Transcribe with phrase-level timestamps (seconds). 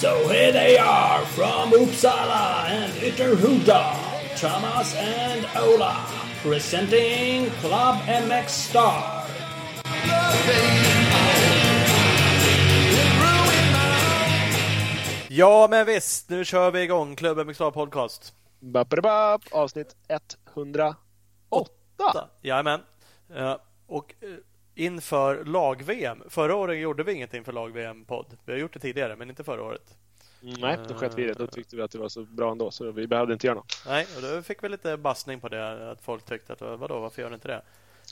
[0.00, 6.06] So here they are from Uppsala and Ytterhuda, Thomas and Ola,
[6.42, 9.24] presenting Club MX Star.
[15.28, 16.28] Ja, men visst.
[16.30, 18.32] Nu kör vi igång Klubben Mixar Podcast.
[18.60, 19.96] Bapp, avsnitt
[20.58, 22.28] 108.
[22.42, 22.80] Jajamän.
[23.34, 23.56] Eh,
[23.86, 24.28] Och eh,
[24.74, 26.22] inför lag-VM.
[26.28, 28.26] Förra året gjorde vi inget inför lag-VM-podd.
[28.44, 29.96] Vi har gjort det tidigare, men inte förra året.
[30.40, 31.34] Nej, då sket vi i det.
[31.34, 33.82] Då tyckte vi att det var så bra ändå, så vi behövde inte göra något.
[33.86, 35.90] Nej, och då fick vi lite bassning på det.
[35.90, 37.62] Att folk tyckte att vadå, varför gör ni inte det?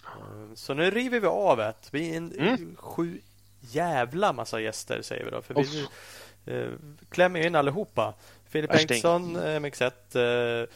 [0.07, 1.89] Eh, Så nu river vi av ett.
[1.91, 2.77] Vi är en Mm.
[2.77, 3.21] sju
[3.61, 5.43] jävla massa gäster, säger vi då.
[5.43, 5.87] För vi
[6.47, 6.71] eh,
[7.11, 8.15] klämmer in allihopa.
[8.49, 8.89] Filip Värsting.
[8.89, 10.17] Bengtsson, MX1.
[10.17, 10.67] eh, eh,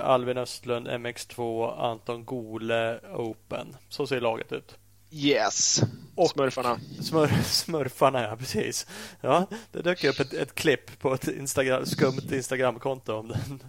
[0.00, 1.70] Alvin Östlund, MX2.
[1.78, 3.76] Anton Gole, Open.
[3.88, 4.74] Så ser laget ut.
[5.12, 5.82] Yes!
[6.14, 6.78] Och- Smurfarna.
[7.02, 8.86] Smör, smurfarna, ja precis.
[9.20, 13.62] Ja, det dök upp ett, ett klipp på ett Instagram, skumt Instagramkonto om den.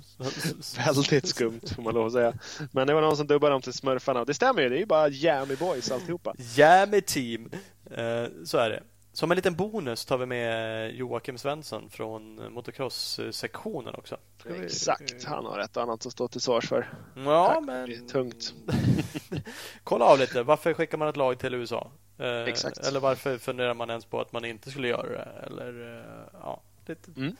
[0.85, 2.33] Väldigt skumt, får man lov att säga.
[2.71, 4.19] Men det var någon som dubbade dem till Smurfarna.
[4.19, 6.33] Och det stämmer ju, det är ju bara Jammy Boys alltihopa.
[6.55, 7.51] Jammy Team.
[7.91, 8.83] Eh, så är det.
[9.13, 14.17] Som en liten bonus tar vi med Joakim Svensson från motocross-sektionen också.
[14.45, 16.89] Vi- Exakt, han har ett och annat att stå till svars för.
[17.15, 17.89] Ja, Tack, men...
[17.89, 18.53] det är tungt.
[19.83, 20.43] Kolla av lite.
[20.43, 21.91] Varför skickar man ett lag till USA?
[22.17, 22.77] Eh, Exakt.
[22.77, 25.27] Eller varför funderar man ens på att man inte skulle göra det?
[25.45, 27.11] Eller, eh, ja, lite.
[27.17, 27.35] Mm.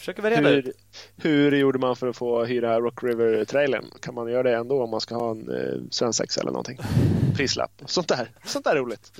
[0.00, 0.76] Försöker vi reda ut.
[1.16, 3.84] Hur, hur gjorde man för att få hyra Rock River-trailern?
[4.00, 6.78] Kan man göra det ändå om man ska ha en eh, svensexa eller någonting?
[7.36, 7.82] Prislapp.
[7.86, 8.30] Sånt där.
[8.44, 9.12] Sånt där är roligt.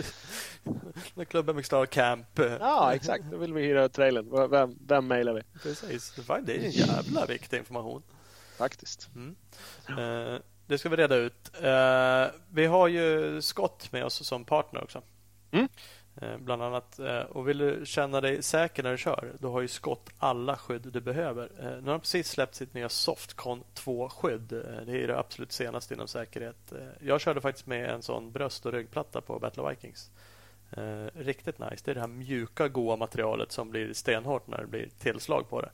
[1.14, 2.38] När klubben McStar Camp.
[2.60, 3.24] Ja, exakt.
[3.30, 4.50] Då vill vi hyra trailern.
[4.50, 5.42] Vem, vem mejlar vi?
[5.62, 6.14] Precis.
[6.46, 8.02] Det är en jävla viktig information.
[8.58, 9.08] Faktiskt.
[9.88, 11.50] Eh, det ska vi reda ut.
[11.62, 15.02] Eh, vi har ju Scott med oss som partner också.
[15.50, 15.68] Mm.
[16.22, 16.98] Eh, bland annat.
[16.98, 20.56] Eh, och vill du känna dig säker när du kör, då har ju Scott alla
[20.56, 21.50] skydd du behöver.
[21.58, 24.48] Eh, nu har de precis släppt sitt nya Softcon 2-skydd.
[24.86, 26.72] Det är det absolut senaste inom säkerhet.
[27.00, 30.10] Jag körde faktiskt med en sån bröst och ryggplatta på Battle of Vikings.
[31.14, 31.82] Riktigt nice.
[31.84, 35.60] Det är det här mjuka, goa materialet som blir stenhårt när det blir tillslag på
[35.60, 35.70] det.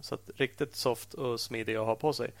[0.00, 2.32] Så att riktigt soft och smidig att ha på sig.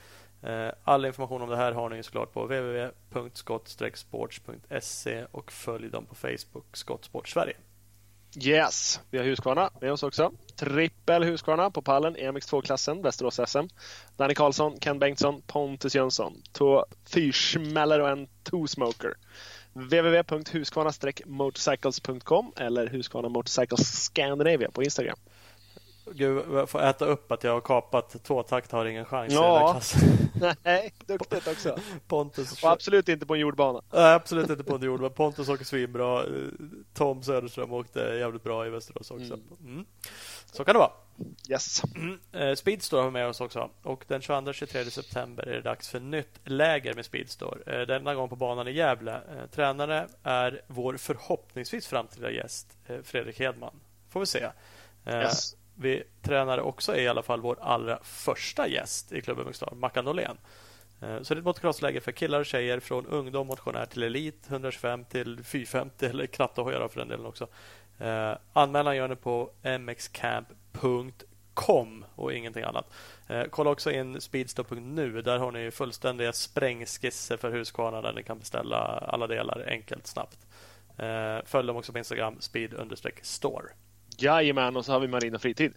[0.42, 6.14] Eh, all information om det här har ni såklart på www.skott-sports.se och följ dem på
[6.14, 7.56] Facebook, Skottsport Sverige.
[8.36, 10.32] Yes, vi har Husqvarna med oss också.
[10.56, 13.66] Trippel Husqvarna på pallen i MX2-klassen, Västerås SM.
[14.16, 16.42] Danny Karlsson, Ken Bengtsson, Pontus Jönsson.
[16.52, 19.14] Två fyrsmäller och en two-smoker.
[19.72, 25.18] www.husqvarna-motorcycles.com eller Husqvarna Motorcycles Scandinavia på Instagram.
[26.10, 29.80] Gud, jag får äta upp att jag har kapat tvåtakt har ingen chans Ja.
[30.62, 31.78] Nej, duktigt också.
[32.06, 33.82] Pontus Och absolut inte på en jordbana.
[33.92, 35.00] Nej, absolut inte på en jord.
[35.00, 36.24] Men Pontus åker svinbra.
[36.94, 39.38] Tom Söderström åkte jävligt bra i Västerås också.
[39.64, 39.84] Mm.
[40.52, 40.92] Så kan det vara.
[41.48, 41.82] Yes.
[41.94, 42.18] Mm.
[42.32, 43.70] Eh, Speedstore har vi med oss också.
[43.82, 47.80] Och den 22-23 september är det dags för nytt läger med Speedstore.
[47.80, 49.12] Eh, denna gång på banan i Gävle.
[49.12, 53.80] Eh, tränare är vår förhoppningsvis framtida gäst Fredrik Hedman.
[54.10, 54.48] Får vi se.
[55.06, 55.56] Yes.
[55.82, 60.04] Vi tränare också är i alla fall vår allra första gäst i klubben Mixstar, Mackan
[60.04, 60.36] Norlén.
[61.02, 64.46] Eh, så det är ett motocrossläger för killar och tjejer från ungdom motionär till elit,
[64.48, 67.46] 125 till 450 eller knattehojare för den delen också.
[67.98, 69.50] Eh, anmälan gör ni på
[69.80, 71.24] mxcamp.com
[72.14, 72.92] och ingenting annat.
[73.28, 75.22] Eh, kolla också in speedstop.nu.
[75.22, 78.76] Där har ni fullständiga sprängskisser för Husqvarna där ni kan beställa
[79.08, 80.38] alla delar enkelt, snabbt.
[81.44, 83.68] Följ dem också på Instagram, speed-store.
[84.18, 85.72] Jajamän, och så har vi Marina Fritid.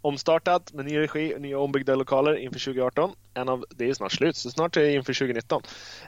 [0.00, 3.12] Omstartat med ny regi och nya ombyggda lokaler inför 2018.
[3.34, 5.62] En av, det är snart slut, så snart är det inför 2019.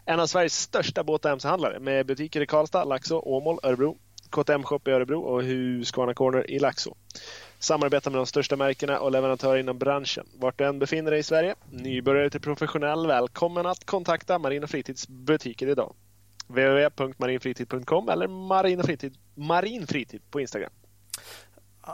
[0.05, 3.97] En av Sveriges största båt och mc-handlare med butiker i Karlstad, Laxå, Åmål, Örebro,
[4.31, 6.97] KTM Shop i Örebro och Husqvarna Corner i Laxå.
[7.59, 10.27] Samarbetar med de största märkena och leverantörer inom branschen.
[10.35, 15.09] Vart du än befinner dig i Sverige, nybörjare till professionell, välkommen att kontakta Marina Fritids
[15.09, 15.95] butiker idag.
[16.47, 20.71] www.marinfritid.com eller marinfritid, marinfritid på Instagram.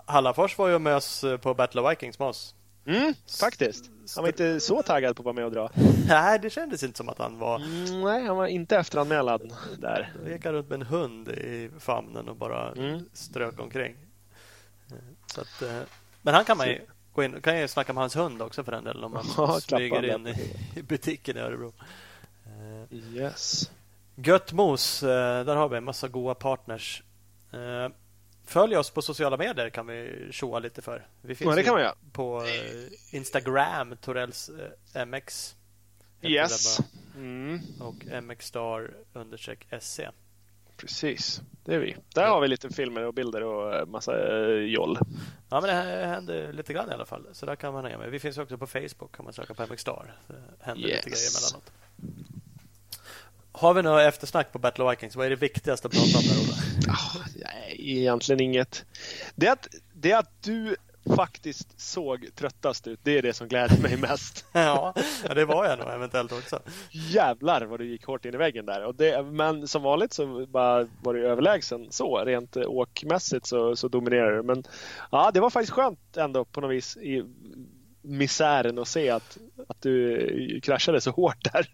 [0.07, 2.55] Hallafors var ju med oss på Battle of Vikings med oss.
[2.87, 3.91] Mm, faktiskt.
[4.15, 5.71] Han var inte så taggad på att vara med och dra.
[6.09, 7.57] Nej, det kändes inte som att han var...
[7.57, 10.13] Mm, nej, han var inte efteranmälad där.
[10.45, 13.09] Han runt med en hund i famnen och bara Mm.
[13.13, 13.97] strök omkring.
[14.91, 14.97] Eh,
[15.27, 15.81] Så att, eh,
[16.23, 16.81] men han kan man ju
[17.13, 19.61] gå in kan ju snacka med hans hund också för den delen om man Ja,
[19.61, 21.73] smyger in i, i butiken i Örebro.
[22.47, 23.71] Eh, Yes.
[24.17, 27.03] Gött mos, eh, där har vi en massa goa partners.
[28.45, 31.07] Följ oss på sociala medier kan vi tjoa lite för.
[31.23, 31.95] Vi finns Ja, det kan man göra.
[32.13, 34.51] på eh, Instagram, Torells
[34.95, 35.57] eh, MX
[36.25, 36.79] Yes.
[37.17, 37.61] Mm.
[37.81, 40.01] Och MXstar understreck SC.
[40.77, 41.97] Precis, det är vi.
[42.15, 44.13] Där har vi lite filmer och bilder och eh, massa
[44.51, 44.99] joll.
[45.49, 47.27] Ja, men det händer lite grann i alla fall.
[47.33, 48.11] Så där kan man hänga med.
[48.11, 50.15] Vi finns också på Facebook kan man söka på MXstar.
[50.27, 50.97] Det händer yes.
[50.97, 51.73] lite grejer emellanåt.
[53.57, 55.17] Har vi några eftersnack på Battle of Vikings?
[55.17, 56.55] Vad är det viktigaste att prata om där, Ola?
[56.93, 57.17] Oh,
[57.79, 58.85] egentligen inget.
[59.35, 60.77] Det är, att, det är att du
[61.17, 63.01] faktiskt såg tröttast ut.
[63.03, 64.47] Det är det som gläder mig mest.
[64.53, 64.95] ja,
[65.35, 66.61] det var jag nog eventuellt också.
[66.91, 68.85] Jävlar vad du gick hårt in i väggen där.
[68.85, 72.25] Och det, men som vanligt så bara var du överlägsen så.
[72.25, 74.43] Rent åkmässigt så, så dominerar du.
[74.43, 74.65] Men
[75.11, 77.25] ja, det var faktiskt skönt ändå på något vis i
[78.03, 81.69] misären att se att, att du kraschade så hårt där.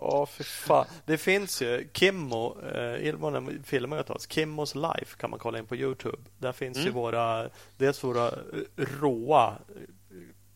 [0.00, 0.86] Ja, för fan.
[1.04, 4.30] Det finns ju Kimmo, eh, Ilmonen filmar åt oss.
[4.30, 6.18] Kimmos Life kan man kolla in på Youtube.
[6.38, 6.86] Där finns mm.
[6.86, 8.30] ju våra, dels våra
[8.76, 9.58] råa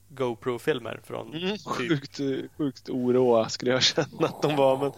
[0.08, 1.66] GoPro-filmer från mm, typ...
[1.66, 2.20] sjukt,
[2.56, 4.78] sjukt oråa skulle jag känna att de var.
[4.78, 4.92] Men...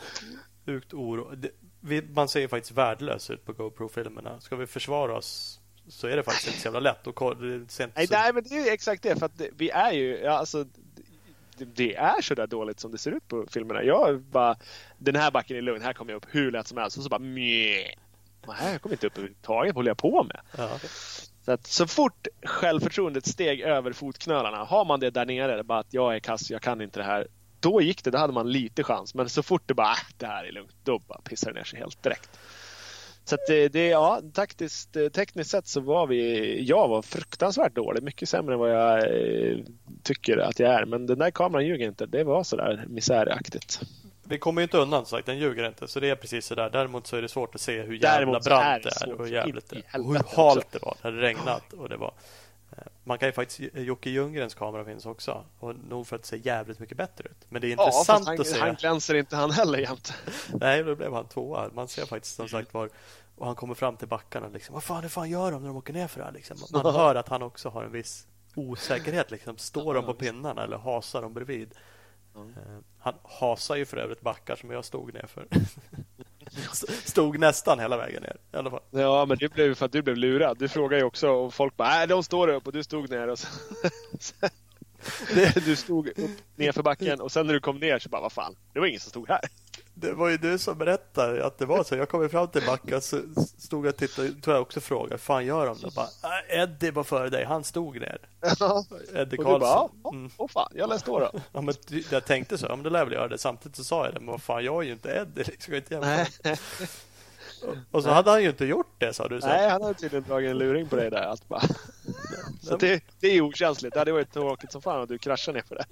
[0.66, 1.34] Sjukt oro.
[1.80, 4.40] Det, man ser ju faktiskt värdelös ut på GoPro-filmerna.
[4.40, 7.06] Ska vi försvara oss så är det faktiskt inte så jävla lätt.
[7.06, 7.44] Och det
[7.94, 8.14] nej, så...
[8.14, 9.16] nej, men det är exakt det.
[9.16, 10.66] För att vi är ju, ja, alltså,
[11.64, 13.82] det är så där dåligt som det ser ut på filmerna.
[13.82, 14.56] Jag bara,
[14.98, 16.96] den här backen är lugn, här kommer jag upp hur lätt som helst.
[16.96, 17.82] Och så bara mjö.
[18.48, 20.40] här kommer inte upp överhuvudtaget, vad håller jag på med?
[20.56, 20.78] Ja.
[21.44, 25.94] Så, att, så fort självförtroendet steg över fotknölarna, har man det där nere, bara att
[25.94, 27.26] jag är kass, jag kan inte det här.
[27.60, 29.14] Då gick det, då hade man lite chans.
[29.14, 31.64] Men så fort det bara, äh, det här är lugnt, då bara pissar det ner
[31.64, 32.30] sig helt direkt.
[33.32, 38.02] Så det, det, ja, taktiskt, eh, tekniskt sett så var vi, jag var fruktansvärt dålig.
[38.02, 39.58] Mycket sämre än vad jag eh,
[40.02, 40.84] tycker att jag är.
[40.84, 42.06] Men den där kameran ljuger inte.
[42.06, 43.80] Det var sådär misäraktigt.
[44.24, 45.88] Vi kommer ju inte undan sagt, den ljuger inte.
[45.88, 46.70] Så det är precis sådär.
[46.70, 49.70] Däremot så är det svårt att se hur jävla brant det är och hur jävligt
[49.70, 50.00] det är.
[50.00, 50.96] Och hur halt det var.
[51.02, 52.12] Det hade regnat och det var eh,
[53.04, 55.44] man kan ju faktiskt, Jocke Ljunggrens kamera finns också.
[55.58, 57.46] Och nog för att det ser jävligt mycket bättre ut.
[57.48, 58.60] Men det är intressant han, att se.
[58.60, 60.12] Han glänser inte han heller jämt.
[60.52, 61.70] Nej, då blev han tvåa.
[61.72, 62.90] Man ser faktiskt som sagt var
[63.36, 64.48] och han kommer fram till backarna.
[64.48, 66.32] Liksom, Vad fan, hur fan gör de när de åker ner för det här?
[66.32, 66.56] Liksom.
[66.72, 69.30] Man hör att han också har en viss osäkerhet.
[69.30, 69.56] Liksom.
[69.56, 71.74] Står de på pinnarna eller hasar de bredvid?
[72.34, 72.54] Mm.
[72.98, 75.46] Han hasar ju för övrigt backar som jag stod ner för.
[77.04, 78.80] stod nästan hela vägen ner i alla fall.
[78.90, 80.58] Ja, men det blev för att du blev lurad.
[80.58, 83.28] Du frågade ju också och folk bara, nej, de står upp och du stod ner.
[83.28, 83.48] Och så...
[85.64, 88.32] du stod upp ner för backen och sen när du kom ner så bara, vad
[88.32, 89.40] fan, det var ingen som stod här.
[89.94, 91.96] Det var ju du som berättade att det var så.
[91.96, 93.20] Jag kom fram till backen så
[93.58, 94.32] stod jag och tittade.
[94.32, 95.84] tror jag också frågade, fan gör de?
[95.84, 96.08] Och bara,
[96.50, 98.18] äh, Eddie var före dig, han stod ner.
[99.14, 99.60] Eddie Karlsson.
[99.60, 100.30] Bara, ja, mm.
[100.36, 101.18] oh, fan, jag läste då.
[101.18, 101.30] då.
[101.52, 101.74] Ja, men
[102.10, 103.38] jag tänkte så, men då lär väl göra det.
[103.38, 105.44] Samtidigt så sa jag det, men vad fan, jag är ju inte Eddie.
[105.44, 106.26] Liksom, inte
[107.90, 109.40] och så hade han ju inte gjort det sa du.
[109.40, 109.46] Så.
[109.46, 111.22] Nej, han hade tydligen dragit en luring på dig där.
[111.22, 111.60] Allt bara.
[112.62, 113.94] Så det, det är okänsligt.
[113.94, 115.84] Det hade varit tråkigt som fan om du kraschade ner för det.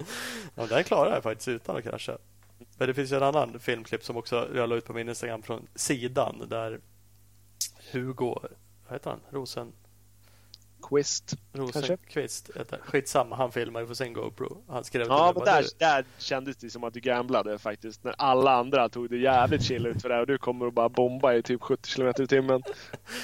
[0.55, 2.17] Ja, den klarar jag faktiskt utan att krascha.
[2.81, 5.43] Men det finns ju en annan filmklipp som också jag la ut på min Instagram
[5.43, 6.79] från sidan där
[7.91, 8.35] Hugo,
[8.85, 9.19] vad heter han?
[9.29, 9.73] Rosen...
[10.81, 11.33] Quist.
[11.53, 12.49] Rosenqvist.
[12.81, 14.63] Skitsamma, han filmade på sin GoPro.
[14.67, 18.03] Han skrev ja, men där, där kändes det som att du gamblade faktiskt.
[18.03, 20.89] När alla andra tog det jävligt chill ut för det och du kommer och bara
[20.89, 22.63] bomba i typ 70 km i timmen.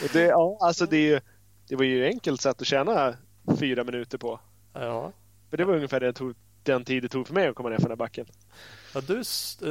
[0.04, 1.24] Och det, ja, alltså det,
[1.68, 3.15] det var ju enkelt sätt att tjäna
[3.59, 4.39] fyra minuter på.
[4.74, 5.12] Ja.
[5.50, 6.36] För det var ungefär det tog,
[6.68, 8.25] den tid det tog för mig att komma ner för den här backen.
[8.94, 9.24] Ja, du,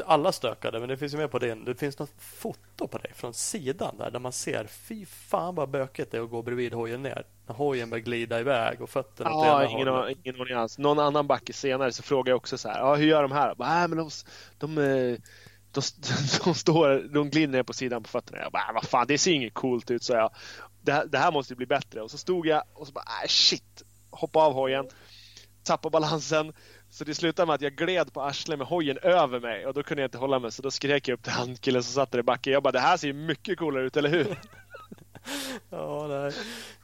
[0.07, 1.65] alla stökade, men det finns ju med på din.
[1.65, 5.71] Det finns något foto på dig från sidan där, där man ser fy fan vad
[5.71, 7.27] bökigt det är att gå bredvid hojen ner.
[7.47, 10.19] När hojen börjar glida iväg och fötterna ja, åt ingen, hållet.
[10.25, 10.79] ingen aning alls.
[10.79, 13.55] Någon annan backe senare så frågar jag också så här, ja, hur gör de här?
[13.55, 14.11] Bara, äh, men de,
[14.59, 15.19] de, de,
[15.73, 15.81] de,
[16.45, 18.39] de, står, de glider ner på sidan på fötterna.
[18.39, 20.31] Jag bara, vad fan, det ser inget coolt ut, så jag.
[20.83, 22.01] Det, det här måste bli bättre.
[22.03, 24.87] Och så stod jag och så bara, äh, shit, hoppa av hojen,
[25.63, 26.53] tappa balansen
[26.91, 29.83] så det slutade med att jag gled på arslet med hojen över mig och då
[29.83, 32.11] kunde jag inte hålla mig så då skrek jag upp till han killen som satt
[32.11, 32.53] där i backen.
[32.53, 34.27] Jag bara, det här ser ju mycket coolare ut, eller hur?
[35.71, 36.33] ja, nej.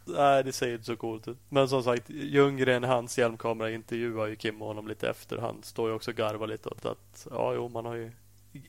[0.04, 1.38] nej, det ser inte så coolt ut.
[1.48, 5.38] Men som sagt, Ljunggren, hans hjälmkamera intervjuar ju Kim och honom lite efter.
[5.38, 8.10] Han står ju också och garvar lite åt att ja, jo, man har ju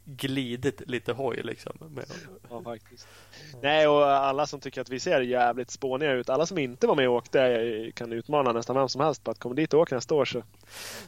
[0.06, 1.74] glidit lite hoj liksom.
[1.80, 2.06] Med...
[2.50, 3.08] Ja, faktiskt.
[3.62, 6.30] Nej, och alla som tycker att vi ser jävligt spåniga ut.
[6.30, 9.40] Alla som inte var med och åkte kan utmana nästan vem som helst på att
[9.40, 10.25] komma dit och åka nästa år.
[10.25, 10.44] Så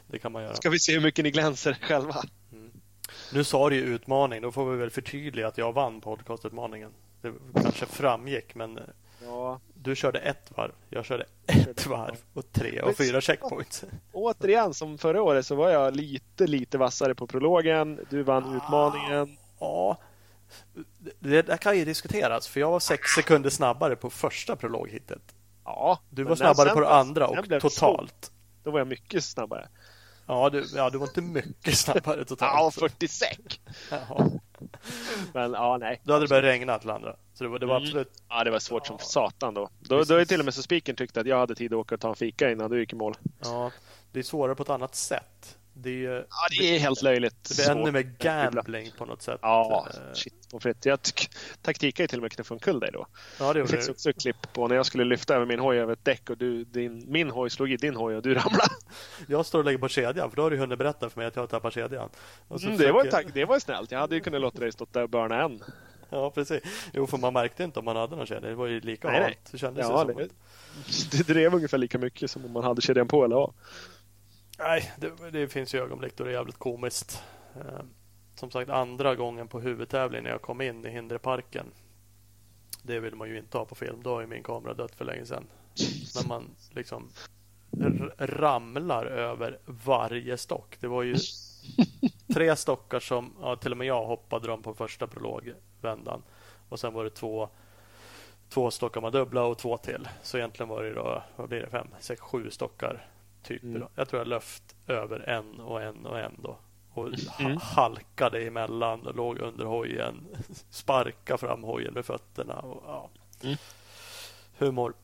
[0.06, 0.54] det kan man göra.
[0.54, 2.22] Ska vi se hur mycket ni glänser själva.
[2.52, 2.70] Mm.
[3.32, 4.42] Nu sa du ju utmaning.
[4.42, 6.90] Då får vi väl förtydliga att jag vann podcastutmaningen.
[7.22, 8.80] Det kanske framgick, men
[9.22, 9.60] ja.
[9.86, 10.72] Du körde ett varv.
[10.90, 13.84] Jag körde ett varv och tre och fyra checkpoints.
[14.12, 18.00] Återigen, som förra året så var jag lite, lite vassare på prologen.
[18.10, 19.36] Du vann ah, utmaningen.
[19.60, 19.98] Ja,
[21.18, 22.48] det där kan ju diskuteras.
[22.48, 25.22] För jag var sex sekunder snabbare på första prologhittet.
[25.64, 28.32] Ja, du var snabbare på det andra och totalt.
[28.62, 29.68] Då var jag mycket snabbare.
[30.26, 32.74] Ja, du, ja, du var inte mycket snabbare Ja, totalt.
[32.74, 33.60] 40 säck!
[33.90, 34.30] Ja.
[35.34, 36.00] Men ja, nej.
[36.04, 37.16] Då hade det börjat regna till andra.
[37.34, 37.86] Så det var, det var Mm.
[37.86, 38.22] absolut...
[38.28, 39.68] Ja, det var svårt som satan då.
[39.80, 40.08] Då, Precis.
[40.08, 42.00] då är till och med så spiken tyckte att jag hade tid att åka och
[42.00, 43.14] ta en fika innan du gick i mål.
[43.44, 43.70] Ja,
[44.12, 45.58] det är svårare på ett annat sätt.
[45.78, 46.14] Det är ju...
[46.14, 46.24] Ja,
[46.58, 47.48] det är helt löjligt.
[47.48, 49.38] Det blir ännu mer gambling på något sätt.
[49.42, 50.86] Ja, Eh, shit på fritt.
[50.86, 50.98] Jag
[51.62, 53.06] taktikade ju till och med knuffa omkull dig då.
[53.38, 53.92] Ja, det Det finns det.
[53.92, 56.36] också ett klipp på när jag skulle lyfta över min hoj över ett däck och
[56.38, 58.74] du, din, min hoj slog i din hoj och du ramlade.
[59.28, 61.36] Jag står och lägger på kedjan, för då har du hunnit berätta för mig att
[61.36, 62.08] jag har tappat kedjan.
[62.50, 63.90] Mm, det, var försöker- tack, det var snällt.
[63.90, 65.62] Jag hade ju kunnat låta dig stå där och börna en.
[66.10, 66.60] Ja, precis.
[66.92, 68.48] Jo, för man märkte inte om man hade någon kedja.
[68.48, 69.38] Det var ju lika Nej, halt.
[69.52, 70.30] Det kändes Ja, ju som det- att...
[71.10, 73.54] Det drev ungefär lika mycket som om man hade kedjan på eller av.
[74.56, 77.22] Nej, det, det finns ju ögonblick då det är jävligt komiskt.
[77.56, 77.84] Eh,
[78.34, 81.66] som sagt, andra gången på huvudtävlingen när jag kom in i hinderparken.
[82.82, 84.02] Det vill man ju inte ha på film.
[84.02, 85.46] Då har ju min kamera dött för länge sedan.
[86.14, 87.08] När man liksom
[88.18, 90.76] ramlar över varje stock.
[90.80, 91.16] Det var ju
[92.34, 96.22] tre stockar som, ja, till och med jag hoppade dem på första prologvändan.
[96.68, 97.48] Och sen var det två,
[98.48, 100.08] två stockar man dubbla och två till.
[100.22, 103.06] Så egentligen var det då, vad blir det, fem, sex, sju stockar.
[103.46, 103.62] Typ.
[103.62, 103.82] Mm.
[103.94, 106.58] Jag tror jag löft över en och en och en då.
[106.92, 107.58] Och ha- Mm.
[107.62, 110.26] halkade emellan och låg under hojen.
[110.70, 112.58] Sparka fram hojen med fötterna.
[112.58, 113.10] Och, ja.
[113.42, 113.56] Mm.
[114.58, 114.94] Humor.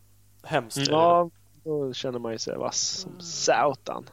[0.43, 0.89] Hemskt.
[0.91, 1.31] Ja,
[1.65, 4.05] då känner man ju sig vass som satan.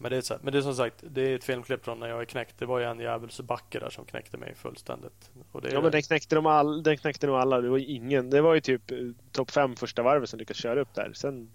[0.00, 2.00] Men det, är så här, men det är som sagt, det är ett filmklipp från
[2.00, 2.58] när jag är knäckt.
[2.58, 5.30] Det var ju en djävulsbacke där som knäckte mig fullständigt.
[5.52, 7.60] Och det är, Ja, men den knäckte, de all, den knäckte nog alla.
[7.60, 8.30] Det var ju ingen.
[8.30, 8.98] Det var ju typ eh,
[9.32, 11.12] topp fem första varvet som lyckades köra upp där.
[11.14, 11.50] Sen,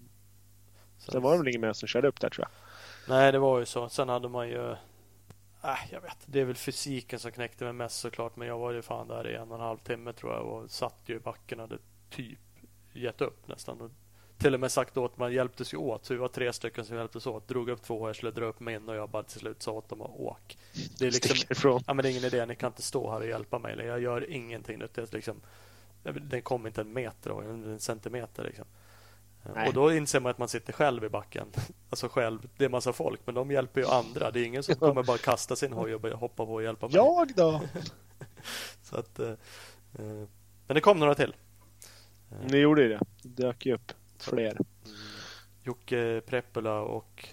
[0.98, 2.50] sen var det väl ingen mer som körde upp där tror jag.
[3.16, 3.88] Nej, det var ju så.
[3.88, 4.70] Sen hade man ju...
[5.64, 6.18] Äh, jag vet.
[6.26, 8.36] Det är väl fysiken som knäckte mig mest såklart.
[8.36, 10.70] Men jag var ju fan där i en och en halv timme tror jag och
[10.70, 12.38] satt ju i backen och hade typ
[12.92, 13.80] gett upp nästan.
[13.80, 13.90] Och
[14.38, 16.04] till och med sagt åt man hjälptes ju åt.
[16.04, 17.48] Så vi var tre stycken som hjälptes åt.
[17.48, 19.88] Drog upp två jag skulle dra upp min och jag bara till slut sa åt
[19.88, 20.58] dem att åk.
[20.98, 21.80] Det är liksom...
[21.86, 22.46] Ja, men det är ingen idé.
[22.46, 23.72] Ni kan inte stå här och hjälpa mig.
[23.72, 24.78] Eller Jag gör ingenting.
[24.78, 25.40] Det är liksom,
[26.02, 28.44] den kom inte en meter och en centimeter.
[28.44, 28.66] Liksom.
[29.54, 29.68] Nej.
[29.68, 31.46] Och då inser man att man sitter själv i backen.
[31.90, 32.48] Alltså själv.
[32.56, 34.30] Det är massa folk, men de hjälper ju andra.
[34.30, 36.86] Det är ingen som kommer bara kasta sin hoj och börja hoppa på och hjälpa
[36.86, 36.96] mig.
[36.96, 37.60] Jag då?
[38.82, 40.24] Så att, eh, eh,
[40.66, 41.34] men det kom några till.
[42.46, 43.00] Ni gjorde ju det.
[43.22, 44.58] Det dök ju upp fler.
[45.62, 47.28] Jocke Preppula och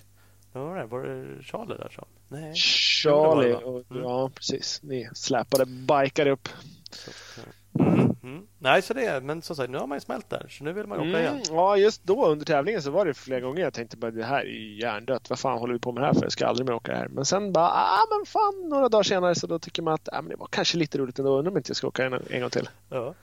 [0.54, 0.86] vad var det?
[0.86, 2.06] Var det Charlie där som?
[2.28, 2.56] Nej.
[2.56, 4.04] Charlie det det, och, Mm.
[4.04, 4.80] ja precis.
[4.84, 6.50] Ni släpade bikar upp.
[6.92, 7.48] Så eh,
[7.80, 8.48] mm, mm.
[8.60, 10.48] Nej, så det är, men som sagt, nu har man ju smält där.
[10.50, 11.42] Så nu vill man åka Mm, igen.
[11.50, 14.40] ja, just då under tävlingen så var det flera gånger jag tänkte bara det här
[14.40, 15.30] är ju hjärndött.
[15.30, 16.24] Vad fan håller vi på med det här för?
[16.24, 17.08] Jag ska aldrig mer åka här.
[17.08, 20.22] Men sen bara, ah men fan, några dagar senare så då tycker man att ah,
[20.22, 21.38] men det var kanske lite roligt ändå.
[21.38, 22.70] Undrar om inte jag ska åka en, en gång till.
[22.90, 23.14] Ja.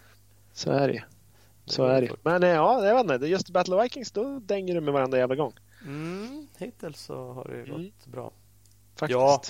[0.52, 1.00] Så är det ju.
[1.64, 2.12] Så är det ju.
[2.22, 3.26] Men eh, ja, jag vet inte.
[3.26, 5.52] Just Battle of Vikings, då dänger du med varenda jävla gång.
[5.84, 7.82] Mm, hittills så har det Mm.
[7.82, 8.32] gått bra.
[8.96, 9.10] Faktiskt.
[9.20, 9.40] Ja,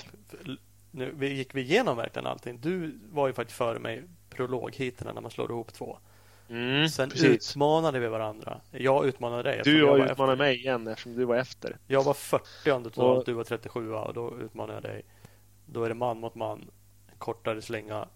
[0.91, 2.59] nu gick vi igenom verkligen allting.
[2.61, 4.03] Du var ju faktiskt före mig
[4.39, 5.97] prologhiterna när man slår ihop två.
[6.49, 7.51] Mm, Sen precis.
[7.51, 8.61] utmanade vi varandra.
[8.71, 9.61] Jag utmanade dig.
[9.63, 10.35] Du jag utmanat efter.
[10.35, 11.77] mig igen eftersom du var efter.
[11.87, 12.43] Jag var 40
[12.83, 15.05] totalt, Och- du var 37 och då utmanade jag dig.
[15.65, 16.71] Då är det man mot man,
[17.17, 18.07] kortare slinga.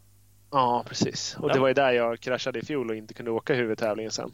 [0.51, 1.37] Ja, precis.
[1.39, 1.53] Och Ja.
[1.53, 4.31] det var ju där jag kraschade i fjol och inte kunde åka huvudtävlingen sen.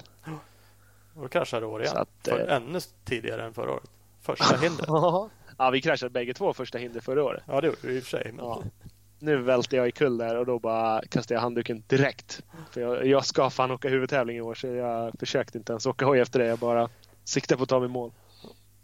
[1.13, 1.97] Och då kraschade år igen.
[1.97, 3.89] Att, För, eh, ännu tidigare än förra året.
[4.21, 4.87] Första hindret.
[5.57, 7.43] ja, vi kraschade bägge två första hinder förra året.
[7.47, 8.31] Ja, det gjorde vi i och för sig.
[8.35, 8.45] Men...
[8.45, 8.63] Ja.
[9.19, 12.43] Nu välte jag i kull där och då bara kastade jag handduken direkt.
[12.71, 16.05] För jag, jag ska fan åka huvudtävling i år så jag försökte inte ens åka
[16.05, 16.45] hoj efter det.
[16.45, 16.89] Jag bara
[17.23, 18.11] siktade på att ta mig mål.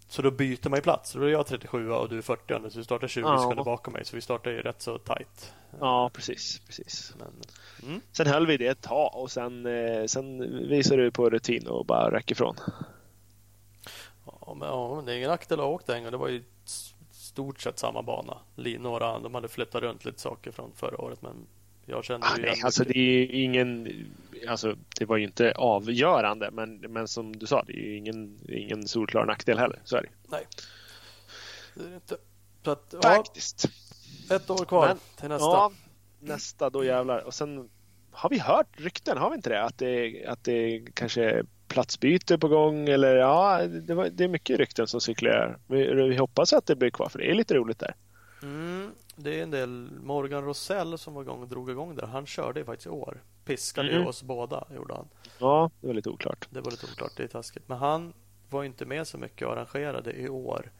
[0.07, 1.13] Så då byter man ju plats.
[1.13, 3.37] Då är jag 37 och du är 40 så vi startar 20 Ja.
[3.37, 4.05] sekunder bakom mig.
[4.05, 5.53] Så vi startar ju rätt så tight.
[5.79, 6.59] Ja, precis.
[6.59, 7.13] precis.
[7.19, 7.27] Men,
[7.89, 8.01] mm.
[8.11, 10.39] Sen höll vi det ett tag och sen, eh, sen
[10.69, 12.55] visade du på rutin och bara räck ifrån.
[14.25, 16.11] Ja, men, ja, det är ingen nackdel att ha åkt en gång.
[16.11, 16.43] Det var ju
[17.35, 18.37] stort sett samma bana.
[18.79, 21.47] Några, de hade flyttat runt lite saker från förra året, men
[21.85, 22.93] jag kände Ah, ju nej, alltså mycket.
[22.93, 23.89] det är ingen,
[24.49, 28.39] alltså det var ju inte avgörande men, men som du sa, det är ju ingen,
[28.49, 29.79] ingen solklar nackdel heller.
[29.83, 30.09] Så är det.
[30.27, 30.47] Nej,
[31.73, 32.17] det är det inte.
[32.65, 33.65] Så att, ja, Faktiskt.
[34.31, 35.45] ett år kvar Men- till nästa.
[35.45, 35.71] Ja,
[36.19, 37.19] nästa då jävlar.
[37.19, 37.69] Och sen
[38.11, 39.63] har vi hört rykten, har vi inte det?
[39.63, 41.43] Att det, att det kanske
[41.75, 45.57] platsbyte på gång eller ja, det, var, det är mycket rykten som cirkulerar.
[45.67, 47.95] Vi, vi hoppas att det blir kvar för det är lite roligt där.
[48.43, 49.89] Mm, det är en del.
[50.03, 52.07] Morgan Rosell som var igång, drog igång där.
[52.07, 53.17] Han körde ju faktiskt i år.
[53.45, 54.07] Piskade Mhm.
[54.07, 55.07] oss båda, gjorde han.
[55.39, 56.47] Ja, det var lite oklart.
[56.49, 57.63] Det var lite oklart, det är taskigt.
[57.67, 58.13] Men han
[58.49, 60.71] var inte med så mycket och arrangerade i år.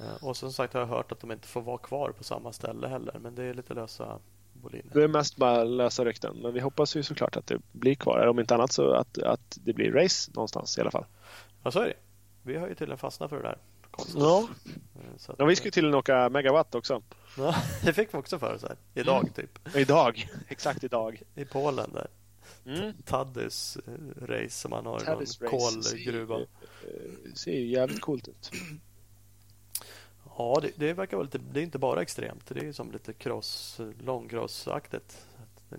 [0.00, 2.52] Eh, Och som sagt har jag hört att de inte får vara kvar på samma
[2.52, 3.18] ställe heller.
[3.20, 4.18] Men det är lite lösa
[4.64, 4.90] boliner.
[4.94, 8.18] Det är mest bara lösa rykten, men vi hoppas ju såklart att det blir kvar.
[8.18, 11.04] Eller om inte annat så att, att det blir race någonstans i alla fall.
[11.62, 11.94] Ja, så är det.
[12.42, 13.58] Vi har ju tydligen fastnat för det där.
[13.90, 14.20] Konstigt.
[14.20, 14.48] Ja.
[14.94, 17.02] Eh, Så att, ja, vi ska ju tydligen åka megawatt också.
[17.38, 17.54] ja,
[17.84, 18.76] det fick vi också för oss här.
[18.94, 19.32] Idag Mm.
[19.32, 19.76] typ.
[19.76, 20.28] Idag.
[20.48, 21.22] Exakt idag.
[21.34, 22.06] I Polen där.
[22.66, 22.92] Mm.
[23.04, 26.38] Taddys eh, race som han har i någon kolgruva.
[26.38, 28.50] Det ser ju jävligt coolt ut.
[30.38, 32.46] Ja, det, det verkar vara lite, det är inte bara extremt.
[32.46, 35.26] Det är som lite cross, långcrossaktigt.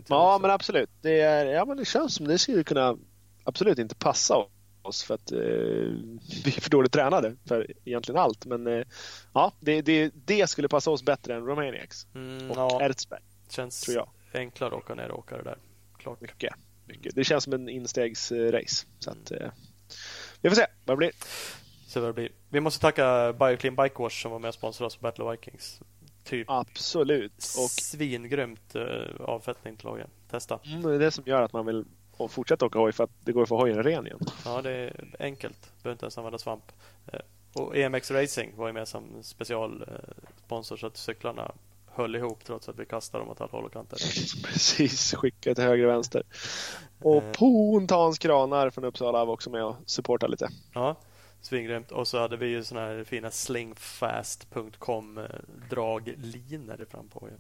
[0.08, 0.90] Ja, men absolut.
[1.02, 2.98] Det, är, ja, men det känns som det skulle kunna
[3.44, 4.46] absolut inte passa
[4.82, 5.40] oss för att eh,
[6.46, 8.46] vi är för dåligt tränade för egentligen allt.
[8.46, 8.84] Men eh,
[9.34, 13.22] ja, det, det, det skulle passa oss bättre än Romaniacs mm, och ja, Erzberg.
[13.50, 14.10] känns tror jag.
[14.42, 15.58] enklare att åka ner och åka det där.
[15.98, 16.22] Klart.
[16.22, 16.54] Mycket,
[16.86, 17.16] mycket.
[17.16, 18.86] Det känns som en instegsrace.
[19.00, 19.52] Så att, eh,
[20.42, 21.12] vi får se vad det blir.
[21.88, 22.30] Så vad det blir.
[22.50, 25.34] Vi måste tacka Bioclean Bike Wash som var med och sponsrade oss på Battle of
[25.34, 25.80] Vikings.
[26.24, 27.34] Typ Absolut.
[27.38, 28.82] Och svingrymt uh,
[29.20, 30.10] avfettning till lagen.
[30.30, 30.60] Testa.
[30.66, 31.86] mm, det är det som gör att man vill
[32.30, 34.20] fortsätta åka hoj för att det går att få hojen ren igen.
[34.46, 35.72] Ja, det är enkelt.
[35.84, 36.72] Behöver inte ens använda svamp.
[37.14, 37.20] Eh,
[37.54, 41.52] Och EMX Racing var ju med som specialsponsor så att cyklarna
[41.88, 43.98] höll ihop trots att vi kastade dem åt alla håll och kanter.
[44.44, 46.24] Precis, skicka till höger och vänster.
[47.02, 47.32] Och Eh.
[47.32, 50.50] Pontans kranar från Uppsala var också med och supportade lite.
[50.74, 50.96] Ja,
[51.46, 51.92] svingrymt.
[51.92, 55.24] Och så hade vi ju såna här fina slingfast.com eh,
[55.70, 57.40] draglinor fram på hojen.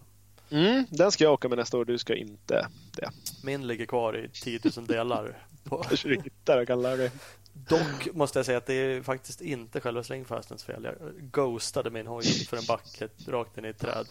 [0.49, 3.09] Mm, den ska jag åka med nästa år, du ska inte det.
[3.43, 5.37] Min ligger kvar i 10 000 delar.
[5.63, 5.77] På.
[5.77, 7.11] Kanske du hittar och kan lära dig.
[7.53, 10.83] Dock måste jag säga att det är faktiskt inte själva slingfastens fel.
[10.83, 10.95] Jag
[11.31, 14.07] ghostade min hoj för en backe rakt in i ett träd.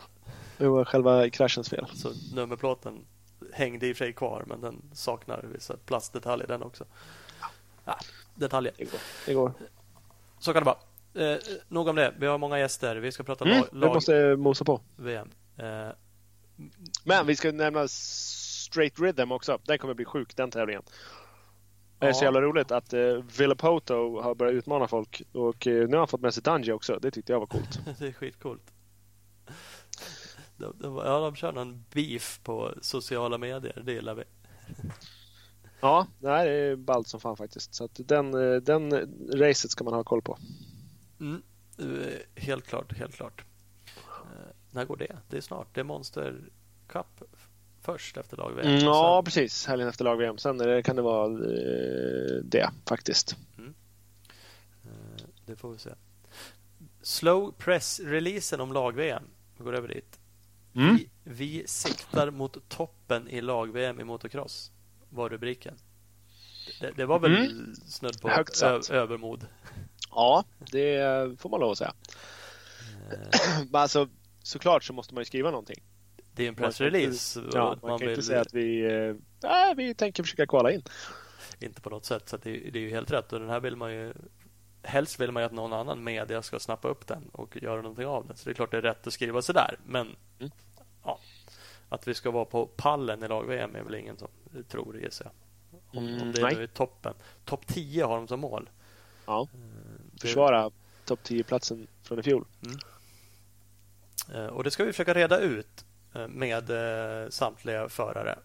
[0.59, 1.87] Det var själva kraschens fel.
[1.95, 3.05] Så nummerplåten
[3.53, 6.85] hängde i och för sig kvar men den saknar vissa plastdetaljer den också.
[7.85, 7.99] Ja,
[8.35, 8.75] detaljer.
[8.77, 9.01] Det går.
[9.27, 9.53] Det går.
[10.45, 11.33] Så kan det vara.
[11.33, 12.15] Eh, nog om det.
[12.19, 12.97] Vi har många gäster.
[12.97, 14.81] Vi ska prata Mm, lag, vi måste mosa på.
[14.97, 15.31] VM.
[15.57, 15.89] Eh,
[17.05, 19.59] Men vi ska nämna Straight Rhythm också.
[19.65, 20.83] Den kommer bli sjuk, den tävlingen.
[21.99, 25.93] Det är så jävla roligt att uh, Villapoto har börjat utmana folk och eh, nu
[25.93, 26.99] har han fått med sig Dungy också.
[27.03, 27.81] Det tyckte jag var coolt.
[27.99, 28.73] det är skitcoolt.
[30.57, 33.83] De, de, ja, de kör någon beef på sociala medier.
[33.85, 34.25] Det gillar vi.
[35.81, 37.75] Ja, det här är ballt som fan faktiskt.
[37.75, 38.93] Så den, eh, den
[39.33, 40.39] racet ska man ha koll på.
[41.21, 41.43] Mm.
[41.79, 43.45] Eh, Helt klart, helt klart.
[43.97, 45.17] Eh, När går det?
[45.29, 45.69] Det är snart.
[45.75, 46.41] Det är Monster
[46.87, 47.23] Cup
[47.83, 48.67] först efter lag-VM.
[48.69, 49.67] Mm, ja, sen- precis.
[49.67, 50.39] Helgen efter lag-VM.
[50.39, 51.29] Sen det, kan det vara
[52.43, 53.37] det faktiskt.
[54.85, 55.91] Eh, Det får vi se.
[57.03, 59.23] Slow press-releasen om lag-VM.
[59.59, 60.19] Vi går över dit.
[60.75, 60.95] Mm.
[60.97, 64.71] Vi, vi siktar mot toppen i lag-VM i motocross.
[65.15, 65.75] Var rubriken.
[66.81, 67.75] Det, det var väl Mm.
[67.75, 68.91] snudd på Högt satt.
[68.91, 69.47] ö, övermod.
[70.11, 71.01] Ja, det
[71.41, 71.95] får man lov att säga.
[73.13, 74.09] Eh, Men alltså,
[74.43, 75.83] såklart så måste man ju skriva någonting.
[76.33, 77.41] Det är en Man pressrelease.
[77.41, 78.83] inte- Ja, man, man kan vill inte säga att vi,
[79.43, 80.83] nej, vi tänker försöka kvala in.
[81.61, 82.29] inte på något sätt.
[82.29, 83.33] Så det, det är ju helt rätt.
[83.33, 84.13] Och den här vill man ju
[84.87, 88.07] Helst vill man ju att någon annan media ska snappa upp den och göra någonting
[88.07, 88.37] av den.
[88.37, 89.79] Så det är klart det är rätt att skriva sådär.
[89.87, 90.51] Men Mm.
[91.89, 94.29] Att vi ska vara på pallen i lag-VM är väl ingen som
[94.69, 95.33] tror, gissar jag.
[95.99, 96.55] Om, Mm, om det nej.
[96.57, 97.15] nu är toppen.
[97.45, 98.71] Topp 10 har de som mål.
[99.27, 99.59] Ja, Eh,
[100.13, 100.71] det- försvara
[101.05, 102.45] topp 10-platsen från i fjol.
[104.35, 106.71] Eh, Och det ska vi försöka reda ut eh, med
[107.33, 108.39] samtliga förare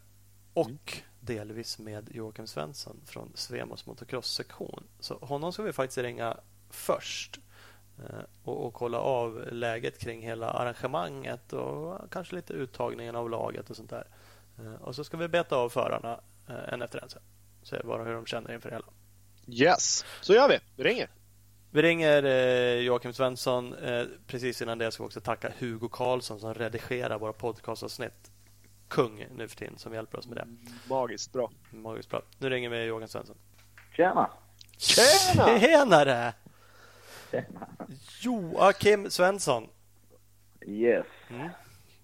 [0.54, 0.78] och Mm.
[1.19, 4.84] delvis med Joakim Svensson från Svemos motocross-sektion.
[4.99, 6.38] Så honom ska vi faktiskt ringa
[6.69, 7.39] först
[8.44, 13.76] och, och kolla av läget kring hela arrangemanget och kanske lite uttagningen av laget och
[13.76, 14.08] sånt där.
[14.60, 17.22] Eh, Och så ska vi beta av förarna eh, en efter en sen.
[17.64, 18.86] Se bara hur de känner inför hela.
[19.48, 20.60] Yes, så gör vi.
[20.76, 21.10] Vi ringer.
[21.72, 23.74] Vi ringer eh, Joakim Svensson.
[23.74, 28.32] Eh, precis innan det ska vi också tacka Hugo Karlsson som redigerar våra podcastavsnitt.
[28.88, 30.48] Kung nu för tiden som hjälper oss med det.
[30.90, 31.52] Magiskt bra.
[31.72, 32.22] Magiskt bra.
[32.38, 33.36] Nu ringer vi Joakim Svensson.
[33.96, 34.30] Tjena!
[34.78, 35.60] Tjena!
[35.60, 36.34] Tjenare!
[37.32, 37.68] Tjena!
[38.22, 39.68] Joakim Svensson.
[40.68, 41.06] Yes.
[41.30, 41.50] Mm.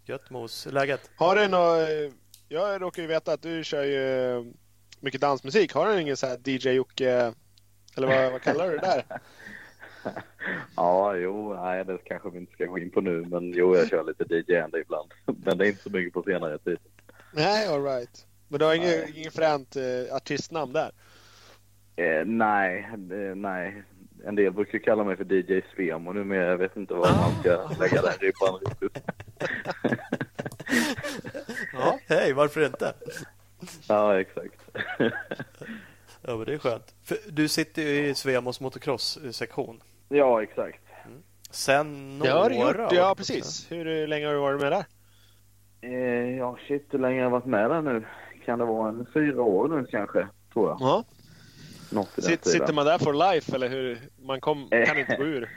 [0.05, 0.67] Gött mos.
[0.71, 1.09] Läget?
[1.15, 2.13] Har du något,
[2.47, 4.53] jag råkar ju veta att du kör ju
[4.99, 5.73] mycket dansmusik.
[5.73, 7.33] Har du ingen så här DJ Jocke,
[7.97, 9.19] eller vad, vad kallar du det där?
[10.75, 13.87] Ja, jo, nej, det kanske vi inte ska gå in på nu, men jo, jag
[13.89, 15.11] kör lite DJ-ande ibland.
[15.45, 16.77] Men det är inte så mycket på senare tid.
[17.33, 18.27] Nej, alright.
[18.47, 19.13] Men du har ingen, Nej.
[19.15, 20.91] ingen fränt eh, artistnamn där?
[21.95, 23.83] Eh, nej, det, nej.
[24.27, 27.39] En del brukar kalla mig för DJ Svem och numera jag vet inte var man
[27.39, 29.03] ska lägga den ribban riktigt.
[31.73, 31.99] Ja.
[32.07, 32.93] Hej, varför inte?
[33.87, 34.59] ja, exakt.
[36.27, 36.95] Ja, men det är skönt.
[37.03, 39.81] För du sitter ju i Svemos motocross-sektion.
[40.09, 40.79] ja, exakt.
[41.51, 43.71] Sen Det några har du gjort, ja precis.
[43.71, 44.85] Hur länge har du varit med där?
[45.81, 48.05] Eh, ja, shit, hur länge har jag varit med där nu?
[48.45, 50.77] Kan det vara en fyra år nu kanske, tror jag.
[50.81, 51.03] Ja.
[52.17, 53.99] Sitt, sitter man där for life eller hur?
[54.25, 55.49] Man kom, kan inte gå ur?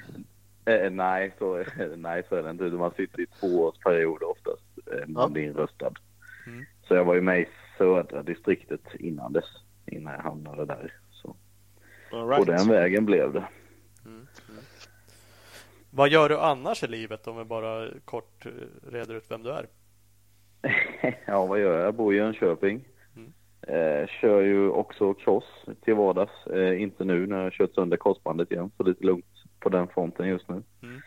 [0.64, 1.64] Eh, nej, så,
[1.96, 2.64] nej, så är det inte.
[2.64, 5.28] Man sitter i tvåårsperioder oftast eh, när man Ja.
[5.28, 5.92] blir inröstad.
[6.46, 6.64] Mm.
[6.88, 9.44] Så jag var ju med i södra distriktet innan dess,
[9.86, 10.92] innan jag hamnade där.
[11.10, 11.36] Så
[12.10, 12.46] right.
[12.46, 13.48] den vägen blev det.
[15.90, 18.52] Vad gör du annars i livet om vi bara kort eh,
[18.90, 19.66] reder ut vem du är?
[21.26, 21.86] ja, vad gör jag?
[21.86, 22.84] Jag bor i Jönköping.
[23.68, 24.02] Mm.
[24.02, 25.44] Eh, kör ju också cross
[25.84, 26.46] till vardags.
[26.46, 29.24] Eh, inte nu när jag kört sönder korsbandet igen, så lite lugnt
[29.60, 30.62] på den fronten just nu.
[30.82, 31.00] Mm.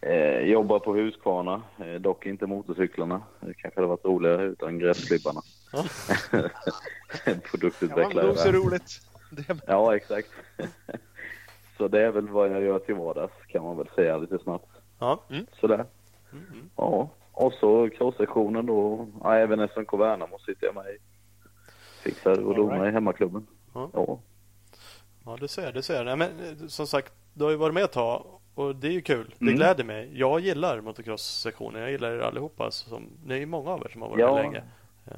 [0.00, 3.22] Eh, jobbar på Husqvarna, eh, dock inte motorcyklarna.
[3.40, 5.40] Det kanske hade varit roligare utan gräsklipparna.
[5.72, 5.84] Ja.
[7.24, 8.26] En Ja, produktutvecklare.
[8.26, 9.00] det är så roligt.
[9.30, 10.28] Det, Ja, exakt.
[11.78, 14.68] så det är väl vad jag gör till vardags kan man väl säga lite snabbt.
[14.98, 15.22] Ja.
[15.60, 15.84] Sådär.
[16.32, 16.70] Mm, mm.
[16.76, 19.08] Ja, och så cross-sektionen då.
[19.22, 20.98] Ja, även SMK Värnamo sitter jag med i.
[22.06, 22.88] Fixar och All donar right.
[22.90, 23.46] i hemmaklubben.
[23.74, 23.90] Ja.
[23.92, 24.18] Ja.
[25.24, 26.04] Ja, du ser, du ser.
[26.04, 28.92] Nej, men eh, som sagt, du har ju varit med ett tag och det är
[28.92, 29.34] ju kul.
[29.38, 29.54] Det Mm.
[29.56, 30.10] gläder mig.
[30.14, 31.80] Jag gillar motocross-sektionen.
[31.82, 32.70] Jag gillar er allihopa.
[32.70, 34.34] Som, det är ju många av er som har varit Ja.
[34.34, 34.62] med länge.
[35.06, 35.14] Eh,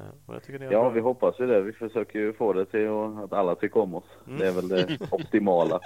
[0.59, 0.89] ja, bra.
[0.89, 1.61] vi hoppas ju det.
[1.61, 4.03] Vi försöker ju få det till att att alla tycker om oss.
[4.27, 4.39] Mm.
[4.39, 5.79] Det är väl det optimala.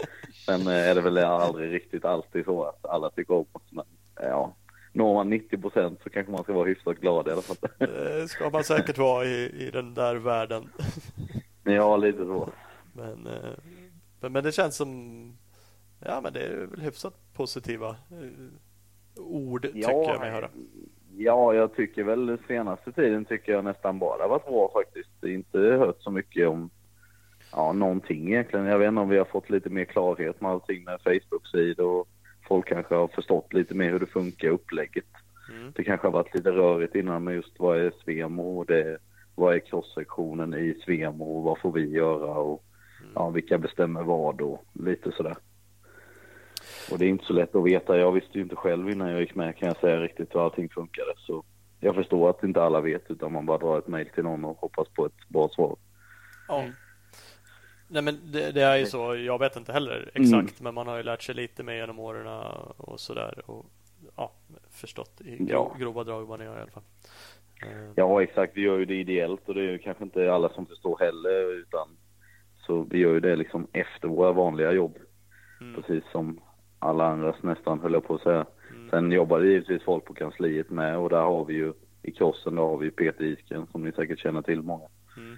[0.46, 3.62] Sen eh, är det väl aldrig riktigt alltid så att alla tycker om oss.
[3.70, 3.86] Men
[4.22, 4.54] eh, ja,
[4.94, 7.58] når man 90 procent så kanske man ska vara hyfsat glad i alla fall.
[7.88, 10.70] Det ska man säkert vara i, i den där världen.
[11.64, 12.50] ja, lite så.
[12.94, 13.54] Men, eh,
[14.20, 15.34] men, men det känns som
[16.06, 20.50] Ja men det är väl hyfsat positiva eh, ord tycker jag mig höra.
[21.18, 25.24] Ja, jag tycker väl senaste tiden tycker jag nästan bara varit bra faktiskt.
[25.24, 26.70] Inte hört så mycket om
[27.52, 28.66] ja, någonting egentligen.
[28.66, 32.08] Jag vet inte om vi har fått lite mer klarhet med allting med Facebook-sidor och
[32.48, 35.06] folk kanske har förstått lite mer hur det funkar, upplägget.
[35.52, 35.72] Mm.
[35.76, 38.98] Det kanske har varit lite rörigt innan med just vad är Svemo och det,
[39.36, 42.64] vad är cross-sektionen i Svemo och vad får vi göra och
[43.16, 45.36] ja, vilka bestämmer vad och lite sådär.
[46.92, 47.98] Och det är inte så lätt att veta.
[47.98, 50.70] Jag visste ju inte själv innan jag gick med kan jag säga riktigt hur allting
[50.70, 51.14] funkade.
[51.18, 51.44] Så
[51.80, 54.58] jag förstår att inte alla vet utan man bara drar ett mejl till någon och
[54.58, 55.76] hoppas på ett bra svar.
[56.48, 56.66] Ja.
[57.88, 60.98] Nej men det, det är ju så, jag vet inte heller exakt men man har
[60.98, 62.28] ju lärt sig lite mer genom åren
[62.78, 63.66] och sådär och
[64.16, 64.32] ja,
[64.72, 65.76] förstått i gro, Ja.
[65.80, 66.84] grova drag vad ni gör i alla fall.
[67.64, 70.50] Eh, Ja exakt, vi gör ju det ideellt och det är ju kanske inte alla
[70.50, 71.88] som förstår heller utan
[72.68, 74.98] så vi gör ju det liksom efter våra vanliga jobb.
[75.62, 75.82] Mm.
[75.82, 76.40] Precis som
[76.80, 78.46] alla andra nästan höll jag på att säga.
[78.70, 78.90] Mm.
[78.90, 82.56] Sen jobbar det givetvis folk på kansliet med och där har vi ju i krossen,
[82.56, 84.88] där har vi Peter Isken som ni säkert känner till många.
[85.18, 85.38] Mm.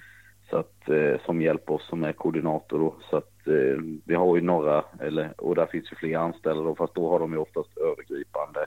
[0.49, 2.95] Så att, eh, som hjälper oss som är koordinator då.
[3.10, 6.75] Så att eh, vi har ju några, eller, och där finns ju fler anställda då,
[6.75, 8.65] fast då har de ju oftast övergripande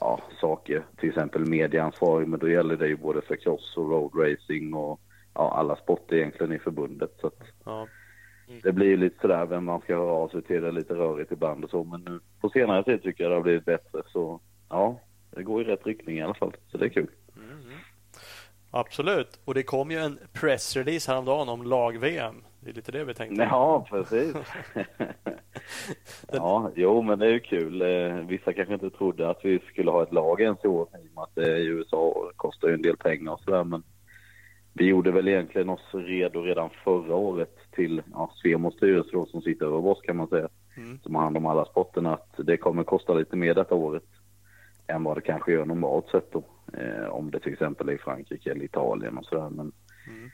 [0.00, 0.84] ja, saker.
[0.96, 5.00] Till exempel medieansvarig, men då gäller det ju både för cross och road racing och
[5.34, 7.10] ja, alla sporter egentligen i förbundet.
[7.20, 7.86] Så att Ja.
[8.62, 10.94] det blir ju lite sådär vem man ska höra av sig till, det är lite
[10.94, 11.84] rörigt ibland och så.
[11.84, 14.02] Men nu på senare tid tycker jag det har blivit bättre.
[14.06, 15.00] Så ja,
[15.30, 16.56] det går i rätt riktning i alla fall.
[16.68, 17.10] Så det är kul.
[18.70, 19.40] Absolut.
[19.44, 22.34] Och det kom ju en pressrelease häromdagen om lag-VM.
[22.60, 23.42] Det är lite det vi tänkte.
[23.42, 24.34] Ja, precis.
[26.32, 27.82] ja, jo men det är ju kul.
[27.82, 31.08] Eh, Vissa kanske inte trodde att vi skulle ha ett lag ens i år i
[31.08, 33.64] och med att det är i USA och kostar ju en del pengar och sådär.
[33.64, 33.82] Men
[34.72, 39.42] vi gjorde väl egentligen oss redo redan förra året till ja, Svemos styrelse då, som
[39.42, 40.48] sitter över oss kan man säga.
[40.76, 41.00] Mm.
[41.02, 42.12] Som har hand om alla sporterna.
[42.14, 44.04] Att det kommer kosta lite mer detta året
[44.90, 46.44] än vad det kanske gör normalt sett då.
[46.78, 49.50] Eh, om det till exempel är i Frankrike eller Italien och sådär.
[49.50, 49.72] Men
[50.08, 50.30] Mm.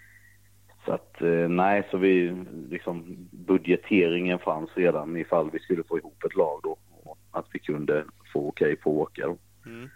[0.85, 6.25] så att eh, nej, så vi liksom budgeteringen fanns redan ifall vi skulle få ihop
[6.25, 6.77] ett lag då.
[7.03, 9.39] Och att vi kunde få okej på att åka då.
[9.67, 9.89] Mm.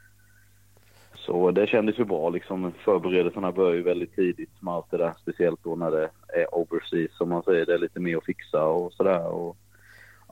[1.14, 2.72] Så det kändes ju bra liksom.
[2.84, 5.12] Förberedelserna börjar ju väldigt tidigt med allt det där.
[5.22, 7.66] Speciellt då när det är overseas som man säger.
[7.66, 9.26] Det är lite mer att fixa och sådär.
[9.26, 9.56] Och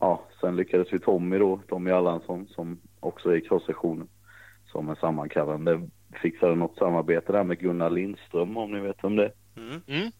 [0.01, 4.09] ja, sen lyckades ju Tommy då, Tommy Allansson som också är i cross-sektionen.
[4.73, 5.89] Som är sammankallande.
[6.23, 9.33] Fixade något samarbete där med Gunnar Lindström om ni vet vem det.
[9.57, 9.81] Mm.
[9.87, 10.11] Mm.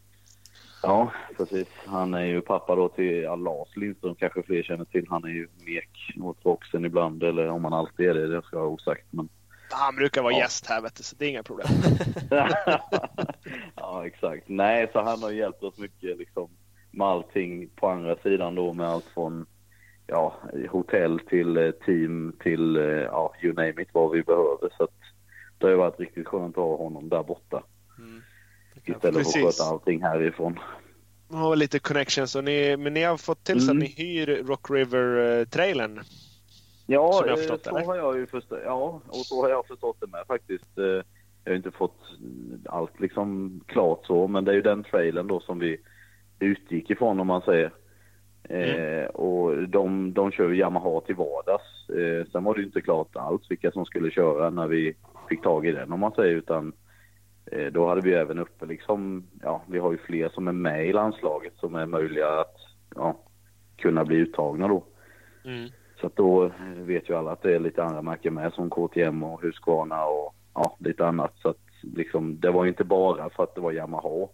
[0.83, 1.69] Ja, precis.
[1.87, 5.07] Han är ju pappa då till ja, Lars Lindström, kanske fler känner till.
[5.09, 8.57] Han är ju mek åt boxen ibland, eller om han alltid är det, det ska
[8.57, 9.07] jag ha osagt.
[9.11, 9.29] Men...
[9.71, 10.39] Han brukar vara Ja.
[10.39, 11.69] gäst här vet du, så det är inga problem.
[13.77, 14.49] ja, exakt.
[14.49, 16.51] Nej, så han har hjälpt oss mycket liksom
[16.91, 19.47] med allting på andra sidan då, med allt från
[20.09, 20.35] ja,
[20.71, 24.71] hotell till eh, team till eh, ja, you name it, vad vi behöver.
[24.77, 24.91] Så att
[25.59, 27.63] det har ju varit riktigt skönt att ha honom där borta
[27.99, 28.23] Mm.
[28.75, 29.45] Istället för att Precis.
[29.59, 30.59] sköta allting härifrån.
[31.29, 33.79] Man har lite connections och ni, men ni har fått till så att Mm.
[33.79, 36.01] ni hyr Rock River-trailern.
[36.87, 37.87] Ja, Som jag har eh, förstått så eller?
[37.87, 40.65] har jag ju förstått, ja, och så har jag förstått det med faktiskt.
[41.45, 42.01] Jag har inte fått
[42.67, 45.81] allt liksom klart så, men det är ju den trailern då som vi
[46.39, 47.73] utgick ifrån om man säger.
[48.45, 51.91] Eh, och de, de kör Yamaha till vardags.
[51.91, 54.97] Eh, sen var det inte klart alls vilka som skulle köra när vi
[55.29, 56.73] fick tag i den om man säger utan
[57.53, 60.87] eh, då hade vi även uppe liksom, ja vi har ju fler som är med
[60.87, 62.57] i landslaget som är möjliga att
[62.95, 63.17] ja,
[63.77, 64.85] kunna bli uttagna då.
[65.45, 65.69] Mm.
[66.01, 69.23] Så att då vet ju alla att det är lite andra märken med som KTM
[69.23, 71.33] och Husqvarna och ja, lite annat.
[71.37, 74.29] Så att liksom, det var ju inte bara för att det var Yamaha.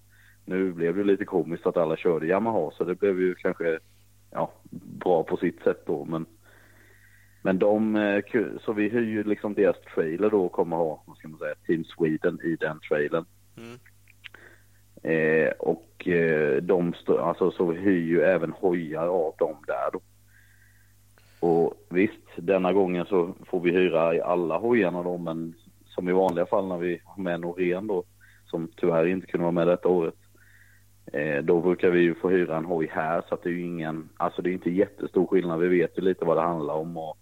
[0.45, 3.79] Nu blev det lite komiskt att alla körde Yamaha så det blev ju kanske
[4.35, 6.05] ja, bra på sitt sätt då.
[6.05, 6.27] Men,
[7.43, 8.23] men de, eh,
[8.61, 11.55] så vi hyr ju liksom deras trailer då och kommer ha, vad ska man säga,
[11.67, 13.25] Team Sweden i den trailern.
[13.57, 13.79] Mm.
[15.03, 20.01] Eh, och eh, de alltså, så vi hyr ju även hojar av dem där då.
[21.47, 25.55] Och visst, denna gången så får vi hyra i alla hojarna då, men
[25.87, 28.05] som i vanliga fall när vi har med Norén då,
[28.47, 30.15] som tyvärr inte kunde vara med detta året,
[31.43, 34.09] då brukar vi ju få hyra en hoj här så att det är ju ingen,
[34.17, 35.61] alltså det är inte jättestor skillnad.
[35.61, 37.19] Vi vet ju lite vad det handlar om och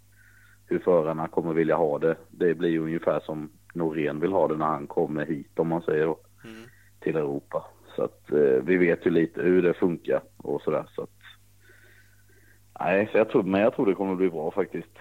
[0.67, 2.17] hur förarna kommer vilja ha det.
[2.31, 5.83] Det blir ju ungefär som Norén vill ha det när han kommer hit om man
[5.83, 6.63] säger då Mm.
[7.01, 7.65] till Europa.
[7.97, 10.85] Så att eh, vi vet ju lite hur det funkar och sådär.
[10.95, 11.11] Så att,
[12.81, 14.99] nej, så jag tror, men jag tror det kommer bli bra faktiskt.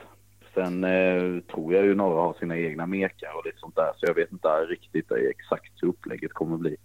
[0.53, 3.91] Sen eh, tror jag ju några har sina egna mekar och lite sånt där.
[3.97, 6.77] Så jag vet inte riktigt exakt hur upplägget kommer bli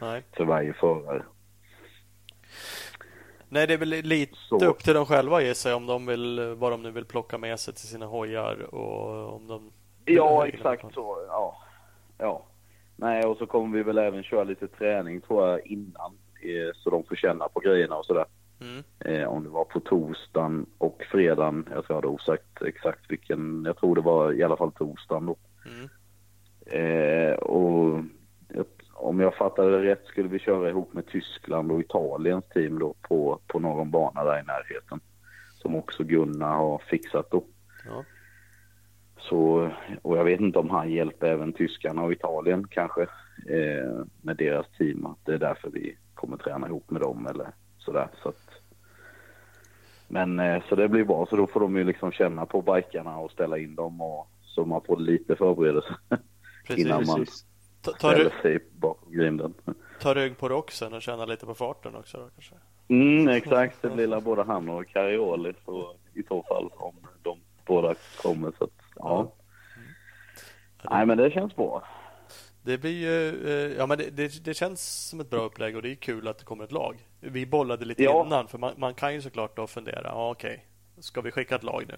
[0.00, 0.22] Nej.
[0.36, 1.22] för varje förare.
[3.48, 4.66] Nej, det är väl lite Så.
[4.66, 7.74] upp till dem själva gissar om de vill, vad de nu vill plocka med sig
[7.74, 9.72] till sina hojar och om de...
[10.04, 11.24] Ja, exakt så.
[11.28, 11.56] Ja.
[12.18, 12.46] ja.
[12.96, 16.18] Nej, och så kommer vi väl även köra lite träning tror jag innan.
[16.42, 18.24] Eh, så de får känna på grejerna och sådär.
[18.60, 18.82] Mm.
[19.00, 21.56] Eh, om det var på torsdagen och fredagen.
[21.70, 23.62] Jag tror jag hade osagt exakt vilken.
[23.66, 25.36] Jag tror det var i alla fall torsdagen då.
[25.66, 25.88] Mm.
[26.66, 28.00] Eh, och
[28.48, 28.66] jag-
[28.98, 32.94] om jag fattade det rätt skulle vi köra ihop med Tyskland och Italiens team då
[33.02, 35.00] på, på någon bana där i närheten.
[35.54, 37.44] Som också Gunnar har fixat då.
[37.86, 38.04] Ja.
[39.18, 39.70] Så,
[40.02, 43.02] och jag vet inte om han hjälper även tyskarna och Italien kanske
[43.48, 45.06] eh, med deras team.
[45.06, 47.46] Att det är därför vi kommer träna ihop med dem eller
[47.78, 48.08] sådär.
[48.22, 48.50] Så att,
[50.08, 51.26] men eh, så det blir bra.
[51.30, 54.64] Så då får de ju liksom känna på bikarna och ställa in dem och så
[54.64, 55.94] man får lite förberedelse
[56.66, 56.86] Precis.
[56.86, 57.32] innan man Ta,
[57.80, 59.54] ta, ställer ry- sig bakom grinden.
[60.00, 62.54] ta rygg på roxen och känna lite på farten också då kanske.
[62.88, 63.82] Mm, exakt.
[63.82, 68.52] Det blir både han och Carioli så, i så fall om de båda kommer.
[68.58, 69.32] Så att, ja.
[70.90, 71.82] Nej men det känns bra.
[72.62, 75.82] Det blir ju, eh, ja men det, det, det känns som ett bra upplägg och
[75.82, 77.06] det är kul att det kommer ett lag.
[77.20, 78.24] Vi bollade lite Ja.
[78.26, 80.66] innan för man, man kan ju såklart då fundera, ja okej,
[80.98, 81.94] ska vi skicka ett lag nu?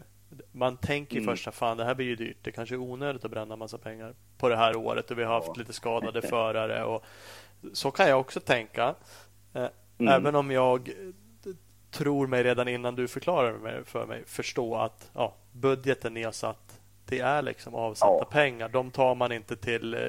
[0.52, 1.26] Man tänker Mm.
[1.36, 4.14] först, fan det här blir ju dyrt, det kanske är onödigt att bränna massa pengar
[4.38, 5.54] på det här året och vi har haft Ja.
[5.56, 7.04] lite skadade förare och
[7.72, 8.94] så kan jag också tänka.
[9.54, 9.66] Eh,
[10.00, 10.12] Mm.
[10.14, 10.94] Även om jag eh,
[11.90, 16.80] tror mig redan innan du förklarar för mig förstå att ja, budgeten ni har satt
[17.04, 18.24] det är liksom avsatta Ja.
[18.24, 18.68] pengar.
[18.68, 20.00] De tar man inte till eh,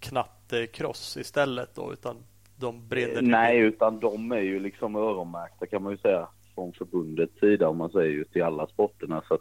[0.00, 2.16] knattekross istället då utan
[2.56, 7.40] de brinner Nej, utan de är ju liksom öronmärkta kan man ju säga från förbundets
[7.40, 9.22] sida om man säger ju till alla sporterna.
[9.28, 9.40] Så att,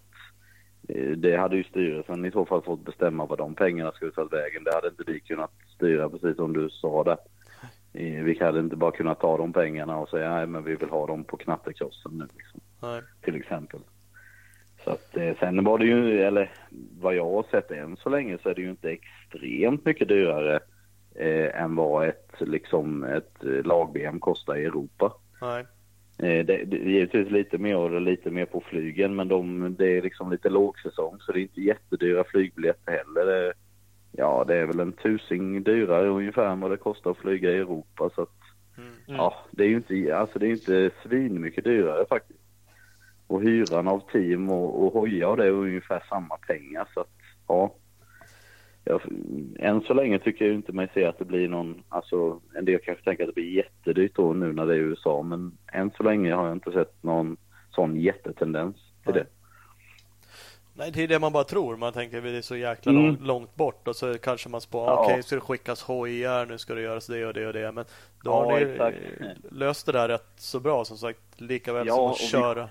[1.17, 4.63] det hade ju styrelsen i så fall fått bestämma vad de pengarna skulle ta vägen.
[4.63, 7.17] Det hade inte vi kunnat styra precis som du sa där.
[7.93, 10.89] Eh, Vi hade inte bara kunnat ta de pengarna och säga nej men vi vill
[10.89, 13.01] ha dem på knattekrossen nu liksom Nej.
[13.21, 13.79] till exempel.
[14.83, 16.51] Så att, eh, sen var det ju, eller
[16.99, 20.59] vad jag har sett än så länge så är det ju inte extremt mycket dyrare
[21.15, 25.13] eh, än vad ett, liksom, ett eh, lag-BM kostar i Europa.
[25.41, 25.65] Nej.
[26.19, 30.01] Eh, det, det givetvis lite mer och lite mer på flygen men de, det är
[30.01, 33.25] liksom lite lågsäsong så det är inte jättedyra flygbiljetter heller.
[33.25, 33.53] Det,
[34.11, 37.57] ja, det är väl en tusing dyrare ungefär än vad det kostar att flyga i
[37.57, 38.37] Europa så att
[38.77, 38.93] Mm.
[39.05, 42.39] Ja, det är ju inte, alltså det är inte svinmycket dyrare faktiskt.
[43.27, 47.09] Och hyran av team och, och hojar och det är ungefär samma pengar så att
[47.47, 47.73] ja.
[48.89, 49.01] Jag,
[49.59, 52.79] än så länge tycker jag inte mig se att det blir någon, alltså en del
[52.79, 56.03] kanske tänker att det blir jättedyrt då nu när det är USA men än så
[56.03, 57.37] länge har jag inte sett någon
[57.69, 59.23] sån jättetendens till Nej.
[59.23, 59.25] det.
[60.73, 61.77] Nej, det är det man bara tror.
[61.77, 63.03] Man tänker att det är så jäkla Mm.
[63.05, 65.03] långt, långt bort och så kanske man spår, Ja.
[65.05, 67.71] okej, ska det skickas hojar, nu ska det göras det och det och det.
[67.71, 67.85] Men
[68.23, 68.97] då Ja, har ni exakt.
[69.51, 71.19] löst det där rätt så bra som sagt.
[71.41, 72.69] Lika väl Ja, som att vi- köra.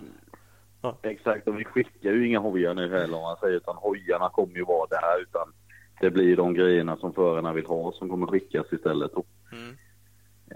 [1.02, 4.54] Exakt, och vi skickar ju inga hojar nu heller om man säger utan hojarna kommer
[4.54, 5.52] ju vara där utan
[6.00, 9.10] det blir de grejerna som förarna vill ha som kommer skickas istället.
[9.52, 9.76] Mm.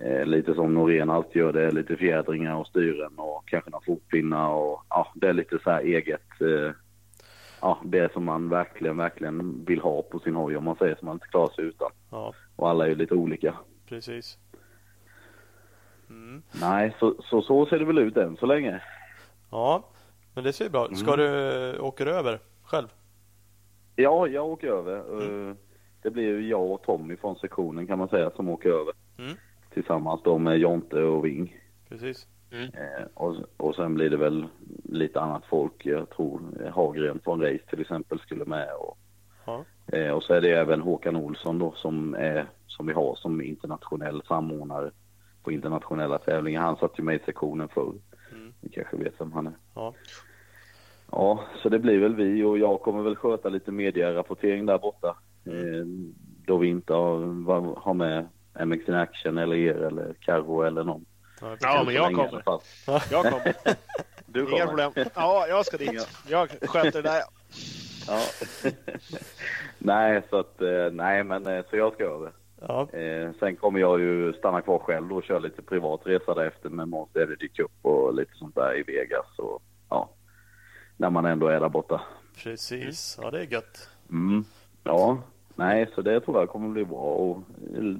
[0.00, 4.48] Eh, lite som Norén alltid gör det, lite fjädringar och styren och kanske några fotpinnar
[4.50, 6.40] och ja, det är lite så här eget.
[6.40, 6.72] Eh,
[7.60, 11.06] ja, det som man verkligen, verkligen vill ha på sin hoj om man säger som
[11.06, 11.90] man inte klarar sig utan.
[12.10, 13.54] Ja, Och alla är ju lite olika.
[13.88, 14.38] precis.
[16.10, 16.42] Mm.
[16.60, 18.82] Nej, så, så, så ser det väl ut än så länge.
[19.50, 19.84] Ja,
[20.34, 21.18] men det ser ju bra Ska Mm.
[21.18, 22.86] du åka över själv?
[24.00, 24.96] Ja, jag åker över.
[25.48, 25.54] Eh,
[26.02, 28.92] Det blir ju jag och Tommy från sektionen kan man säga som åker över.
[29.18, 29.36] Mm.
[29.74, 31.56] Tillsammans då med Jonte och Wing.
[31.88, 32.26] Precis.
[32.74, 34.46] Eh, och, och sen blir det väl
[34.84, 35.86] lite annat folk.
[35.86, 36.40] Jag tror
[36.74, 38.68] Hagren från Race till exempel skulle med.
[38.80, 38.98] Och,
[39.46, 39.64] Ja.
[39.86, 43.40] eh, och så är det även Håkan Olsson då som, är, som vi har som
[43.42, 44.90] internationell samordnare
[45.42, 46.60] på internationella tävlingar.
[46.60, 47.92] Han satt ju med i sektionen förr.
[48.32, 48.52] Mm.
[48.60, 49.52] Ni kanske vet vem han är.
[49.74, 49.94] Ja.
[51.12, 55.16] Ja, så det blir väl vi och jag kommer väl sköta lite medierapportering där borta.
[55.46, 55.86] Eh,
[56.46, 58.28] då vi inte har, har med
[58.66, 61.04] MX in Action eller er eller Carro eller någon.
[61.60, 62.42] Ja, men jag kommer.
[63.10, 63.54] Jag kommer.
[64.26, 64.66] Du Inga kommer?
[64.90, 65.10] problem.
[65.14, 66.08] Ja, jag ska dit.
[66.28, 67.22] Jag sköter det där.
[68.08, 68.18] Ja.
[69.78, 72.32] nej, så att, eh, nej men eh, så jag ska över.
[72.60, 72.88] ja.
[72.92, 76.88] Eh, sen kommer jag ju stanna kvar själv och köra lite privat resa därefter med
[76.88, 80.10] Monster Energy Cup och lite sånt där i Vegas och ja.
[81.00, 82.00] När man ändå är där borta.
[82.44, 83.18] Precis.
[83.22, 83.88] Ja, det är gött.
[84.10, 84.44] Mm.
[84.84, 85.22] Ja,
[85.54, 87.42] nej, så det tror jag kommer bli bra och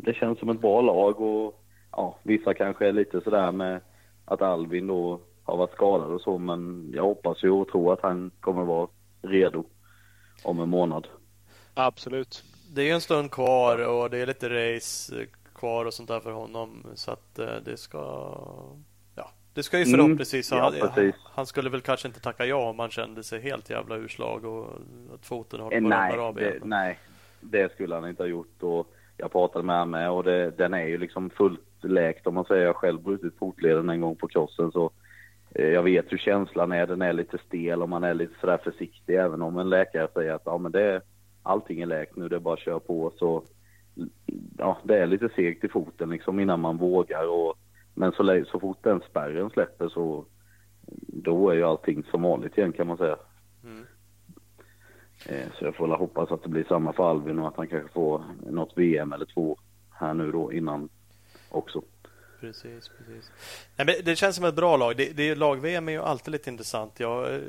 [0.02, 3.80] det känns som ett bra lag och ja, vissa kanske är lite sådär med
[4.24, 8.02] att Alvin då har varit skadad och så, men jag hoppas ju och tror att
[8.02, 8.88] han kommer vara
[9.22, 9.64] redo
[10.42, 11.06] om en månad.
[11.74, 12.44] Absolut.
[12.74, 16.20] Det är ju en stund kvar och det är lite race kvar och sånt där
[16.20, 16.86] för honom.
[16.94, 18.34] Så att eh, det ska...
[19.54, 20.50] Det ska ju Mm, förhoppningsvis...
[20.50, 21.14] ja, han, precis.
[21.24, 24.66] han skulle väl kanske inte tacka ja om han kände sig helt jävla urslag och
[25.14, 26.60] att foten håller Eh, på nej, av det, igen.
[26.64, 26.98] nej,
[27.40, 30.74] det skulle han inte ha gjort och jag pratade med honom med och det, den
[30.74, 32.62] är ju liksom fullt läkt om man säger.
[32.62, 34.90] Jag har själv brutit fotleden en gång på crossen så
[35.54, 36.86] eh, jag vet hur känslan är.
[36.86, 40.32] Den är lite stel och man är lite sådär försiktig även om en läkare säger
[40.32, 41.02] att ja men det är,
[41.42, 43.42] allting är läkt nu, det är bara att köra på så
[44.58, 47.54] ja, det är lite segt i foten liksom innan man vågar och
[48.00, 50.24] men så, så fort den spärren släpper så
[51.06, 53.16] då är ju allting som vanligt igen kan man säga.
[53.64, 53.86] Mm.
[55.26, 57.68] Eh, Så jag får väl hoppas att det blir samma för Alvin och att han
[57.68, 59.58] kanske får något VM eller två
[59.90, 60.88] här nu då innan
[61.50, 61.82] också.
[62.40, 63.30] Precis, precis.
[63.76, 64.96] Nej, men det känns som ett bra lag.
[64.96, 67.00] Det, det, lag-VM är ju alltid lite intressant.
[67.00, 67.40] Jag eh,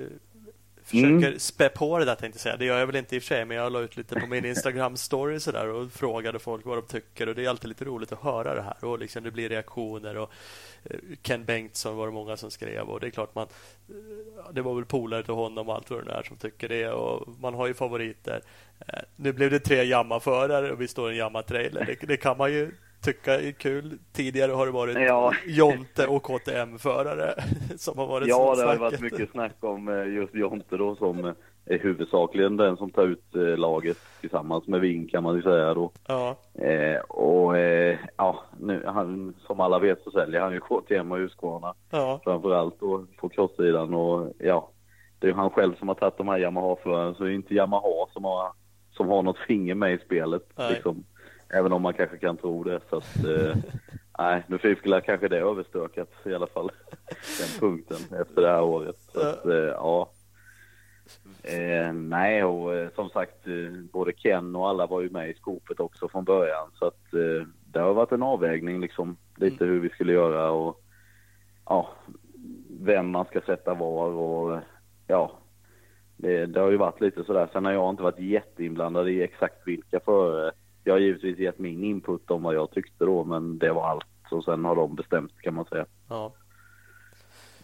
[0.83, 1.39] försöker Mm.
[1.39, 2.57] spä på det där tänkte jag säga.
[2.57, 4.27] Det gör jag väl inte i och för sig, men jag la ut lite på
[4.27, 7.29] min Instagram-story sådär och frågade folk vad de tycker.
[7.29, 8.85] Och Det är alltid lite roligt att höra det här.
[8.85, 10.17] Och liksom det blir reaktioner.
[10.17, 10.31] Och
[10.83, 12.89] eh, Ken Bengtsson var det många som skrev.
[12.89, 13.47] Och det är klart man...
[13.89, 16.89] eh, Det var väl polare till honom och allt vad det är som tycker det.
[16.91, 18.41] Och man har ju favoriter.
[18.87, 21.85] Eh, Nu blev det tre Yamaha-förare och vi står i en Yamaha-trailer.
[21.85, 23.99] Det, det kan man ju tycka är kul.
[24.13, 25.33] Tidigare har det varit Ja.
[25.47, 27.33] Jonte och KTM-förare
[27.77, 31.25] som har varit Ja, det har varit mycket snack om eh, just Jonte då som
[31.25, 31.33] eh,
[31.65, 35.73] är huvudsakligen den som tar ut eh, laget tillsammans med Wing kan man ju säga
[35.73, 35.91] då.
[36.07, 41.11] Ja, Eh, och eh, ja, nu, han, som alla vet så säljer han ju KTM
[41.11, 44.69] och Husqvarna ja, framförallt då på crosssidan och ja,
[45.19, 47.53] det är ju han själv som har tagit de här Yamaha-förarna så det är inte
[47.55, 48.51] Yamaha som har,
[48.91, 50.73] som har något finger med i spelet Nej.
[50.73, 51.03] liksom.
[51.53, 53.55] Även om man kanske kan tro det så att, eh,
[54.19, 56.71] nej, nu fick väl kanske det överstökat i alla fall,
[57.39, 58.97] den punkten efter det här året.
[59.13, 60.09] Så att, eh, ja.
[61.43, 65.33] Eh, nej, och eh, som sagt, eh, både Ken och alla var ju med i
[65.33, 66.69] skopet också från början.
[66.73, 70.81] Så att eh, det har varit en avvägning liksom, lite hur vi skulle göra och
[71.65, 71.89] ja,
[72.79, 74.59] vem man ska sätta var och
[75.07, 75.31] ja,
[76.17, 77.49] det, det har ju varit lite sådär.
[77.53, 80.51] Sen har jag inte varit jätteinblandad i exakt vilka förare.
[80.83, 84.05] Jag har givetvis gett min input om vad jag tyckte då, men det var allt.
[84.31, 85.85] Och sen har de bestämt kan man säga.
[86.09, 86.33] ja.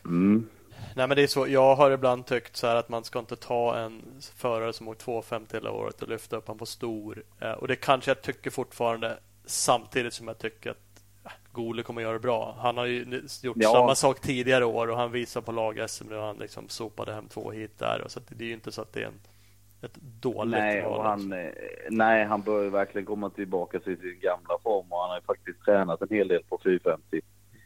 [0.06, 0.48] Mm.
[0.96, 1.48] Nej, men det är så.
[1.48, 4.02] Jag har ibland tyckt så här att man ska inte ta en
[4.36, 7.24] förare som åkt 250 hela året och lyfta upp honom på stor.
[7.40, 12.02] Eh, och det kanske jag tycker fortfarande samtidigt som jag tycker att eh, Gole kommer
[12.02, 12.56] göra det bra.
[12.60, 13.72] Han har ju gjort Ja.
[13.72, 17.52] samma sak tidigare år och han visar på lag-SM nu han liksom sopade hem två
[17.52, 18.04] hit där.
[18.08, 19.20] Så att det är ju inte så att det är en,
[19.82, 20.98] ett dåligt Nej, val.
[20.98, 21.52] och han, eh,
[21.90, 25.62] nej, han bör ju verkligen komma tillbaka till sin gamla form och han har faktiskt
[25.66, 27.22] tränat en hel del på 450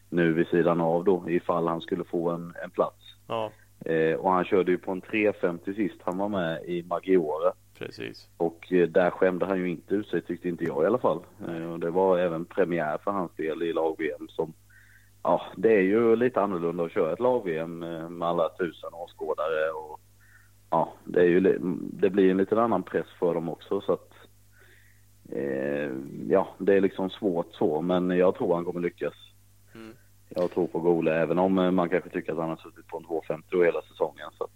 [0.09, 3.15] nu vid sidan av då ifall han skulle få en, en plats.
[3.27, 3.51] Ja,
[3.85, 7.51] Eh, och han körde ju på en 350 sist han var med i Maggiore.
[7.77, 8.29] precis.
[8.37, 11.19] Och eh, där skämde han ju inte ut sig tyckte inte jag i alla fall.
[11.47, 14.53] Eh, och det var även premiär för hans del i lag-VM som,
[15.23, 19.71] ja det är ju lite annorlunda att köra ett lag-VM eh, med alla tusen åskådare
[19.71, 19.99] och
[20.71, 21.57] ja det är ju,
[21.93, 24.09] det blir en liten annan press för dem också så att
[25.31, 25.91] eh,
[26.29, 29.13] ja det är liksom svårt så men jag tror han kommer lyckas.
[29.75, 29.95] Mm.
[30.29, 32.97] Jag tror på Gole även om eh, man kanske tycker att han har suttit på
[32.97, 34.51] en 250 då hela säsongen så att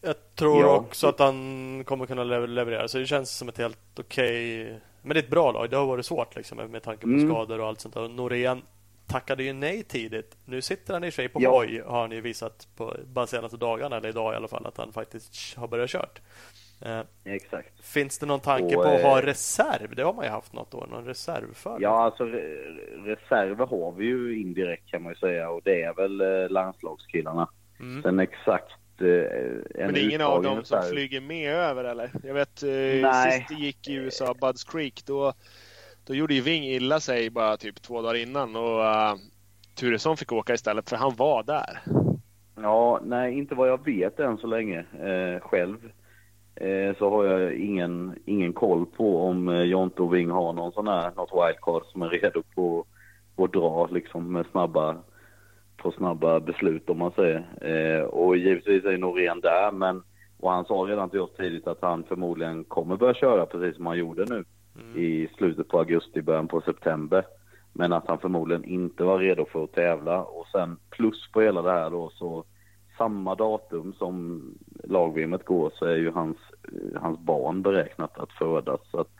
[0.00, 0.76] Jag tror Ja.
[0.76, 2.88] också att han kommer kunna lever- leverera.
[2.88, 4.64] Så det känns som ett helt okej...
[5.02, 5.70] Men det är ett bra lag.
[5.70, 7.28] Det har varit svårt liksom, med- med tanke på Mm.
[7.30, 8.02] skador och allt sånt där.
[8.02, 8.62] Och Norén
[9.06, 10.36] tackade ju nej tidigt.
[10.44, 11.50] Nu sitter han i sig på Ja.
[11.50, 14.76] hoj har han ju visat på bara senaste dagarna, eller idag i alla fall, att
[14.76, 16.20] han faktiskt har börjat kört.
[16.84, 17.84] Eh, Exakt.
[17.86, 19.94] finns det någon tanke Och, på att ha eh, reserv?
[19.96, 21.78] Det har man ju haft något år, någon reservförare.
[21.82, 25.94] Ja, alltså re- reserver har vi ju indirekt kan man ju säga och det är
[25.94, 27.48] väl eh, landslagskillarna.
[27.80, 28.02] Mm.
[28.02, 32.10] Sen exakt eh, en Men det är ingen av dem som flyger med över eller?
[32.24, 33.32] Jag vet eh, Nej.
[33.32, 35.32] sist det gick i USA, Budds Creek, då,
[36.06, 39.14] då gjorde ju Ving illa sig bara typ två dagar innan och uh,
[39.74, 41.80] Turesson fick åka istället för han var där.
[42.56, 45.76] Ja, nej, inte vad jag vet än så länge eh, själv.
[46.54, 50.72] Eh, så har jag ingen, ingen koll på om eh, Jonte och Wing har någon
[50.72, 52.84] sån här, något wildcard som är redo på
[53.36, 54.96] att dra liksom med snabba,
[55.76, 57.46] på snabba beslut om man säger.
[57.60, 60.02] Eh, och givetvis är Norén där men,
[60.40, 63.86] och han sa redan till oss tidigt att han förmodligen kommer börja köra precis som
[63.86, 64.44] han gjorde nu
[64.96, 67.24] i slutet på augusti, början på september.
[67.72, 71.62] Men att han förmodligen inte var redo för att tävla och sen plus på hela
[71.62, 72.44] det här då så
[72.98, 74.42] samma datum som
[74.84, 78.80] lag går så är ju hans, eh, hans barn beräknat att födas.
[78.90, 79.10] Så att,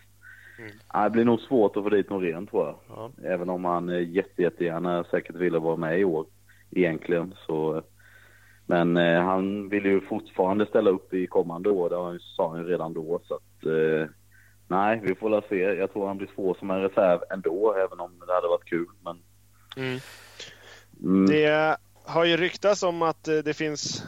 [0.92, 2.76] ja, det blir nog svårt att få dit Norén tror jag.
[2.88, 3.10] Ja.
[3.24, 6.26] Även om han eh, jätte, jättegärna säkert ville vara med i år
[6.70, 7.34] egentligen.
[7.46, 7.82] Så,
[8.66, 12.68] men eh, han vill ju fortfarande ställa upp i kommande år, det sa han ju
[12.68, 13.20] redan då.
[13.24, 14.08] Så att, eh,
[14.72, 15.56] nej, vi får väl se.
[15.58, 18.86] Jag tror han blir svår som en reserv ändå, även om det hade varit kul.
[19.04, 19.18] Men,
[19.76, 24.04] mm, Det har ju ryktats om att eh, det finns,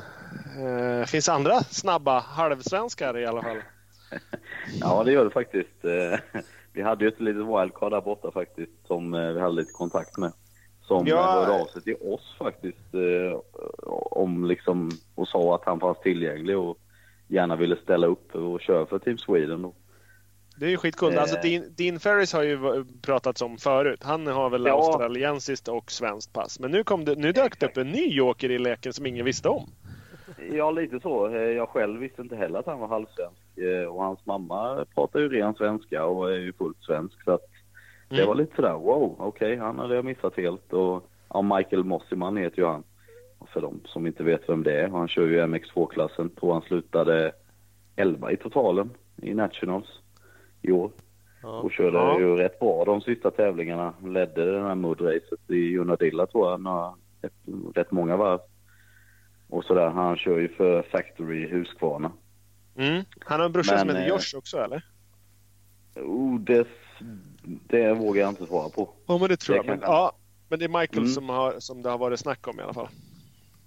[0.58, 3.56] eh, finns andra snabba halvsvenskar i alla fall.
[4.80, 5.84] Ja, det gör det faktiskt.
[5.84, 6.18] Eh,
[6.72, 10.18] Vi hade ju ett litet wildcard där borta faktiskt som eh, vi hade lite kontakt
[10.18, 10.32] med.
[10.82, 11.22] Som Ja.
[11.22, 13.40] hörde av sig till oss faktiskt eh,
[14.10, 16.78] om liksom och sa att han fanns tillgänglig och
[17.28, 19.62] gärna ville ställa upp och köra för Team Sweden.
[19.62, 19.74] Då.
[20.56, 20.76] Det är ju.
[21.14, 21.20] Eh.
[21.20, 24.00] Alltså, Dean, Dean Ferris har ju pratats om förut.
[24.02, 24.72] Han har väl Ja.
[24.72, 26.60] australiensiskt och svenskt pass.
[26.60, 29.24] Men nu, kom det, nu dök det upp en ny joker i leken som ingen
[29.24, 29.70] visste om.
[30.52, 31.28] Ja, lite så.
[31.28, 35.20] Eh, Jag själv visste inte heller att han var halvsvensk eh, och hans mamma pratar
[35.20, 37.24] ju ren svenska och är ju fullt svensk.
[37.24, 37.40] Så att
[38.08, 38.26] det Mm.
[38.28, 40.72] var lite sådär, wow, okej, han hade jag missat helt.
[40.72, 42.84] Och ja, Michael Mossiman heter ju han.
[43.38, 46.30] Och för de som inte vet vem det är, han kör ju MX2-klassen.
[46.30, 47.32] Tror han slutade
[47.96, 48.90] 11 i totalen
[49.22, 49.86] i Nationals
[50.64, 50.90] i år.
[51.42, 51.48] Ja.
[51.60, 52.18] Och körde Ja.
[52.20, 53.94] ju rätt bra de sista tävlingarna.
[54.04, 57.32] Ledde det här mudracet i Unadilla tror jag, några, ett,
[57.74, 58.40] rätt många varv.
[59.48, 62.12] Och sådär, han kör ju för Factory Husqvarna.
[62.76, 63.04] Mm.
[63.20, 64.82] Han har en brorsa som heter eh, Josh också eller?
[65.96, 66.66] Oh, det,
[67.42, 68.88] det vågar jag inte svara på.
[69.06, 69.66] Ja men det tror det jag.
[69.66, 70.12] Men, ja,
[70.48, 71.08] men det är Michael Mm.
[71.10, 72.88] som, har, som det har varit snack om i alla fall.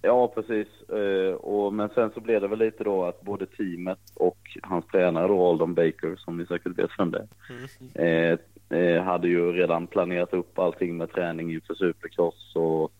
[0.02, 0.90] Ja, precis.
[0.90, 4.86] Eh, och, men sen så blev det väl lite då att både teamet och hans
[4.86, 7.28] tränare då, Aldon Baker, som ni säkert vet vem det
[7.94, 8.40] är,
[8.70, 12.92] eh, eh, hade ju redan planerat upp allting med träning inför Supercross och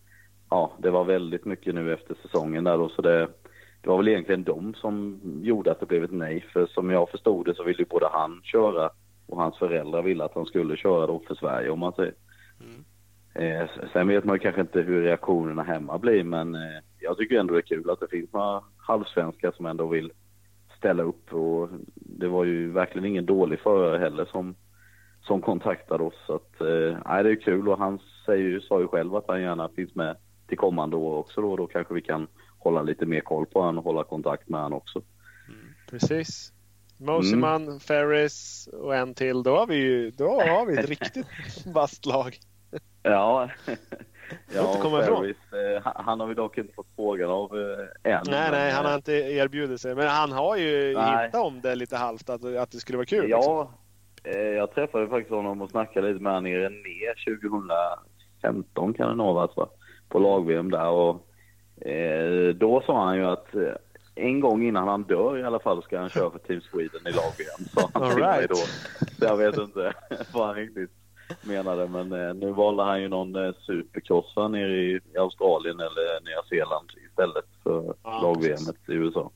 [0.50, 3.28] ja, det var väldigt mycket nu efter säsongen där då, så det,
[3.82, 6.44] det var väl egentligen de som gjorde att det blev ett nej.
[6.52, 8.90] För som jag förstod det så ville ju både han köra
[9.26, 12.14] och hans föräldrar ville att han skulle köra då för Sverige om man säger.
[13.34, 17.38] Eh, sen vet man ju kanske inte hur reaktionerna hemma blir men eh, jag tycker
[17.38, 20.12] ändå det är kul att det finns några halvsvenskar som ändå vill
[20.78, 24.54] ställa upp och det var ju verkligen ingen dålig förare heller som,
[25.20, 26.14] som kontaktade oss.
[26.26, 29.42] Så att, eh, det är kul och han säger ju, sa ju själv att han
[29.42, 30.16] gärna finns med
[30.48, 31.56] till kommande år också då.
[31.56, 32.26] Då kanske vi kan
[32.58, 35.02] hålla lite mer koll på honom och hålla kontakt med honom också.
[35.90, 36.52] Precis.
[37.00, 39.42] Mosiman, Ferris och en till.
[39.42, 41.26] Då har vi ju då har vi ett riktigt
[41.74, 42.38] vasst lag.
[43.02, 43.50] Ja,
[44.32, 45.02] inte komma.
[45.02, 48.22] Ferris, eh, han- har vi dock inte fått frågan av eh, än.
[48.26, 49.94] Nej, nej, han har eh, inte erbjudit sig.
[49.94, 51.22] Men han har ju Nej.
[51.22, 53.22] hintat om det lite halvt, att, att det skulle vara kul.
[53.26, 53.42] liksom.
[53.42, 53.70] Ja,
[54.24, 57.38] eh, jag träffade faktiskt honom och snackade lite med honom nere ner
[58.42, 59.68] 2015 kan det nog ha varit va?
[60.08, 61.24] På lag-VM där och
[62.54, 63.46] då sa han ju att
[64.14, 67.10] en gång innan han dör i alla fall ska han köra för Team Sweden i
[67.10, 67.68] lag-VM.
[67.74, 68.48] Sa han right.
[68.48, 68.54] då.
[69.18, 69.92] Så jag vet inte
[70.32, 70.90] vad han riktigt
[71.42, 76.24] menade men eh, nu valde han ju någon eh, supercross va, nere i, Australien eller
[76.24, 78.58] Nya Zeeland istället för Ja, lag-VM
[78.88, 79.30] i USA.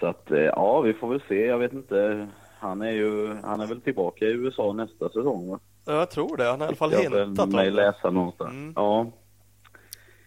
[0.00, 1.46] Så att eh, ja, vi får väl se.
[1.46, 2.28] Jag vet inte.
[2.58, 5.58] Han är ju, han är väl tillbaka i USA nästa säsong va?
[5.86, 6.44] Ja, Jag tror det.
[6.44, 7.70] Han har i alla fall Jag hintat om det.
[7.70, 8.50] läsa någonstans.
[8.52, 8.72] Mm.
[8.76, 9.06] Ja,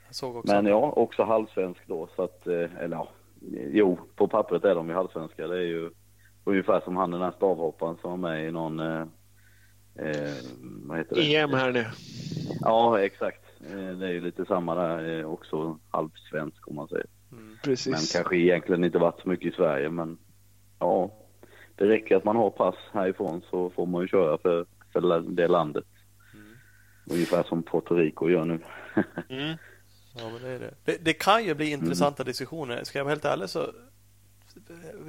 [0.08, 0.54] Jag såg också.
[0.54, 3.08] men ja, också halvsvensk då så att, eller ja,
[3.72, 5.48] jo, på pappret är de ju halvsvenska.
[5.48, 5.90] Det är ju
[6.44, 8.80] ungefär som han den här stavhopparen som var med i någon,
[10.88, 11.36] vad heter det?
[11.36, 11.86] EM här nu.
[12.62, 13.44] Ja, exakt.
[13.72, 17.06] Eh, Det är ju lite samma där, eh, också halvsvensk om man säger.
[17.30, 18.14] Men Precis.
[18.14, 20.18] kanske egentligen inte varit så mycket i Sverige men
[20.80, 21.12] ja,
[21.76, 25.48] det räcker att man har pass härifrån så får man ju köra för, för det
[25.48, 25.86] landet.
[27.06, 28.60] Ungefär som Puerto Rico gör nu.
[29.30, 29.58] Mm.
[30.16, 30.74] Ja, men det, är det.
[30.86, 32.84] Det, det kan ju bli intressanta diskussioner.
[32.84, 33.60] Ska jag vara helt ärlig så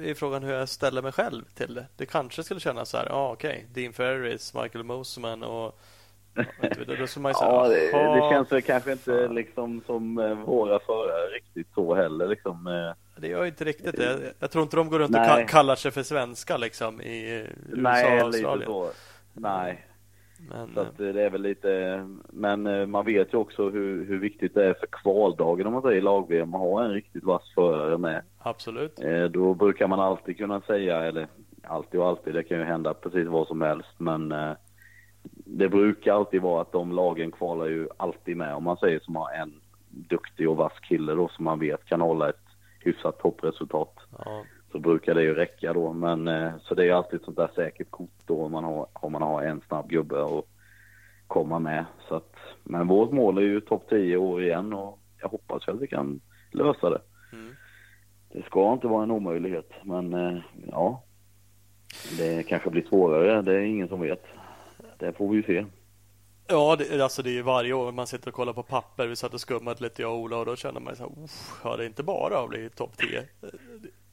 [0.01, 1.85] är frågan hur jag ställer mig själv till det.
[1.97, 3.83] Det kanske skulle kännas så här, ja ah, okej, okay.
[3.83, 5.79] Dean Ferris, Michael Mosman och
[6.99, 10.33] då skulle man ju säga, ja, det, det känns väl kanske inte liksom som eh,
[10.33, 12.67] våra förare riktigt så heller liksom.
[12.67, 13.21] Eh.
[13.21, 14.33] Det gör inte riktigt det.
[14.39, 15.43] Jag tror inte de går runt Nej.
[15.43, 18.71] och kallar sig för svenska liksom i USA Nej, och Australien.
[19.33, 19.87] Nej,
[20.49, 24.19] men, så att det är väl lite, men eh, man vet ju också hur, hur
[24.19, 27.97] viktigt det är för kvaldagen om man säger lag-VM att ha en riktigt vass förare
[27.97, 28.21] med.
[28.37, 28.99] Absolut.
[28.99, 31.27] Eh, då brukar man alltid kunna säga, eller
[31.63, 34.51] alltid och alltid, det kan ju hända precis vad som helst, men eh,
[35.45, 39.15] det brukar alltid vara att de lagen kvalar ju alltid med, om man säger som
[39.15, 39.53] har en
[39.89, 42.45] duktig och vass kille då som man vet kan hålla ett
[42.79, 43.93] hyfsat toppresultat.
[44.25, 44.43] Ja
[44.75, 45.93] så brukar det ju räcka då.
[45.93, 48.87] Men eh, så det är alltid ett sånt där säkert kort då om man har,
[48.93, 50.47] om man har en snabb gubbe och
[51.27, 51.85] komma med.
[52.07, 55.81] Så att, men vårt mål är ju topp 10 år igen och jag hoppas att
[55.81, 56.21] vi kan
[56.51, 57.01] lösa det.
[57.33, 57.55] Mm.
[58.33, 61.03] Det ska inte vara en omöjlighet, men eh, ja.
[62.17, 64.23] Det kanske blir svårare, det är ingen som vet.
[64.99, 65.65] Det får vi ju se.
[66.47, 69.07] Ja, det, alltså det är varje år man sitter och kollar på papper.
[69.07, 71.11] Vi satt och skummat lite jag och Ola och då känner man så här,
[71.63, 73.25] ja det är inte bara att bli topp 10.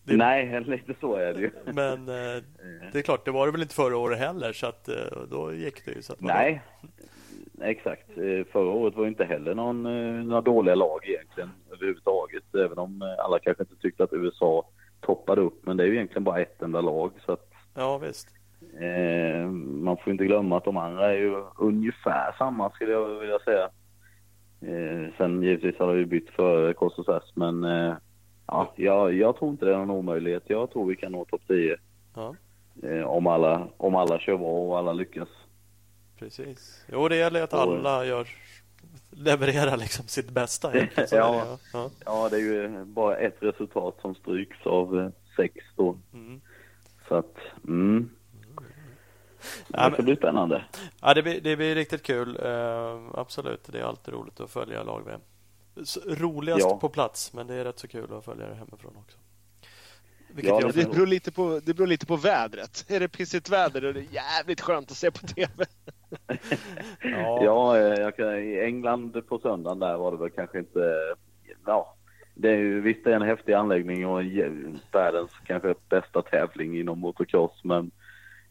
[0.04, 0.16] Det...
[0.16, 1.50] Nej, lite så är det ju.
[1.72, 2.42] Men eh,
[2.92, 4.94] det är klart, det var det väl inte förra året heller så att eh,
[5.30, 6.02] då gick det ju.
[6.02, 6.62] Så att Nej,
[7.60, 8.10] exakt.
[8.10, 9.82] Eh, förra året var inte heller någon,
[10.28, 12.54] några dåliga lag egentligen överhuvudtaget.
[12.54, 14.68] Även om alla kanske inte tyckte att USA
[15.00, 15.66] toppade upp.
[15.66, 17.12] Men det är ju egentligen bara ett enda lag.
[17.26, 18.28] Så att, ja, visst.
[18.80, 19.46] Eh,
[19.82, 23.70] man får inte glömma att de andra är ju ungefär samma skulle jag vilja säga.
[24.60, 27.94] Eh, sen givetvis har vi bytt för Kostas men eh,
[28.46, 30.42] Ja, jag, jag tror inte det är någon omöjlighet.
[30.46, 31.76] Jag tror vi kan nå topp 10.
[32.14, 32.34] Ja.
[32.82, 35.28] Eh, om, alla, om alla kör bra och alla lyckas.
[36.18, 36.84] Precis.
[36.92, 38.28] Jo, det gäller att alla gör,
[39.10, 40.76] levererar liksom sitt bästa.
[40.96, 41.58] ja, ja.
[41.72, 41.90] ja.
[42.04, 45.98] ja, det är ju bara ett resultat som stryks av eh, sex då.
[46.14, 46.40] Mm.
[47.08, 47.36] Så att,
[47.68, 48.10] mm.
[49.68, 50.64] Det ska bli spännande.
[51.00, 52.36] Ja, det blir, det blir riktigt kul.
[52.36, 53.68] Uh, absolut.
[53.72, 55.20] Det är alltid roligt att följa lag-VM
[56.06, 56.78] roligast ja.
[56.78, 59.18] på plats, men det är rätt så kul att följa det hemifrån också.
[60.36, 62.84] ja, det, beror lite på, det beror lite på vädret.
[62.88, 65.64] Är det pissigt väder då är det jävligt skönt att se på TV.
[67.02, 71.14] ja, ja jag kan, i England på söndagen där var det väl kanske inte...
[71.66, 71.96] Ja,
[72.34, 74.22] det är ju, visst det är en häftig anläggning och
[74.92, 77.90] världens kanske bästa tävling inom motocross, men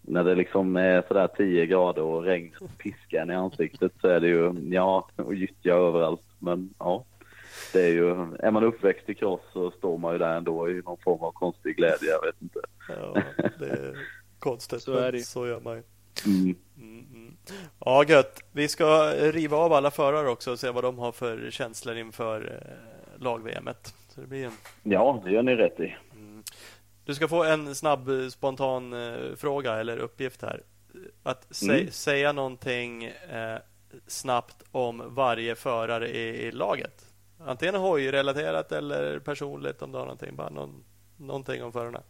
[0.02, 4.28] när det liksom är sådär 10 grader och regnet piskar i ansiktet så är det
[4.28, 6.24] ju, ja, och gyttja överallt.
[6.40, 7.06] Men ja,
[7.74, 8.10] det är ju,
[8.40, 11.32] är man uppväxt i cross så står man ju där ändå i någon form av
[11.32, 12.60] konstig glädje, jag vet inte.
[12.88, 13.22] Ja,
[13.60, 13.98] det är
[14.40, 15.20] konstigt, så, är det.
[15.24, 15.84] så gör man ju.
[16.26, 16.56] Mm.
[16.78, 17.36] Mm, mm.
[17.80, 18.44] Ja, gött.
[18.52, 22.62] Vi ska riva av alla förare också och se vad de har för känslor inför
[22.62, 23.94] eh, lag-VMet.
[24.10, 24.52] Så det blir en...
[24.84, 25.96] Ja, det gör ni rätt i.
[26.14, 26.44] Mm.
[27.06, 30.64] Du ska få en snabb spontan eh, fråga eller uppgift här.
[31.24, 31.92] Att sä mm.
[31.92, 33.58] säga någonting eh,
[34.08, 37.11] snabbt om varje förare i, i laget.
[37.46, 40.36] Antingen hojrelaterat eller personligt om du har någonting.
[40.36, 40.84] Bara någon,
[41.18, 42.02] någonting om förarna.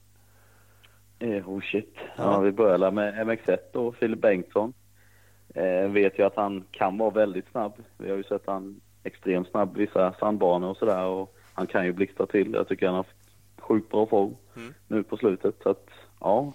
[1.19, 1.93] Eh, oh shit.
[1.95, 2.23] Ja.
[2.23, 4.73] ja vi börjar med MX1 och Filip Bengtsson.
[5.55, 7.73] Eh, vet ju att han kan vara väldigt snabb.
[7.97, 11.93] Vi har ju sett han extremt snabb vissa sandbanor och sådär och han kan ju
[11.93, 12.53] blixtra till.
[12.53, 14.73] Jag tycker han har haft sjukt bra form mm.
[14.87, 15.55] nu på slutet.
[15.63, 16.53] Så att, ja,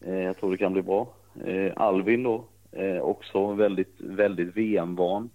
[0.00, 1.08] eh, jag tror det kan bli bra.
[1.44, 5.30] Eh, Alvin då, eh, också väldigt, väldigt VM-van.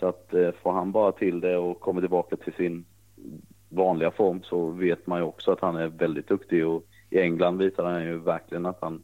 [0.00, 2.84] Så att eh, får han bara till det och kommer tillbaka till sin
[3.68, 7.58] vanliga form så vet man ju också att han är väldigt duktig och i England
[7.58, 9.02] visar han ju verkligen att han,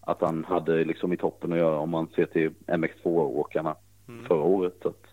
[0.00, 3.76] att han hade liksom i toppen att göra om man ser till MX2-åkarna
[4.08, 4.24] mm.
[4.24, 4.74] förra året.
[4.82, 5.06] Så att,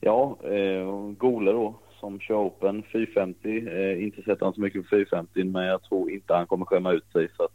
[0.00, 3.68] ja, eh, Gole då som kör Open 450.
[3.68, 6.92] Eh, inte sett han så mycket på 450 men jag tror inte han kommer skämma
[6.92, 7.52] ut sig så att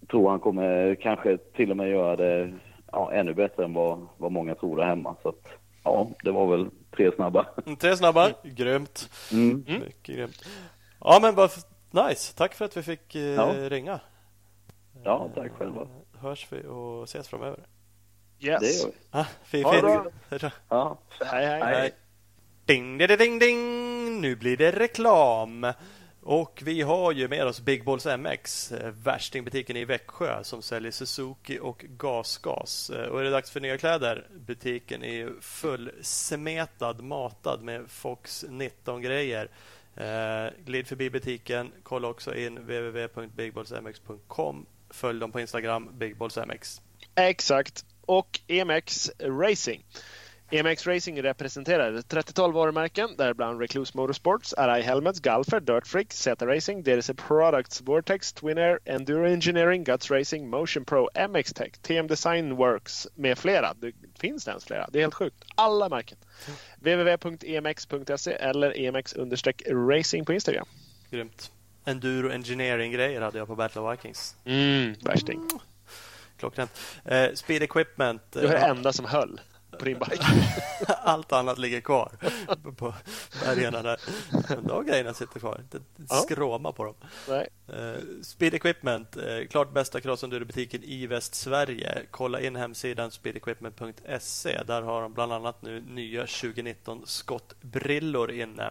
[0.00, 2.52] jag tror han kommer kanske till och med göra det
[2.94, 5.16] ja, ännu bättre än vad, vad många tror där hemma.
[5.22, 5.48] Så att,
[5.82, 7.46] ja, det var väl tre snabba.
[7.66, 9.10] Mm, tre snabba, grymt.
[9.32, 9.64] Mm.
[9.68, 9.80] mm.
[9.80, 10.44] Mycket grymt.
[11.00, 11.50] Ja, men vad
[11.90, 12.36] nice.
[12.36, 13.52] Tack för att vi fick eh, ja.
[13.68, 14.00] ringa.
[15.04, 15.82] Ja, tack själva.
[15.82, 17.66] Eh, hörs vi och ses framöver.
[18.40, 18.60] Yes.
[18.60, 18.94] Det gör vi.
[19.10, 19.66] Ah, fint.
[19.66, 20.06] Ha bra.
[20.68, 20.98] Ja.
[21.20, 21.60] Hej, hej.
[21.62, 21.94] hej.
[22.64, 24.20] Ding, ding, ding, ding.
[24.20, 25.72] Nu blir det reklam.
[26.26, 30.92] Och vi har ju med oss Big Balls MX, eh, värstingbutiken i Växjö som säljer
[30.92, 32.90] Suzuki och gasgas.
[32.90, 34.26] Eh, och är det dags för nya kläder?
[34.34, 39.48] Butiken är fullsmetad, matad med Fox 19-grejer.
[39.96, 41.72] Eh, glid förbi butiken.
[41.82, 44.66] Kolla också in www.bigballsmx.com.
[44.90, 46.82] Följ dem på Instagram, BigBallsMX.
[47.14, 47.84] Exakt.
[48.00, 49.84] och EMX Racing.
[50.50, 56.46] EMX Racing representerar ett 30-tal varumärken, däribland Recluse Motorsports, RI Helmets, Galfer, Dirt Freak, Zeta
[56.46, 62.06] Racing, DRC Products, Vortex, Twin Air, Enduro Engineering, Guts Racing, Motion Pro, MX Tech, TM
[62.06, 63.74] Design Works med flera.
[63.74, 64.88] Det finns det ens flera?
[64.92, 65.44] Det är helt sjukt.
[65.54, 66.18] Alla märken.
[66.80, 70.66] www.emx.se eller emx-racing på Instagram.
[71.10, 71.50] Grymt.
[71.84, 74.36] Enduro Engineering-grejer hade jag på Battle of Vikings.
[74.44, 75.48] Mm, värsting.
[76.38, 76.80] Klockrent.
[77.04, 78.22] Eh, speed Equipment.
[78.30, 79.40] Det var det eh, enda som höll
[79.74, 80.24] på din bike.
[81.02, 82.12] Allt annat ligger kvar
[82.76, 82.94] på
[83.44, 84.00] bergarna där.
[84.62, 85.60] De grejerna sitter kvar.
[85.60, 85.80] Inte
[86.24, 86.94] skråma på dem.
[87.28, 87.48] Nej.
[87.68, 92.02] Eh, Speed Equipment, eh, klart bästa crossenduro-butiken i Västsverige.
[92.10, 94.62] Kolla in hemsidan speedequipment.se.
[94.66, 98.70] Där har de bland annat nu nya 2019 skottbrillor inne.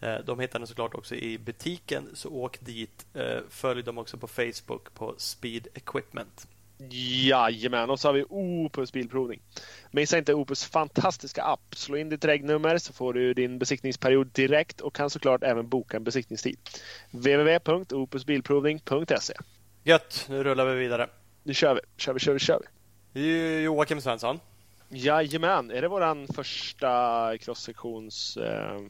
[0.00, 3.06] Eh, de hittar ni såklart också i butiken, så åk dit.
[3.48, 6.46] Följ dem också på Facebook på Speed Equipment.
[6.90, 9.40] Jajamän, och så har vi Opus Bilprovning.
[9.90, 11.74] Missa inte Opus fantastiska app.
[11.74, 15.96] Slå in ditt regnummer så får du din besiktningsperiod direkt och kan såklart även boka
[15.96, 16.58] en besiktningstid.
[17.10, 19.34] www.opusbilprovning.se
[19.84, 21.08] Gött, nu rullar vi vidare.
[21.42, 22.60] Nu kör vi, kör vi, kör vi, kör
[23.12, 23.62] vi.
[23.62, 24.40] Joakim Svensson.
[24.88, 26.88] Jajamän, är det våran första
[27.38, 28.80] cross-sektions eh,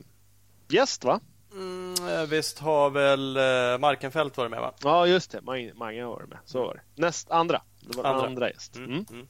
[0.68, 1.20] gäst va?
[1.52, 4.74] Mm, eh, visst har väl eh, Markenfält varit med va?
[4.82, 6.38] Ja just det, Mange Mange har varit med.
[6.44, 6.80] Så var det.
[7.02, 7.62] Näst andra.
[7.82, 8.50] Det var andra, Andra.
[8.50, 8.76] gäst.
[8.76, 8.90] Mm.
[8.90, 9.04] Mm.
[9.10, 9.26] Mm.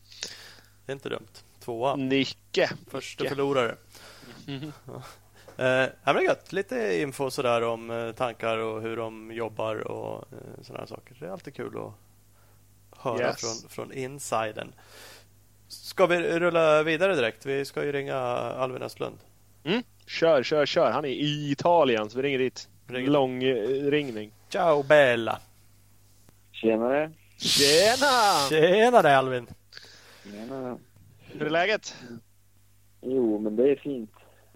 [0.86, 1.28] Det är inte dumt.
[1.60, 1.96] Tvåa.
[1.96, 2.70] Nicke.
[2.90, 3.34] Första Nicke.
[3.34, 3.76] förlorare.
[4.46, 4.72] Mhm.
[4.86, 5.02] Ja.
[5.64, 6.52] Eh, men gött.
[6.52, 11.16] Lite info sådär om eh, tankar och hur de jobbar och eh, sådana saker.
[11.20, 11.92] Det är alltid kul att
[12.98, 13.40] höra Yes.
[13.40, 14.72] från, från insiden.
[15.68, 17.46] Ska vi rulla vidare direkt?
[17.46, 19.18] Vi ska ju ringa Alvin Östlund.
[19.64, 19.82] Mm.
[20.06, 20.90] Kör, kör, kör.
[20.90, 22.68] Han är i Italien så vi ringer dit.
[22.86, 23.10] Ringer.
[23.10, 23.44] Lång
[23.90, 24.32] ringning.
[24.48, 25.38] Ciao Bella!
[26.52, 27.12] Tjenare.
[27.42, 28.48] Tjena!
[28.48, 29.46] Tjenare Alvin!
[30.24, 30.78] Tjena.
[31.18, 31.94] Hur är läget?
[33.00, 34.10] Jo, men det är fint.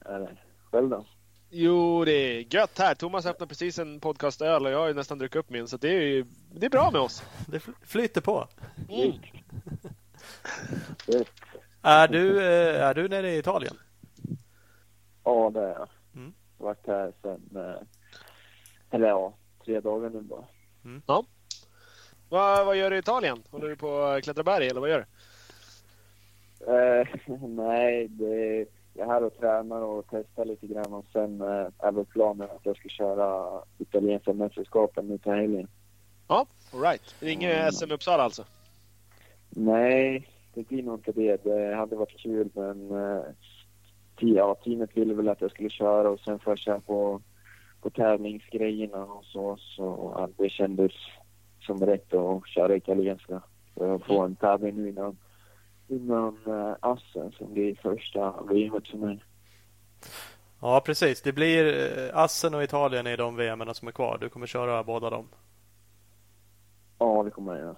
[0.04, 0.36] Är det.
[0.70, 1.06] Själv då?
[1.50, 2.94] Jo, det är gött här.
[2.94, 5.88] Thomas öppnade precis en podcastöl och jag har ju nästan druckit upp min så det
[5.88, 7.22] är, ju- det är bra med oss.
[7.48, 8.48] Det fl- flyter på.
[8.88, 9.12] Mm.
[11.82, 13.76] Är du, eh, är du nere i Italien?
[15.24, 15.88] ja, det är jag.
[16.14, 16.34] Mm.
[16.58, 17.82] Varit här sen, eh,
[18.90, 19.34] eller ja,
[19.64, 20.44] tre dagar nu bara.
[22.28, 23.42] Vad, vad gör du i Italien?
[23.50, 25.06] Håller du på att klättra berg eller vad gör du?
[26.72, 27.06] Eh,
[27.48, 31.92] nej, det, jag är här och tränar och testar lite grann och sen eh, är
[31.92, 35.68] väl planen att jag ska köra italienska mästerskapen nu till helgen.
[36.28, 37.14] Ja, alright.
[37.20, 38.44] Det är inget SM i Uppsala alltså?
[39.50, 41.44] Nej, det blir nog inte det.
[41.44, 42.88] Det hade varit kul men
[44.20, 47.22] te- ja, teamet ville väl att jag skulle köra och sen får jag köra på,
[47.80, 49.56] på tävlingsgrejerna och så.
[49.56, 50.92] Så det kändes
[51.66, 53.42] som rätt att köra italienska.
[53.74, 55.16] Så jag får en tävling nu innan,
[55.88, 59.24] innan eh, Assen som blir första VMet för mig.
[60.60, 61.22] Ja, precis.
[61.22, 64.18] Det blir eh, Assen och Italien i de VM som är kvar.
[64.20, 65.28] Du kommer köra båda dem.
[66.98, 67.76] Ja, det kommer jag göra.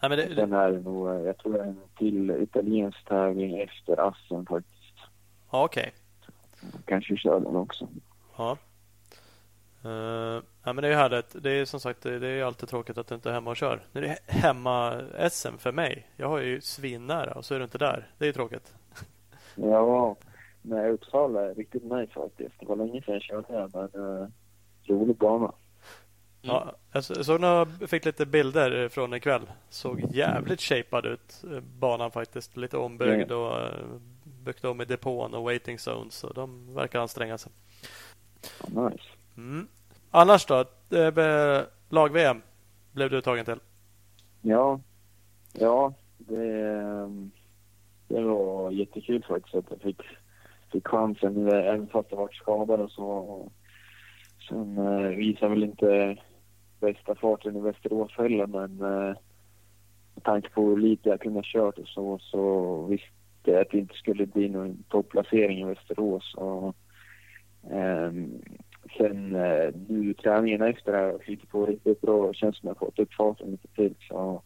[0.00, 3.58] Nej, men det, Sen är nog, eh, jag tror det är en till italiensk tävling
[3.58, 4.94] efter Assen faktiskt.
[5.50, 5.92] ja, okej.
[6.84, 7.88] Kanske kör den också.
[8.36, 8.56] Ja.
[9.88, 11.42] Uh, ja, men det är ju härligt.
[11.42, 13.80] Det är som sagt det är alltid tråkigt att du inte är hemma och kör.
[13.92, 16.06] Nu är det hemma-SM för mig.
[16.16, 18.06] Jag har ju svinnära och så är du inte där.
[18.18, 18.74] Det är ju tråkigt.
[19.54, 20.16] Ja,
[20.62, 22.54] nej Uppsala är riktigt nice faktiskt.
[22.60, 24.28] Det var länge sedan jag körde här men eh,
[24.88, 25.52] rolig bana.
[26.42, 29.42] Ja, jag så- såg några, fick lite bilder från ikväll.
[29.70, 32.56] Såg jävligt shapad ut eh, banan faktiskt.
[32.56, 33.68] Lite ombyggd och uh,
[34.24, 36.14] byggt om i depån och waiting zones.
[36.14, 37.52] Så de verkar anstränga sig.
[38.66, 39.04] Nice.
[39.36, 39.68] Mm.
[40.10, 40.64] Annars då?
[40.96, 42.42] Eh, Lag-VM
[42.92, 43.60] blev du tagen till?
[44.42, 44.80] Ja,
[45.52, 46.72] ja det,
[48.08, 50.02] det var jättekul faktiskt att jag fick,
[50.72, 53.50] fick chansen även fast jag varit skadad och så.
[54.48, 56.16] Sen eh, visade väl inte
[56.80, 59.16] bästa farten i Västerås heller men eh,
[60.14, 63.08] med tanke på hur lite jag kunde ha kört och så så visste
[63.42, 66.34] jag att det inte skulle bli någon topplacering i Västerås.
[66.34, 66.76] Och,
[67.70, 68.42] um,
[68.98, 72.76] sen eh, nu träningen efter det här flyttat på riktigt bra och känns som att
[72.80, 73.94] jag fått upp farten lite till.
[74.08, 74.42] Så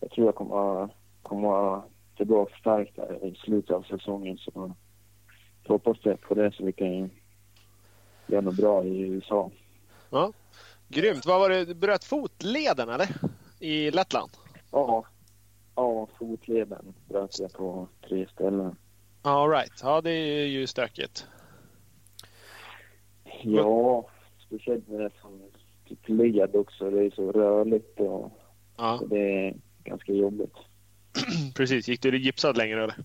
[0.00, 0.88] jag tror jag kommer,
[1.22, 1.82] kommer
[2.16, 4.38] tillbaka starkt i slutet av säsongen.
[4.38, 4.74] Så
[5.62, 7.10] jag hoppas det på det så vi kan
[8.26, 9.50] göra något bra i USA.
[10.88, 11.26] Grymt.
[11.26, 11.64] Vad var det?
[11.64, 13.08] Du bröt fotleden eller?
[13.60, 14.30] I Lettland?
[14.72, 15.04] Ja,
[15.74, 18.76] ja fotleden bröt jag på tre ställen.
[19.22, 19.80] All right.
[19.82, 21.26] Ja, det är ju stökigt.
[23.54, 24.08] Ja,
[24.46, 25.40] speciellt med det som
[25.88, 26.90] typ led också.
[26.90, 28.32] Det är så rörligt och
[28.76, 28.98] Ja.
[29.00, 30.54] så det är ganska jobbigt.
[31.56, 31.88] Precis.
[31.88, 32.96] Gick du gipsad längre eller?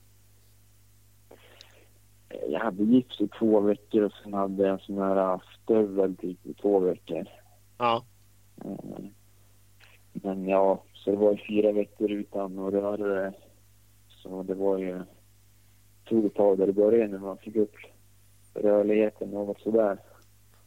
[2.50, 6.46] Jag hade gips i två veckor och sen hade jag en sån här stövel typ
[6.46, 7.26] i två veckor.
[7.78, 8.06] Ja.
[8.66, 9.06] Eh,
[10.14, 13.34] Men ja, så det var ju fyra veckor utan att röra det.
[14.08, 15.02] Så det var ju...
[16.06, 17.76] tog ett tag där i början när man fick upp
[18.54, 19.98] rörligheten något sådär.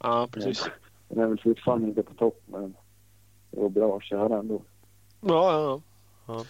[0.04, 0.68] Ja, precis.
[1.08, 2.76] Den är väl fortfarande inte på topp men
[3.50, 4.62] det var bra att köra ändå.
[5.20, 5.80] Ja,
[6.26, 6.44] ja,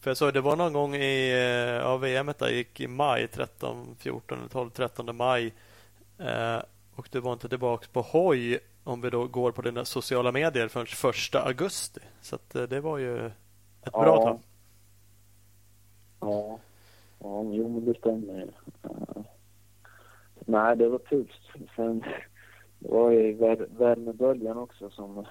[0.00, 3.28] För jag såg det var någon gång i eh, ja, VM där gick i maj
[3.28, 5.54] 13, 14, 12, 13 maj.
[6.18, 6.58] Eh,
[6.96, 10.68] och du var inte tillbaka på hoj om vi då går på dina sociala medier
[10.68, 12.00] förrän första augusti.
[12.20, 14.22] Så att, eh, det var ju ett bra Ja.
[14.22, 14.38] tag.
[16.20, 16.58] Ja,
[17.18, 18.50] ja jo men det stämmer ju.
[20.46, 21.42] Nej, det var tufft.
[21.76, 22.04] Sen
[22.82, 25.26] det var ju vär- värmeböljan också som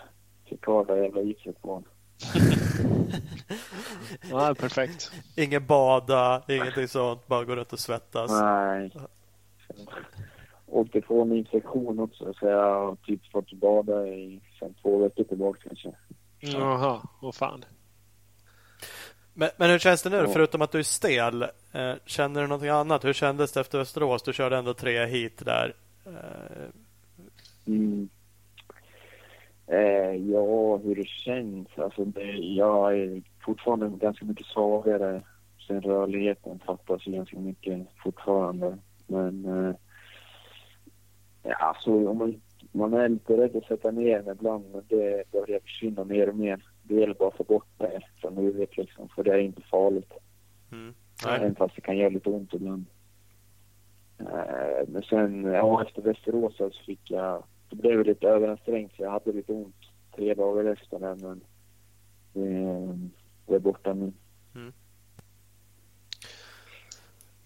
[0.46, 1.84] fick ha det jävla gipset på.
[4.32, 4.56] ja.
[4.60, 5.12] perfekt.
[5.36, 7.28] Ingen bada, ingenting sånt.
[7.28, 8.32] Bara gå runt och svettas.
[8.32, 8.92] Nej.
[10.66, 15.24] Åkte på en infektion också så jag har typ fått bada i sen två veckor
[15.24, 15.92] tillbaka kanske.
[16.40, 17.66] Jaha, åh fan.
[19.34, 20.18] Men, men hur känns det nu?
[20.18, 20.28] Ja.
[20.28, 21.44] Förutom att du är stel.
[21.72, 23.06] Eh, känner du någonting annat?
[23.06, 24.24] Hur kändes det efter Västerås?
[24.24, 25.76] Du körde ändå tre hit där.
[26.06, 26.70] Eh,
[27.76, 28.10] Mm.
[29.68, 31.68] Eh, ja, hur det känns.
[31.76, 35.22] Alltså det, jag är fortfarande ganska mycket svagare.
[35.68, 38.78] Sen rörligheten fattas ganska mycket fortfarande.
[39.08, 39.76] Men eh,
[41.44, 42.42] ja, alltså, om man,
[42.72, 46.36] man är lite rädd att sätta ner den ibland, men det börjar försvinna mer och
[46.36, 46.64] mer.
[46.84, 50.14] Det gäller bara att få bort det från huvudet liksom, för det är inte farligt.
[50.72, 50.94] mm.
[51.28, 52.86] Även fast det kan göra lite ont ibland.
[54.20, 57.44] Eh, Men sen, ja, efter Västerås så fick jag...
[57.72, 59.76] Det blev lite överansträngt så jag hade lite ont
[60.16, 61.44] tre dagar efter det, men
[62.34, 63.10] det,
[63.46, 64.14] det är borta nu.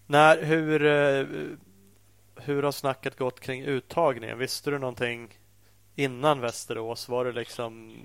[0.08, 1.28] När, hur, eh,
[2.36, 4.38] hur har snacket gått kring uttagningen?
[4.38, 5.30] Visste du någonting
[5.96, 7.10] innan Västerås?
[7.10, 7.98] Var det liksom,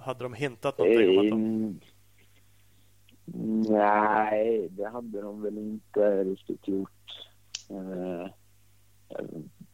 [0.00, 1.64] hade de hintat någonting om att de...
[1.64, 1.88] Eh,
[3.68, 6.90] Nej, det hade de väl inte riktigt gjort.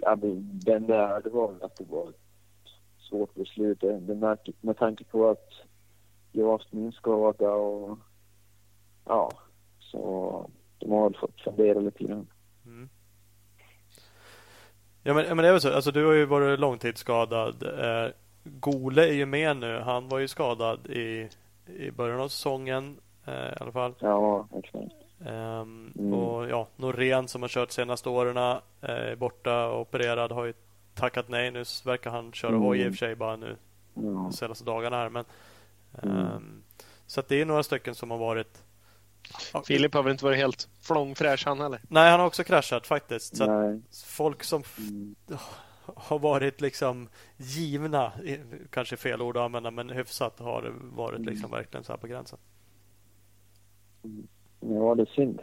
[0.02, 0.16] Ja,
[0.64, 2.16] Den där, det var att det var ett
[2.98, 3.80] svårt beslut.
[3.80, 5.48] Det, det med, med tanke på att
[6.32, 7.98] jag har haft min skada och
[9.04, 9.30] ja,
[9.78, 12.26] så de har väl fått fundera lite grann.
[12.66, 12.88] Mm.
[15.02, 15.74] Ja men, men det är väl så.
[15.74, 17.62] Alltså, du har ju varit långtidsskadad.
[17.62, 18.12] Eh,
[18.44, 19.78] Gole är ju med nu.
[19.78, 21.28] Han var ju skadad i,
[21.66, 23.94] i början av säsongen eh, i alla fall.
[23.98, 25.01] Ja, exakt.
[25.26, 26.12] Ehm, Mm.
[26.14, 30.52] Och ja, Norén som har kört senaste åren eh, är borta och opererad har ju
[30.94, 31.50] tackat nej.
[31.50, 32.62] Nu verkar han köra Mm.
[32.62, 33.56] hoj i och för sig bara nu
[33.94, 34.00] Ja.
[34.02, 35.08] de senaste dagarna här.
[35.08, 35.24] Men,
[36.02, 36.16] Mm.
[36.18, 36.62] ehm,
[37.06, 38.62] så att det är några stycken som har varit
[39.66, 41.80] Filip har väl inte varit helt flångfräsch han heller?
[41.88, 43.36] Nej, han har också kraschat faktiskt.
[43.36, 45.14] Så folk som Mm.
[45.84, 48.12] har varit liksom givna,
[48.70, 52.06] kanske fel ord att använda, men hyfsat har det varit liksom verkligen så här på
[52.06, 52.38] gränsen.
[54.62, 55.40] Ja, det är synd.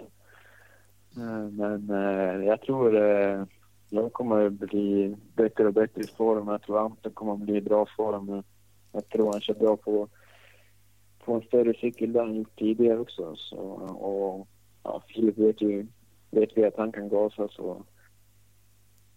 [1.18, 3.44] Eh, men eh, jag tror eh,
[3.90, 6.48] jag kommer att bli bättre och bättre i form.
[6.48, 8.44] Jag tror Anton kommer att bli i bra form.
[8.92, 10.08] Jag tror han kör bra på,
[11.26, 13.36] på en större cykel där han gjort tidigare också.
[13.36, 14.48] Så, och
[14.84, 15.88] ja, Filip vet ju
[16.32, 17.86] vet vi att han kan gasa så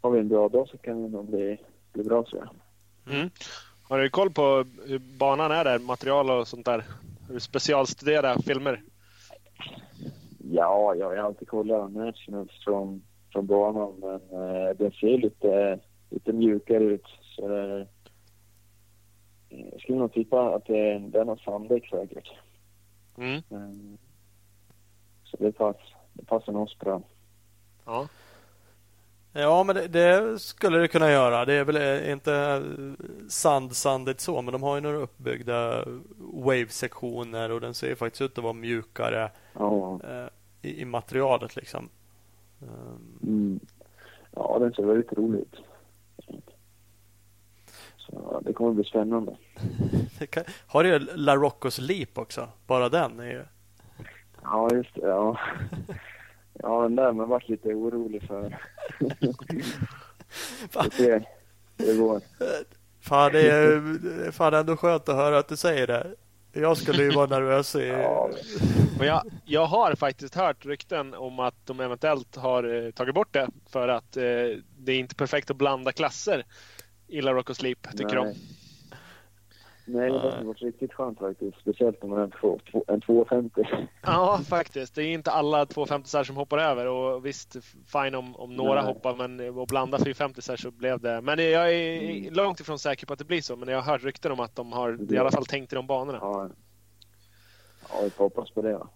[0.01, 1.59] har vi en bra dag så kan det nog bli,
[1.93, 3.15] bli bra tror jag.
[3.15, 3.31] Mm.
[3.83, 5.79] Har du koll på hur banan är där?
[5.79, 6.85] Material och sånt där?
[7.27, 8.83] Har du specialstuderat filmer?
[10.55, 15.79] Ja, jag har alltid kollat nationals från, från banan men eh, den ser lite,
[16.11, 17.07] lite mjukare ut.
[17.23, 17.87] Så det,
[19.49, 22.33] jag skulle nog tippa att det är, det är något sanddäck säkert.
[23.17, 23.43] Mm.
[23.51, 23.99] Mm.
[25.25, 25.77] Så det, pass,
[26.13, 27.03] det passar nog oss bra.
[27.85, 28.09] Ja.
[29.33, 31.45] Ja, men det, det skulle det kunna göra.
[31.45, 32.63] Det är väl eh, inte
[33.29, 35.85] sandsandigt så, men de har ju några uppbyggda
[36.19, 40.27] wave-sektioner och den ser faktiskt ut att vara mjukare eh,
[40.63, 41.89] i, i materialet liksom.
[43.23, 43.61] Mm.
[44.31, 45.57] ja den ser väldigt rolig ut.
[47.97, 49.37] Så det kommer bli spännande.
[50.31, 52.49] kan, har ju La Roccos Leap också.
[52.67, 53.45] Bara den är ju...
[54.43, 55.09] Ja, just det.
[55.09, 55.39] Ja,
[56.53, 58.59] ja den där man vart lite orolig för.
[60.83, 61.29] Vi ser
[61.79, 62.21] hur det går.
[63.01, 66.15] Fan, det är, det är fan ändå skönt att höra att du säger det.
[66.53, 67.87] Jag skulle ju vara nervös i...
[67.87, 68.31] Ja,
[68.99, 73.33] Men jag, jag har faktiskt hört rykten om att de eventuellt har eh, tagit bort
[73.33, 74.23] det för att eh,
[74.79, 76.45] det är inte perfekt att blanda klasser.
[77.09, 78.37] I La Rock och Sleep, tycker Nej.
[79.85, 81.59] Nej, det hade varit riktigt skönt faktiskt.
[81.61, 83.63] Speciellt om man har en, två, två, en 250.
[84.03, 84.95] Ja, faktiskt.
[84.95, 87.57] Det är inte alla 250 som hoppar över och visst,
[87.87, 88.95] fine om, om några Nej.
[88.95, 91.21] hoppar, men att blanda 450 så blev det.
[91.21, 94.05] Men jag är långt ifrån säker på att det blir så, men jag har hört
[94.05, 96.19] rykten om att de har i alla fall tänkt i de banorna.
[96.21, 96.49] Ja,
[97.89, 98.79] ja vi får hoppas på det.
[98.79, 98.89] Va?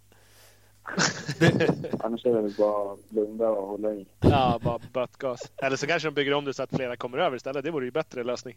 [2.00, 4.06] Annars är det väl bara blunda och hålla i.
[4.20, 5.52] Ja, bara bötgas.
[5.56, 7.64] Eller så kanske de bygger om det så att flera kommer över istället.
[7.64, 8.56] Det vore ju bättre lösning.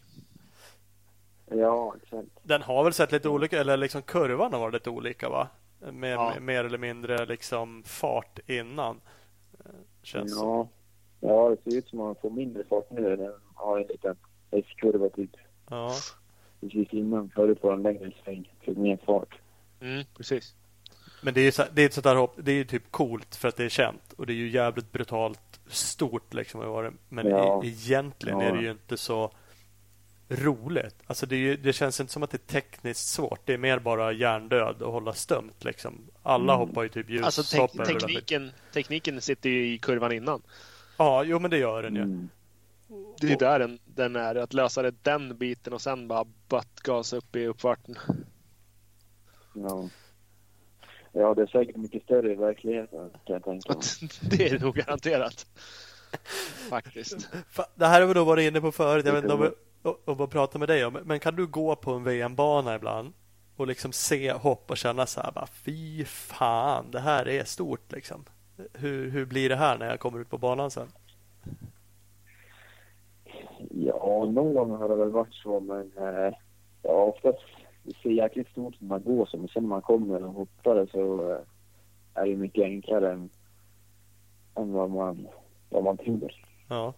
[1.51, 2.27] Ja, exakt.
[2.43, 5.47] Den har väl sett lite olika, eller liksom kurvan har varit lite olika va?
[5.91, 6.29] Med, Ja.
[6.33, 9.01] med mer eller mindre liksom fart innan.
[9.59, 9.65] Eh,
[10.03, 10.47] Känns som.
[10.47, 10.67] Ja.
[11.19, 13.15] ja, det ser ut som att man får mindre fart nu.
[13.15, 14.15] Den har en liten
[14.51, 15.31] S-kurva typ.
[15.69, 15.93] Ja.
[16.61, 17.29] Precis innan.
[17.35, 18.53] Förut var den längre sväng.
[18.61, 19.35] Fick mer fart.
[19.81, 20.55] Mm, precis.
[21.23, 22.91] Men det är, ju så, det är ett sånt där hopp, det är ju typ
[22.91, 26.91] coolt för att det är känt och det är ju jävligt brutalt stort liksom.
[27.09, 27.63] Men Ja.
[27.63, 28.45] e- egentligen Ja.
[28.45, 29.31] är det ju inte så
[30.29, 30.95] roligt.
[31.07, 33.39] Alltså det, ju, det känns inte som att det är tekniskt svårt.
[33.45, 36.01] Det är mer bara hjärndöd och hålla stumt liksom.
[36.23, 36.67] Alla Mm.
[36.67, 40.41] hoppar ju typ Alltså ljushopp tek- tekniken, tekniken sitter ju i kurvan innan.
[40.97, 42.01] Ja, jo men det gör den ju.
[42.01, 42.29] Mm.
[43.21, 44.35] Det är där den, den är.
[44.35, 47.97] Att lösa det den biten och sen bara buttgas upp i uppfarten.
[49.53, 49.89] Ja.
[51.11, 53.81] ja, det är säkert mycket större i verkligheten kan jag tänka mig.
[54.37, 55.45] Det är nog garanterat.
[56.69, 57.29] Faktiskt.
[57.53, 59.05] Fa- Det här har vi då varit inne på förut.
[59.05, 59.49] Jag vet inte om vi
[59.81, 60.97] och, och bara prata med dig om.
[61.05, 63.13] Men kan du gå på en VM-bana ibland
[63.55, 67.91] och liksom se hopp och känna så här bara fy fan, det här är stort
[67.91, 68.25] liksom.
[68.73, 70.87] Hur, hur blir det här när jag kommer ut på banan sen?
[73.69, 76.33] Ja, någon gång har det väl varit så, men eh,
[76.83, 77.39] ja, oftast
[77.83, 80.33] det ser jäkligt stort ut när man går så, men sen när man kommer och
[80.33, 81.39] hoppar så eh,
[82.13, 83.29] är det mycket enklare än,
[84.55, 85.27] än vad man,
[85.69, 86.31] vad man tror.
[86.67, 86.93] Ja.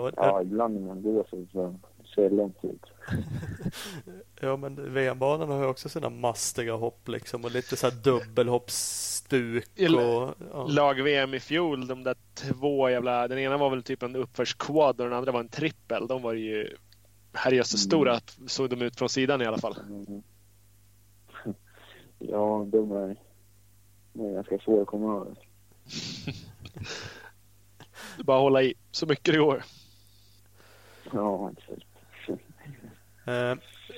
[0.00, 0.14] Mm.
[0.16, 1.74] Ja, Ja, ibland när man går så, så
[2.14, 2.84] ser det långt ut.
[4.40, 9.68] ja men VM-banan har ju också sina mastiga hopp liksom och lite så här dubbelhoppsstuk
[9.76, 10.66] och ja.
[10.68, 13.28] Lag-VM i fjol, de där två jävla...
[13.28, 16.06] Den ena var väl typ en uppförsquad och den andra var en trippel.
[16.06, 16.76] De var ju
[17.32, 17.90] herrejösses Mm.
[17.90, 19.76] stora, såg de ut från sidan i alla fall.
[19.88, 20.22] Mm.
[22.18, 23.16] Ja, de är,
[24.12, 25.34] de är ganska svåra att komma över.
[28.24, 29.62] Bara hålla i så mycket det går.
[31.14, 31.50] Ja.
[33.26, 33.54] Eh,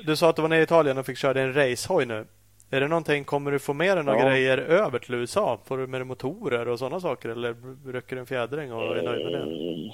[0.07, 2.27] Du sa att du var nere i Italien och fick köra din racehoj nu.
[2.71, 4.29] Är det någonting, kommer du få med dig några Ja.
[4.29, 5.61] grejer över till USA?
[5.65, 7.55] Får du med dig motorer och sådana saker eller
[7.93, 9.39] rycker du en fjädring och är nöjd med det?
[9.39, 9.93] Eh,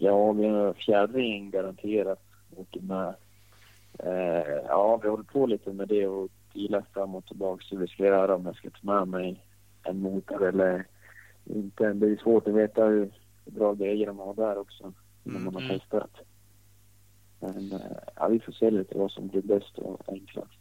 [0.00, 2.22] Ja, vi har fjädringen garanterat
[2.56, 3.14] åker med.
[3.98, 7.86] Eh, ja, vi håller på lite med det och pilar fram och tillbaka hur vi
[7.86, 9.44] ska göra om jag ska ta med mig
[9.82, 10.84] en motor eller
[11.44, 11.92] inte.
[11.92, 13.10] Det är svårt att veta hur
[13.44, 14.92] bra grejer de har där också
[15.28, 15.78] innan man har Mm.
[15.78, 16.10] testat.
[17.40, 17.80] Men eh,
[18.16, 20.52] ja, vi får se lite vad som blir bäst och enklast.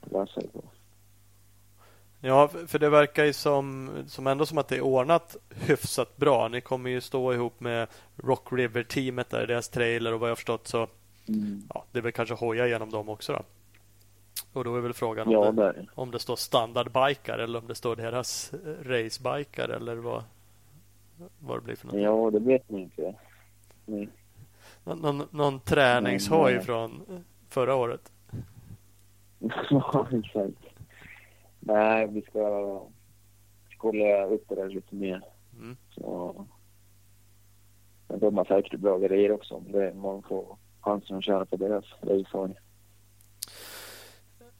[0.00, 0.64] att Lösa det på.
[2.20, 6.48] Ja, för det verkar ju som, som ändå som att det är ordnat hyfsat bra.
[6.48, 10.66] Ni kommer ju stå ihop med Rock River-teamet där, deras trailer och vad jag förstått
[10.68, 10.88] så
[11.28, 11.62] Mm.
[11.74, 13.42] ja, det är väl kanske hoja genom dem också då.
[14.52, 15.90] Och då är väl frågan om, Ja, det, där.
[15.94, 20.22] om det står standardbikar eller om det står deras eh, racebikar eller vad,
[21.38, 21.96] vad det blir för något.
[22.00, 23.14] Ja, det vet man inte.
[23.86, 24.08] Nej.
[24.84, 28.12] Någon, någon, någon träningshoj eh, från förra året.
[29.70, 30.74] Ja, exakt.
[31.60, 32.82] Nej, vi ska
[33.76, 35.22] kolla upp det där lite mer.
[35.58, 35.76] Mm.
[35.90, 36.46] Så...
[38.08, 41.56] Men de har säkert bra grejer också om det, man får chansen att köra på
[41.56, 42.54] deras racehoj.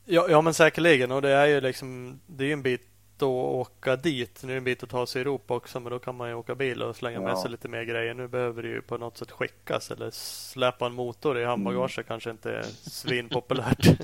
[0.05, 1.13] Ja, ja, men säkerligen.
[1.13, 4.43] Och det är ju liksom det är en bit att åka dit.
[4.45, 6.29] Nu är det en bit att ta sig i Europa också, men då kan man
[6.29, 7.43] ju åka bil och slänga med Ja.
[7.43, 8.15] sig lite mer grejer.
[8.15, 12.07] Nu behöver det ju på något sätt skickas eller släpa en motor i handbagage Mm.
[12.09, 13.87] kanske inte är svinpopulärt.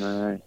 [0.00, 0.40] Nej.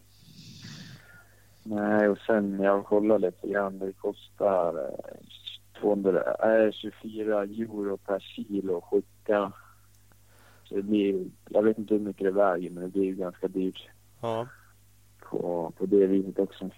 [1.63, 3.79] Nej, och sen jag kollar lite grann.
[3.79, 6.23] Det kostar eh, 200,
[6.65, 9.51] äh, 24 euro per kilo att skicka.
[10.63, 13.47] Så det blir, jag vet inte hur mycket det väger, men det blir ju ganska
[13.47, 13.87] dyrt
[14.21, 14.47] ja.
[15.19, 16.69] på, på det viset också.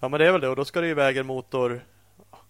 [0.00, 0.48] Ja, men det är väl det.
[0.48, 1.82] Och då ska ju väga en motor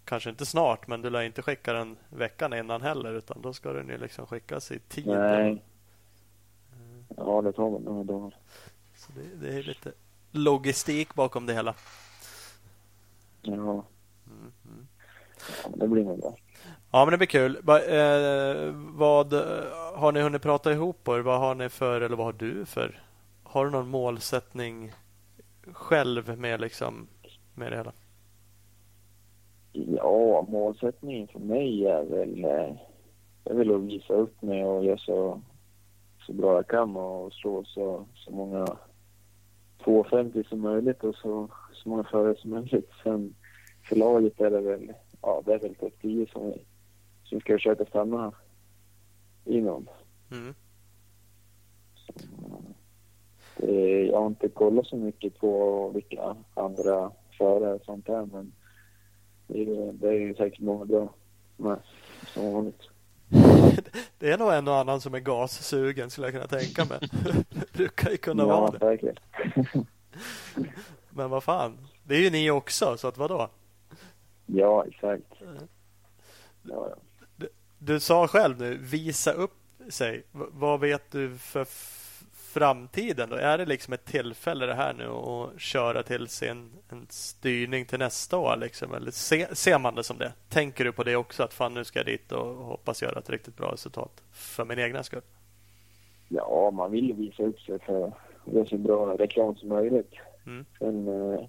[0.05, 3.73] Kanske inte snart, men du lär inte skicka den veckan innan heller, utan då ska
[3.73, 5.07] den ju liksom skickas i tid.
[5.07, 5.63] Nej.
[7.17, 8.35] Ja, det tar väl några dagar.
[8.95, 9.91] Så det, det är lite
[10.31, 11.75] logistik bakom det hela.
[13.41, 13.85] Ja,
[14.27, 14.87] Mm, mm.
[15.63, 16.35] ja det blir nog bra.
[16.91, 17.59] Ja, men det blir kul.
[17.63, 19.33] Va, eh, vad
[19.95, 21.19] har ni hunnit prata ihop er?
[21.19, 23.01] Vad har ni för, eller vad har du för?
[23.43, 24.93] Har du någon målsättning
[25.73, 27.07] själv med liksom
[27.59, 27.93] med det hela?
[29.71, 32.45] Ja, målsättningen för mig är väl...
[32.45, 32.75] eh,
[33.43, 35.41] jag vill att visa upp mig och göra så,
[36.25, 38.65] så bra jag kan och slå så, så många
[39.83, 42.89] 250 som möjligt och så, så många förare som möjligt.
[43.03, 43.35] Sen
[43.89, 46.65] för laget är det väl, ja det är väl topp 10 som vi,
[47.23, 48.31] som vi ska försöka stanna
[49.45, 49.87] inom.
[50.31, 50.53] Mm.
[53.57, 57.11] Det, jag har inte kollat så mycket på vilka andra
[57.45, 58.51] och sånt där men
[59.47, 61.13] det är, det är ju säkert många bra
[61.57, 61.79] med
[62.33, 62.81] som vanligt.
[64.19, 66.99] Det är nog en och annan som är gassugen skulle jag kunna tänka mig.
[67.49, 68.79] det brukar ju kunna ja, vara det.
[68.79, 69.19] säkert.
[71.09, 73.49] Men vad fan, det är ju ni också så att vadå?
[74.45, 75.23] Ja, exakt.
[76.63, 76.95] Ja, ja.
[77.77, 79.53] Du sa själv nu, visa upp
[79.89, 80.23] sig.
[80.31, 81.65] V- vad vet du för
[82.53, 83.29] framtiden?
[83.29, 83.35] Då?
[83.35, 87.99] Är det liksom ett tillfälle det här nu att köra till sin en styrning till
[87.99, 88.57] nästa år?
[88.57, 88.93] Liksom?
[88.93, 90.33] Eller se, ser man det som det?
[90.49, 91.43] Tänker du på det också?
[91.43, 94.79] Att fan nu ska jag dit och hoppas göra ett riktigt bra resultat för min
[94.79, 95.21] egna skull?
[96.29, 98.13] ja, man vill ju visa upp sig för att
[98.45, 100.13] göra så bra reklam som möjligt.
[100.45, 100.65] Mm.
[100.79, 101.45] Sen eh,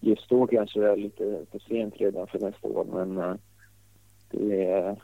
[0.00, 3.34] just då kanske det är lite för sent redan för nästa år men eh,
[4.30, 5.02] det är,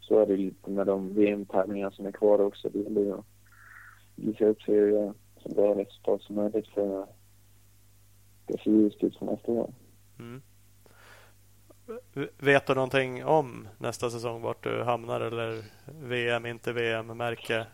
[0.00, 2.68] så är det lite med de VM-tävlingar som är kvar också.
[2.68, 3.22] Det gäller
[4.18, 7.06] att visa upp göra så bra resultat som möjligt för
[8.64, 9.74] ljust ut för nästa år.
[10.18, 10.42] Mm.
[12.38, 14.42] Vet du någonting om nästa säsong?
[14.42, 17.66] Vart du hamnar eller VM, inte VM, märke?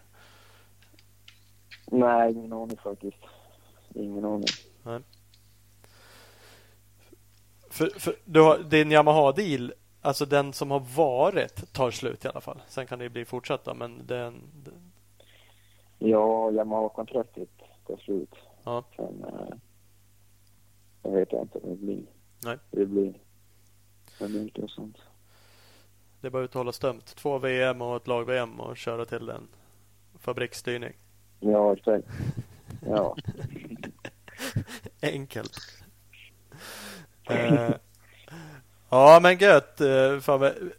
[1.87, 3.23] Nej, ingen aning faktiskt.
[3.95, 4.47] Ingen aning.
[7.71, 12.41] För, för du har, din Yamaha-deal, alltså den som har varit, tar slut i alla
[12.41, 12.63] fall.
[12.69, 14.43] Sen kan det ju bli fortsatt då, men den...
[16.05, 17.49] Ja, Yamaha-kontraktet
[17.87, 18.35] tar slut.
[18.65, 18.85] Ja.
[18.97, 19.57] Sen, eh,
[21.03, 22.03] jag vet inte vad det blir.
[22.45, 22.59] Nej.
[22.71, 23.15] Det blir
[24.29, 24.97] mycket och sånt.
[26.21, 27.07] det är bara att hålla stömt.
[27.17, 29.49] Två VM och ett lag-VM och köra till en
[30.19, 30.93] fabriksstyrning.
[31.41, 32.09] Ja, exakt.
[32.87, 33.17] Ja.
[35.03, 35.59] Enkelt.
[37.29, 37.71] Eh,
[38.91, 39.81] ja, men gött.
[39.81, 40.73] Eh, fan,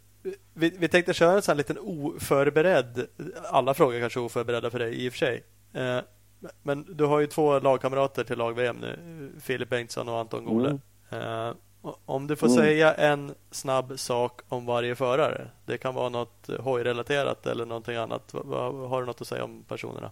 [0.53, 3.07] vi, vi tänkte köra en sån här liten oförberedd.
[3.51, 5.43] Alla frågor kanske är oförberedda för dig i och för sig.
[5.73, 5.99] Eh,
[6.63, 9.31] men du har ju två lagkamrater till lag-VM nu.
[9.41, 10.79] Filip Bengtsson och Anton Gole.
[11.09, 11.51] Eh,
[12.05, 12.57] om du får Mm.
[12.57, 15.47] säga en snabb sak om varje förare.
[15.65, 18.31] Det kan vara något hojrelaterat eller någonting annat.
[18.89, 20.11] Har du något att säga om personerna?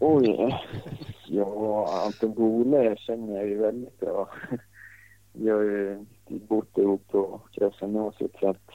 [0.00, 0.56] Oj.
[1.26, 4.28] Ja, Anton Gole känner jag ju väldigt bra.
[5.32, 8.70] Har ju bott ihop på Krösgymnasiet så att...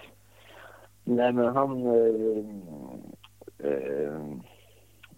[1.04, 1.86] Nej men han...
[1.86, 2.46] Eh,
[3.58, 4.22] eh,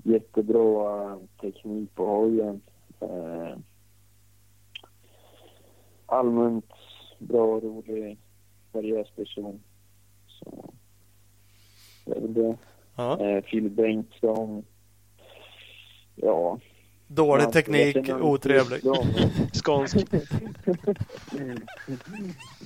[0.03, 2.61] jättebra teknik på hojen.
[2.99, 3.57] Eh,
[6.05, 6.73] allmänt
[7.19, 8.17] bra, rolig,
[8.71, 9.63] seriös person.
[10.27, 10.73] Så
[12.05, 12.57] det är väl det.
[12.95, 13.19] Ja.
[13.19, 14.65] Eh, Bengtsson.
[16.15, 16.59] Ja.
[17.07, 18.81] Dålig teknik, otrevlig.
[19.53, 19.95] Skånsk.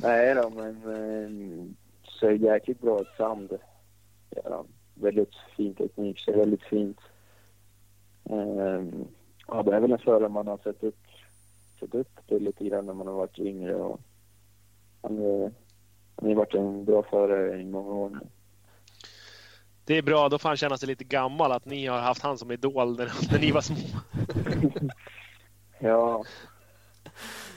[0.03, 1.29] Nej då, men eh,
[2.03, 3.57] så är jäkligt bra ett sand.
[4.29, 6.99] Ja, väldigt fin teknik, så väldigt fint.
[8.29, 8.83] Eh,
[9.47, 10.99] ja, det är väl en förare man har sett upp,
[11.79, 13.75] sett upp till lite grann när man har varit yngre.
[13.75, 13.99] Och
[15.01, 15.51] han, är,
[16.15, 18.19] han har varit en bra förare i många år nu.
[19.91, 22.37] Det är bra, då får han känna sig lite gammal att ni har haft han
[22.37, 23.77] som idol när, när ni var små.
[25.79, 26.23] Ja,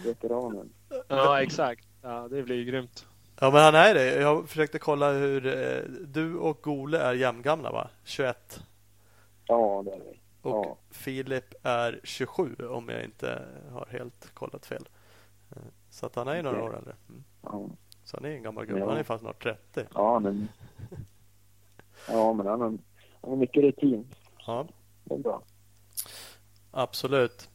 [0.05, 0.73] veteranen.
[1.09, 1.89] Ja, exakt.
[2.03, 3.07] Ja, det blir ju grymt.
[3.41, 4.21] Ja, men han är det.
[4.21, 7.91] Jag försökte kolla hur eh, du och Gole är jämngamla, va?
[8.05, 8.61] 21.
[9.47, 10.21] Ja, det är vi.
[10.43, 10.77] Och Ja.
[10.91, 14.89] Filip är 27 om jag inte har helt kollat fel.
[15.51, 16.95] Eh, Så att han är ju några år äldre.
[17.09, 17.25] Mm.
[17.43, 17.69] Ja,
[18.05, 18.81] Så han är en gammal gubbe.
[18.81, 18.89] Ja.
[18.89, 19.85] Han är fan snart 30.
[19.95, 20.49] ja men...
[22.09, 22.69] Ja, men han har,
[23.21, 24.07] han har mycket rutin.
[24.47, 24.67] Ja,
[25.05, 25.43] Det är bra.
[26.71, 27.51] absolut.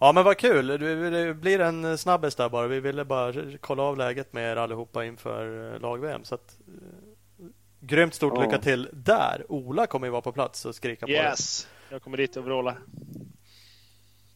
[0.00, 0.66] Ja, men vad kul.
[0.66, 2.66] Det blir en snabbis där bara.
[2.66, 6.24] Vi ville bara kolla av läget med er allihopa inför eh, lag-VM.
[6.24, 7.46] Så att, eh,
[7.80, 8.42] grymt stort Ja.
[8.42, 9.44] lycka till där.
[9.48, 11.16] Ola kommer ju vara på plats och skrika på dig.
[11.20, 11.68] Yes!
[11.90, 12.78] Jag kommer dit och vrålar.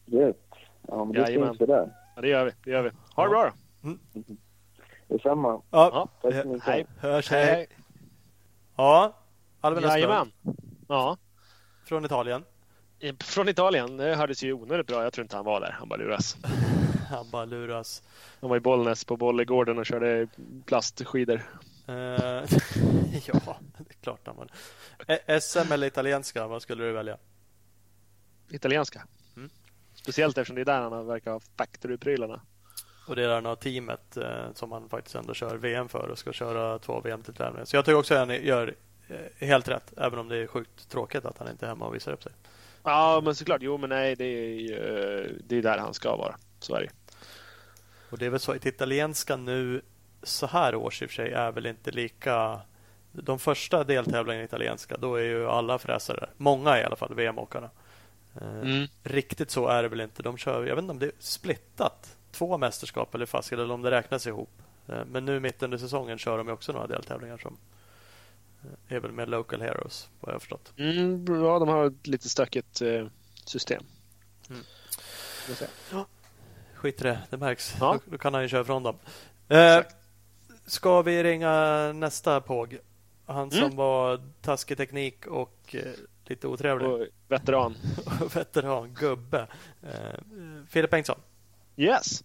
[0.05, 0.37] Gött.
[0.87, 1.13] Ja, men
[1.57, 1.91] det där.
[2.15, 2.51] Ja, det gör vi.
[2.63, 2.89] Det gör vi.
[3.15, 3.93] Ha det bra då!
[5.07, 5.49] Detsamma.
[5.49, 6.63] Ja, Ja, Tack så mycket.
[6.63, 6.85] hej.
[6.99, 7.29] hörs.
[7.31, 7.67] Hej, Hej.
[8.77, 9.13] Ja,
[9.63, 10.31] Östlund Jajamän!
[10.87, 11.17] Ja,
[11.85, 12.43] från Italien.
[13.19, 13.97] från Italien.
[13.97, 15.03] Det hördes ju onödigt bra.
[15.03, 15.71] Jag tror inte han var där.
[15.71, 16.37] Han bara luras.
[17.09, 18.03] Han bara luras.
[18.41, 20.27] Han var i Bollnäs på Bollegården och körde
[20.65, 21.41] plastskidor.
[21.87, 21.95] Eh,
[23.25, 24.51] ja, det är klart han var
[25.07, 27.17] Eh, SM eller italienska, vad skulle du välja?
[28.49, 29.07] Italienska.
[29.35, 29.49] Mm.
[29.95, 32.41] Speciellt eftersom det är där han verkar ha factory-prylarna.
[33.07, 36.33] Och det är där teamet eh, som han faktiskt ändå kör VM för och ska
[36.33, 37.65] köra två VM till tävlingar.
[37.65, 38.75] Så jag tycker också att han gör
[39.07, 41.95] eh, helt rätt, även om det är sjukt tråkigt att han inte är hemma och
[41.95, 42.31] visar upp sig.
[42.83, 43.61] Ja, men såklart.
[43.61, 46.35] Jo, men nej, det är, det är där han ska vara.
[46.59, 46.89] Så är det.
[48.09, 49.81] Och det är väl så att italienska nu
[50.23, 52.61] så här års i och för sig är väl inte lika...
[53.11, 57.69] De första deltävlingarna i italienska, då är ju alla fräsare, många i alla fall, VM-åkarna.
[58.41, 58.87] Eh, mm.
[59.03, 60.23] Riktigt så är det väl inte.
[60.23, 62.16] De kör, jag vet inte om det är splittat.
[62.37, 64.61] Två mästerskap eller fast eller om det räknas ihop.
[64.87, 67.57] Eh, men nu mitt under säsongen kör de också några deltävlingar som
[68.63, 70.73] eh, är väl med Local Heroes, vad jag har förstått.
[70.77, 72.81] Mm, ja, de har ett lite stökigt
[73.45, 73.83] system.
[74.49, 74.63] Mm.
[75.91, 76.05] Ja,
[76.73, 77.75] skit i det, det märks.
[77.79, 77.93] Ja.
[77.93, 78.95] Då, då, kan han ju köra ifrån dem.
[79.47, 79.79] Eh,
[80.65, 81.53] ska vi ringa
[81.93, 82.77] nästa påg?
[83.25, 83.75] Han som mm.
[83.75, 85.91] var taskig teknik och eh,
[86.25, 86.89] lite otrevlig.
[86.89, 87.75] Och veteran.
[88.33, 89.47] veteran, gubbe.
[89.83, 90.19] Eh,
[90.69, 91.19] Filip Bengtsson.
[91.79, 92.23] Yes.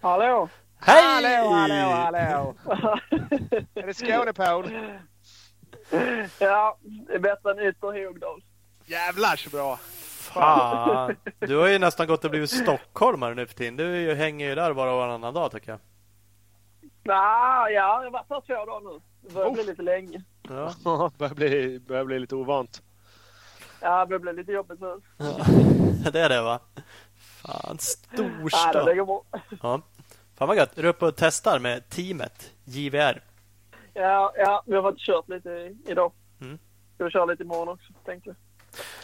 [0.00, 0.48] Hallå.
[0.80, 1.02] Hej!
[1.02, 2.54] Hallå, hallå, hallå.
[3.74, 4.70] är det Skånepål?
[6.38, 8.42] ja, det är bättre än Ytter Hogdal.
[8.84, 9.76] Jävlar så bra.
[9.76, 11.16] Fan.
[11.38, 13.76] Du har ju nästan gått och blivit stockholmare nu för tiden.
[13.76, 15.80] Du hänger ju där bara varannan dag tycker jag.
[17.04, 19.00] Nah, ja, jag har varit här två dagar nu.
[19.22, 19.54] Det börjar oh.
[19.54, 20.22] bli lite länge.
[20.48, 20.74] Ja,
[21.18, 22.82] börjar bli, börjar bli lite ovant.
[23.80, 25.00] Ja, det börjar bli lite jobbigt nu.
[25.16, 26.60] Ja, det är det va?
[27.46, 28.96] Fan, storstad.
[29.62, 29.80] Ja.
[30.34, 30.78] Fan vad gött.
[30.78, 33.22] Är du uppe och testar med teamet JVR?
[33.94, 36.12] Ja, ja vi har faktiskt kört lite idag.
[36.40, 36.58] Mm.
[36.94, 38.36] Ska vi köra lite imorgon också, tänkte jag.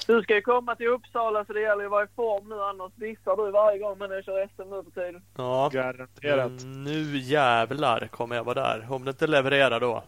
[0.06, 2.62] Du ska ju komma till Uppsala så det gäller ju att vara i form nu
[2.62, 5.22] annars dissar du varje gång men jag kör SM nu på tiden.
[5.36, 6.62] Ja, garanterat.
[6.62, 8.86] Mm, nu jävlar kommer jag vara där.
[8.90, 10.02] Om det inte levererar då.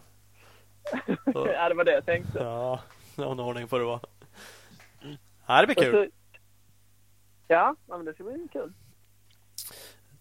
[1.25, 2.39] ja, det var det jag tänkte.
[2.39, 2.79] Ja,
[3.15, 3.99] någon ordning får det vara.
[5.45, 6.11] Ja, det blir kul.
[7.53, 8.73] Ja, men det ska bli kul.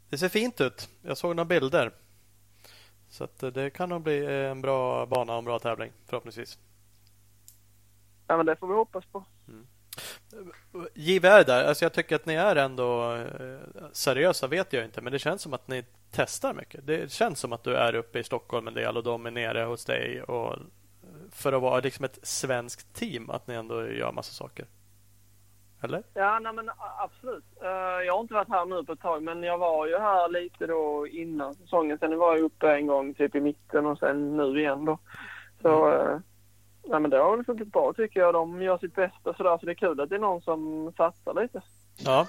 [0.09, 0.89] Det ser fint ut.
[1.03, 1.93] Jag såg några bilder.
[3.09, 6.59] Så det kan nog bli en bra bana och en bra tävling förhoppningsvis.
[8.27, 9.25] Ja, men det får vi hoppas på.
[9.49, 9.67] Mm.
[10.95, 13.59] JVR där, alltså jag tycker att ni är ändå eh,
[13.93, 16.87] seriösa vet jag inte, men det känns som att ni testar mycket.
[16.87, 19.63] Det känns som att du är uppe i Stockholm en del och de är nere
[19.63, 20.59] hos dig och
[21.31, 24.67] för att vara liksom ett svenskt team, att ni ändå gör massa saker.
[25.83, 26.03] Eller?
[26.15, 27.45] Ja, nej, men absolut.
[27.63, 30.29] Eh, jag har inte varit här nu på ett tag, men jag var ju här
[30.29, 31.99] lite då innan säsongen.
[31.99, 34.99] Sen var jag uppe en gång typ i mitten och sen nu igen då.
[35.63, 36.15] Så mm.
[36.15, 36.21] Eh,
[36.83, 38.35] Ja, men det har väl funkat bra tycker jag.
[38.35, 41.43] De gör sitt bästa sådär, så det är kul att det är någon som satsar
[41.43, 41.63] lite.
[41.97, 42.27] Ja.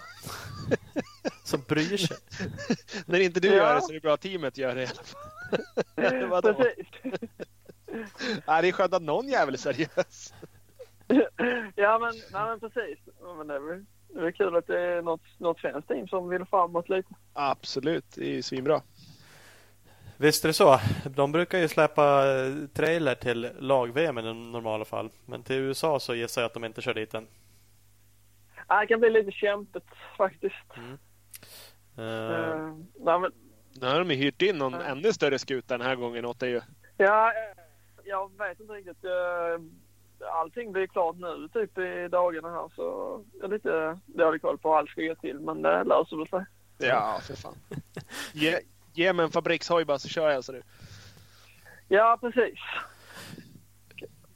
[1.43, 2.17] som bryr sig.
[3.05, 3.55] När inte du ja.
[3.55, 6.55] gör det så är det bra att teamet gör det i alla fall.
[6.55, 6.87] Precis.
[8.45, 10.33] ja, det är skönt att någon jävel är seriös.
[11.75, 12.99] ja, men, nej, men precis.
[13.37, 16.45] Men det, är det är kul att det är något, något svenskt team som vill
[16.45, 17.09] framåt lite.
[17.33, 18.81] Absolut, det är svinbra.
[20.17, 20.79] Visst är det så.
[21.15, 25.09] De brukar ju släppa eh, trailer till lag-VM i normala fall.
[25.25, 27.27] Men till USA så gissar jag att de inte kör dit än.
[28.67, 29.85] Ja, det kan bli lite kämpigt
[30.17, 30.55] faktiskt.
[30.77, 30.97] Mm.
[31.97, 32.31] Uh...
[32.31, 33.31] Uh, nej, men...
[33.81, 34.89] Nu har de hyrt in någon uh...
[34.89, 36.61] ännu större skuta den här gången åt dig
[36.97, 37.33] Ja,
[38.03, 39.05] jag vet inte riktigt.
[40.31, 44.69] Allting blir klart nu typ i dagarna här så jag är lite dålig koll på
[44.69, 46.45] hur allt ska gå till men det löser väl sig.
[46.77, 47.55] Ja, för fan.
[48.33, 48.59] Ge,
[48.93, 50.61] Ge mig en fabrikshoj bara så kör jag, så du.
[51.87, 52.59] Ja, precis.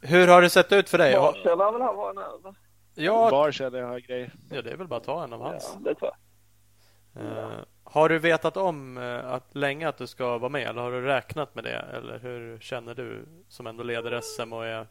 [0.02, 1.16] Hur har det sett ut för dig?
[1.16, 2.56] Barkärr lär väl ha en över?
[2.96, 4.32] Ja, Barkärr har grejer.
[4.52, 5.72] Ja, det är väl bara att ta en av hans.
[5.74, 6.18] Ja, det tror jag.
[7.24, 10.92] Uh, har du vetat om uh, att länge att du ska vara med eller har
[10.92, 11.86] du räknat med det?
[11.94, 14.88] Eller hur känner du som ändå leder SM och är...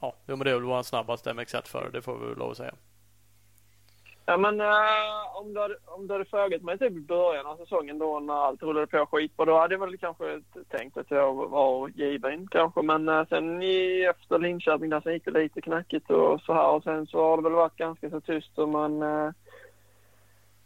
[0.00, 2.56] Ja, men det är väl vår snabbaste MX1 för det får vi väl lov att
[2.56, 2.74] säga.
[4.26, 7.56] Ja, men uh, om, du hade, om du hade frågat mig typ i början av
[7.56, 11.34] säsongen då när allt rullade på skitbra, då hade jag väl kanske tänkt att jag
[11.34, 12.82] var given kanske.
[12.82, 16.68] Men uh, sen i, efter Linköping där så gick det lite knackigt och så här
[16.68, 19.32] och sen så har det väl varit ganska så tyst och man uh,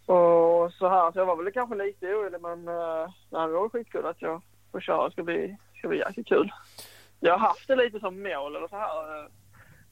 [0.07, 1.13] och så här.
[1.13, 4.43] Så jag var väl kanske lite orolig men uh, det var skitkul att jag
[4.73, 5.05] får köra.
[5.05, 6.53] Det ska bli, ska bli jäkligt kul.
[7.21, 9.29] Jag har haft det lite som mål eller så här.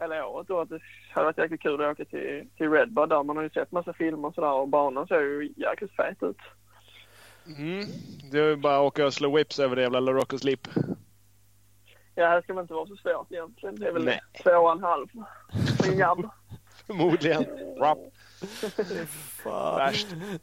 [0.00, 0.80] Hela året då att det
[1.10, 3.22] hade varit jäkligt kul att åka till, till Redbud där.
[3.22, 6.36] Man har ju sett massa filmer och sådär och banan ser ju jäkligt fet ut.
[7.58, 7.86] Mm.
[8.32, 10.68] Det är ju bara att åka och slå whips över det jävla La Rock Sleep.
[12.14, 13.76] Ja, det ska väl inte vara så svårt egentligen.
[13.76, 14.20] Det är väl Nej.
[14.42, 15.06] två och en halv.
[15.84, 16.30] En
[16.86, 17.44] Förmodligen.
[17.78, 17.98] Rap.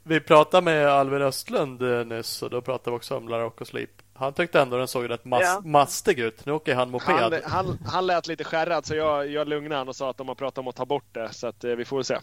[0.04, 3.68] Vi pratade med Alvin Östlund eh, nyss och då pratade vi också om La Rock
[3.68, 4.03] Sleep.
[4.16, 5.62] Han tyckte ändå den såg rätt mas ja.
[5.66, 6.46] mastig ut.
[6.46, 7.16] Nu åker han moped.
[7.16, 10.28] Han, han, han lät lite skärrad så jag, jag lugnade honom och sa att de
[10.28, 11.34] har pratat om att ta bort det.
[11.34, 12.18] Så att, eh, vi får väl se.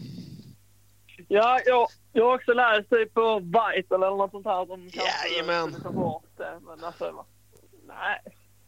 [1.27, 5.81] Ja, jag, jag har också läst typ på Vital eller något sånt här som Jajamän.
[5.81, 6.59] ta bort det.
[6.61, 7.25] Men alltså,
[7.87, 8.19] nej.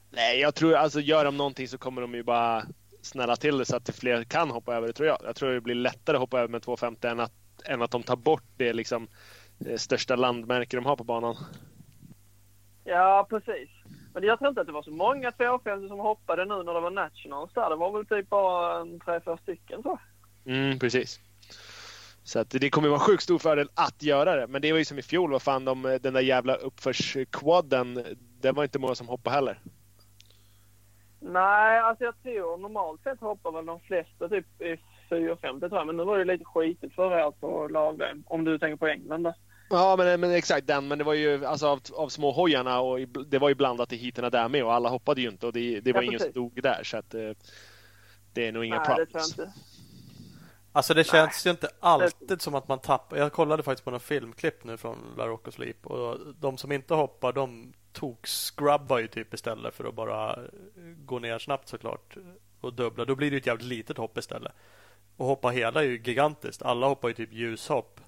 [0.09, 2.63] Nej, jag tror alltså gör de någonting så kommer de ju bara
[3.01, 5.17] snälla till det så att fler kan hoppa över det tror jag.
[5.23, 7.33] Jag tror det blir lättare att hoppa över med 250 än att,
[7.65, 9.07] än att de tar bort det liksom
[9.65, 11.35] eh, största landmärke de har på banan.
[12.83, 13.69] Ja, precis.
[14.13, 16.79] Men jag tror inte att det var så många 250 som hoppade nu när det
[16.79, 17.69] var Nationals där.
[17.69, 19.99] Det var väl typ bara en tre, fyra stycken så.
[20.45, 21.19] Mm, precis.
[22.23, 24.47] Så att det kommer vara sjukt stor fördel att göra det.
[24.47, 28.03] Men det var ju som i fjol, vad fan, de, den där jävla uppförsquaden,
[28.41, 29.59] det var inte många som hoppade heller.
[31.19, 34.77] Nej, alltså jag tror normalt sett hoppar väl de flesta typ i
[35.09, 35.87] 450 tror jag.
[35.87, 38.23] Men nu var det lite skitigt förra året på lagväg.
[38.25, 39.33] Om du tänker på England där.
[39.73, 40.87] Ja, men, men exakt den.
[40.87, 43.97] Men det var ju alltså av, av små hojarna och det var ju blandat i
[43.97, 46.31] heaterna där med och alla hoppade ju inte och det, det var Ja, ingen som
[46.31, 47.31] dog där så att eh,
[48.33, 49.29] det är nog inga Nej, det problems.
[49.29, 49.53] inte.
[50.71, 53.17] Alltså det känns ju inte alltid som att man tappar.
[53.17, 56.93] Jag kollade faktiskt på några filmklipp nu från La Rocco Sleep och de som inte
[56.93, 60.39] hoppar de tog scrubbar ju typ istället för att bara
[61.05, 62.15] gå ner snabbt såklart
[62.61, 63.05] och dubbla.
[63.05, 64.53] Då blir det ju ett jävligt litet hopp istället.
[65.17, 66.61] Och hoppa hela är ju gigantiskt.
[66.61, 67.99] Alla hoppar ju typ ljushopp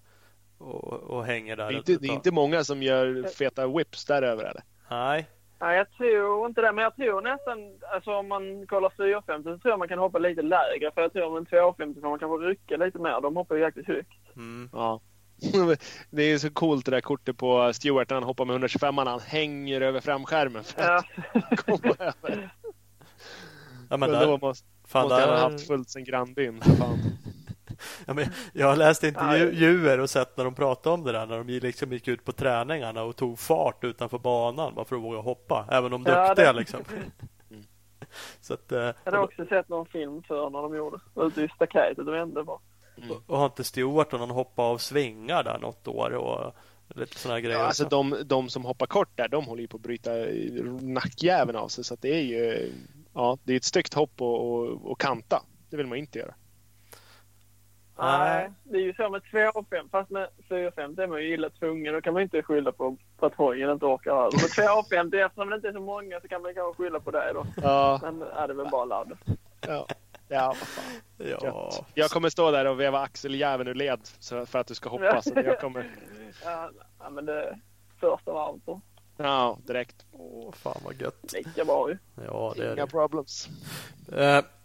[0.65, 1.67] och, och hänger där.
[1.67, 4.63] Det är, inte, det är inte många som gör feta whips däröver eller?
[4.89, 5.29] Nej,
[5.59, 6.71] Nej, jag tror inte det.
[6.71, 7.57] Men jag tror nästan,
[7.93, 10.91] alltså om man kollar 450 så tror jag man kan hoppa lite lägre.
[10.93, 13.21] För jag tror om en 250 får man kanske rycka lite mer.
[13.21, 14.35] De hoppar ju jäkligt högt.
[14.35, 14.69] mm.
[14.73, 15.01] Ja.
[16.09, 19.19] Det är så coolt det där kortet på Stewart när han hoppar med 125 han
[19.19, 21.41] hänger över framskärmen för att Ja.
[21.57, 22.49] komma över.
[23.89, 26.61] ja, men Men där, då måste, fan, måste han ha där, haft fullt sen grannbyn.
[26.79, 26.99] Fan.
[28.07, 31.37] Ja, men jag har läst intervjuer och sett när de pratade om det där när
[31.37, 35.17] de liksom gick ut på träningarna och tog fart utanför banan bara för att våga
[35.19, 35.65] hoppa.
[35.71, 36.79] Även de Ja, duktiga det- liksom.
[38.41, 40.97] Så att, eh, Jag hade också sett någon film för när de gjorde.
[41.15, 42.59] Ute i staketet och vände bara.
[43.09, 46.53] Och- Och har inte Stewart och någon hoppa av svingar där något år och
[46.95, 47.59] lite sådana grejer.
[47.59, 50.09] Ja, alltså de, de som hoppar kort där, de håller ju på att bryta
[50.81, 51.83] nackjäveln av sig.
[51.83, 52.71] Så att det är ju
[53.13, 55.43] ja, det är ett styggt hopp och, och, och kanta.
[55.69, 56.33] Det vill man inte göra.
[57.97, 58.51] Nej.
[58.63, 59.89] Det är ju så med 2,5.
[59.91, 61.93] Fast med 4,50 är man ju illa tvungen.
[61.93, 64.31] Då kan man inte skylla på, på att hojen inte orkar över.
[64.31, 64.67] Med
[65.11, 67.45] 2,50 eftersom det inte är så många så kan man kanske skylla på det då.
[67.63, 69.17] Ja, Men är det väl bara ladd.
[69.67, 69.87] ja.
[70.27, 70.55] ja.
[71.17, 71.83] Ja, Gött.
[71.93, 75.21] Jag kommer stå där och veva axeljäveln ur led så- för att du ska hoppa.
[75.21, 75.91] Så jag kommer,
[76.43, 77.59] Ja, men det
[77.99, 78.81] första varvet så.
[79.17, 80.05] ja, direkt.
[80.11, 81.33] Åh, fan vad gött.
[81.33, 81.97] Lika bra ju.
[82.25, 82.91] Ja, det är Inga det.
[82.91, 83.49] problems.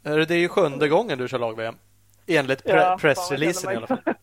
[0.05, 1.75] Hörru, det är ju sjunde gången du kör lag-VM.
[2.31, 3.99] Enligt pre- Ja, pressreleasen i alla fall.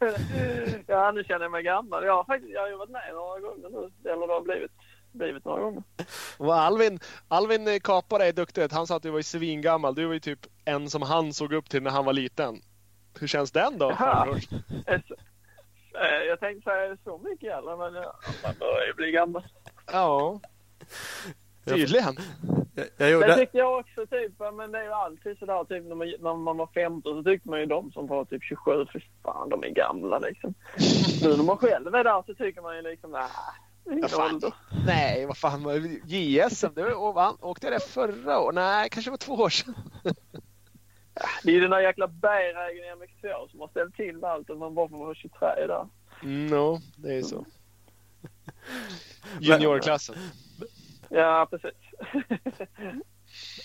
[0.87, 2.05] ja, nu känner jag mig gammal.
[2.05, 4.11] Jag har faktiskt jag har ju varit med några gånger nu.
[4.11, 4.71] Eller det har blivit,
[5.11, 5.83] blivit några gånger.
[6.37, 8.67] Och Alvin, Alvin eh, Kapare är duktig.
[8.71, 9.95] Han sa att du var ju svingammal.
[9.95, 12.61] Du var ju typ en som han såg upp till när han var liten.
[13.19, 13.95] Hur känns den då?
[13.95, 14.39] Farbror?
[14.87, 15.15] Eh, så-
[16.27, 17.93] Jag tänkte säga så mycket eller men
[18.43, 19.43] man börjar ju bli gammal.
[19.91, 20.39] Ja,
[21.65, 22.17] tydligen.
[22.77, 23.35] Jag, jag Det gjorde...
[23.35, 26.57] tyckte jag också typ, men det är ju alltid sådär typ när man, när man
[26.57, 29.69] var 15 så tyckte man ju de som var typ 27, för fan de är
[29.69, 30.53] gamla liksom.
[31.23, 34.41] Nu när man själv är där så tycker man ju liksom, nej, fan.
[34.85, 35.99] Nej, vad fan.
[36.05, 38.55] JSM, det var, och åkte jag det förra året?
[38.55, 39.73] Nej, kanske var två år sedan.
[41.43, 44.57] Det är ju den där jäkla bergregeln i MX2 som har ställt till allt att
[44.57, 45.87] man bara får vara 23 där.
[46.23, 47.45] Mm, no, det är så.
[49.39, 50.15] Juniorklassen.
[51.09, 51.86] Ja, precis.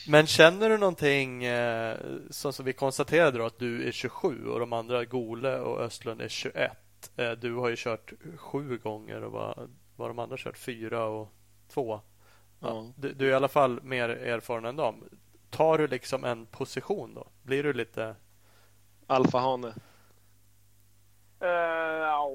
[0.08, 1.98] Men känner du någonting eh,
[2.30, 6.20] som, som vi konstaterade då att du är 27 och de andra Gole och Östlund
[6.20, 6.72] är 21.
[7.16, 11.28] Eh, du har ju kört sju gånger och vad, vad de andra kört fyra och
[11.68, 12.00] två.
[12.60, 15.04] Ja, du, du är i alla fall mer erfaren än dem.
[15.50, 17.26] Tar du liksom en position då?
[17.42, 18.16] Blir du lite...
[19.06, 19.68] Alfahane.
[21.42, 22.30] Uh, ja.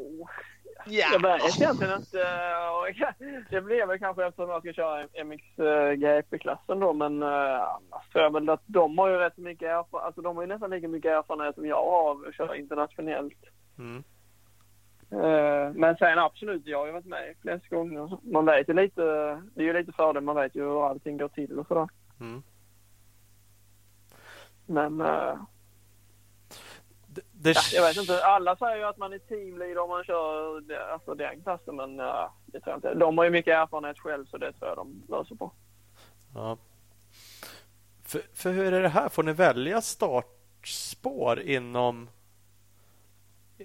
[0.89, 1.07] Ja.
[1.13, 2.21] Jag vet egentligen inte.
[2.21, 3.13] eh,
[3.49, 6.93] Det blir väl kanske eftersom jag ska köra MXGP-klassen då.
[6.93, 10.05] Men uh, annars tror jag väl att de har ju rätt mycket erfarenhet.
[10.05, 13.43] Alltså de har ju nästan lika mycket erfarenhet som jag har av att köra internationellt.
[13.79, 14.03] Mm.
[15.11, 18.17] Eh, Men sen absolut, jag har ju varit med flest gånger.
[18.21, 19.01] Man vet ju lite,
[19.55, 21.87] det är ju lite fördel, man vet ju hur allting går till och sådär.
[22.19, 22.43] Mm.
[24.65, 25.35] Men eh,
[27.39, 30.61] Det, ja, jag vet inte, alla säger ju att man är teamleader om man kör
[30.61, 32.93] det- alltså den klassen men uh, det tror jag inte.
[32.93, 35.51] De har ju mycket erfarenhet själv så det tror jag de löser på.
[36.35, 36.57] Ja.
[38.03, 39.09] För, för hur är det här?
[39.09, 42.09] Får ni välja startspår inom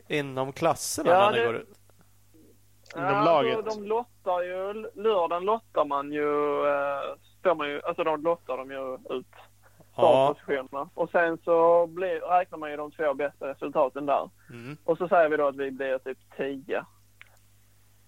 [0.08, 1.78] inom klasserna Ja, när ni det- går ut?
[2.96, 3.56] Inom Ja, laget.
[3.56, 6.26] Alltså, de lottar ju, lördagen lottar man ju,
[7.46, 9.26] uh, man ju, alltså de lottar de ju ut.
[9.92, 10.88] Startpositionerna.
[10.94, 14.30] Och sen så blir, räknar man ju de två bästa resultaten där.
[14.50, 14.76] Mm.
[14.84, 16.84] Och så säger vi då att vi blir typ 10.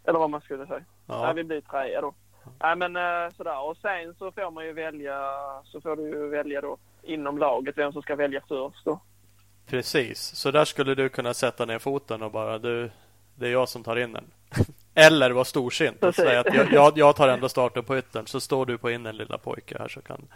[0.04, 0.84] Eller vad man skulle säga.
[1.06, 1.22] Ja.
[1.22, 2.14] Nej, vi blir trea då.
[2.62, 3.60] Nej men eh, sådär.
[3.60, 5.18] Och sen så får man ju välja,
[5.64, 9.00] så får du ju välja då inom laget vem som ska välja först då.
[9.66, 12.90] Precis, så där skulle du kunna sätta ner foten och bara du,
[13.34, 14.24] det är jag som tar in den.
[14.94, 18.40] Eller vara storsint och säga att jag, jag, jag tar ändå starten på yttern så
[18.40, 20.28] står du på innen lilla pojke här så kan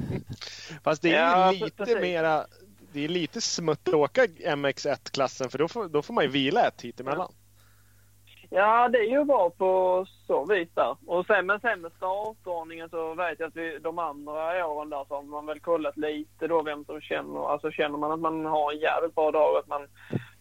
[0.84, 1.96] Fast det är Ja, lite precis.
[2.00, 2.46] mera...
[2.92, 6.66] Det är lite smutt att åka MX1-klassen för då får, då får man ju vila
[6.68, 7.32] ett hit emellan.
[8.50, 10.96] Ja, det är ju bra på så vis där.
[11.06, 11.60] Och sen, med
[11.96, 15.96] startordningen så vet jag att vi, de andra åren där så har man väl kollat
[15.96, 19.52] lite då vem som känner, alltså känner man att man har en jävligt bra dag
[19.52, 19.86] och att man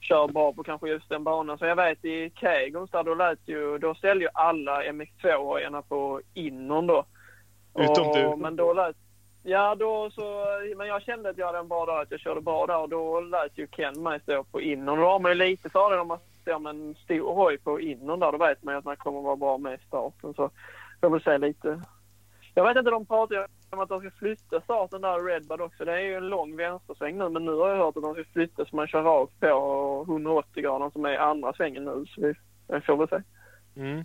[0.02, 1.58] kör bra på kanske just den banan.
[1.58, 6.22] Så jag vet i Kegums där då lät ju, då ställde ju alla MX2-hojarna på
[6.34, 7.06] innern då.
[7.80, 8.36] Utom du.
[8.36, 8.96] Men då lät,
[9.44, 10.46] ja då så,
[10.78, 12.90] men jag kände att jag hade en bra dag, att jag körde bra där och
[12.90, 15.00] då lät ju Ken mig stå på innern.
[15.00, 18.20] Då har man ju lite fördel om man står med en stor hoj på innern
[18.20, 20.34] där, då vet man ju att man kommer vara bra med i starten.
[20.34, 20.50] Så
[21.02, 21.82] jag vill säga lite.
[22.54, 25.62] Jag vet inte, de pratar ju om att de ska flytta starten där i Redbud
[25.62, 25.86] också.
[25.86, 28.24] Det är ju en lång vänstersväng nu, men nu har jag hört att de ska
[28.24, 32.06] flytta så man kör rakt på 180 grader som är andra svängen nu.
[32.06, 32.34] Så vi,
[32.68, 33.22] jag får väl se.
[33.82, 34.04] Mm.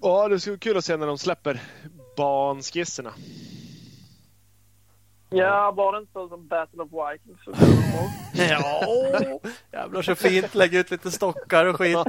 [0.00, 1.60] Ja, det skulle vara kul att se när de släpper
[2.16, 3.12] banskisserna.
[5.30, 7.58] Ja, bara det inte som Battle of Vikings.
[8.50, 8.80] Ja,
[9.72, 10.54] jävlar så fint.
[10.54, 11.98] Lägg ut lite stockar och skit.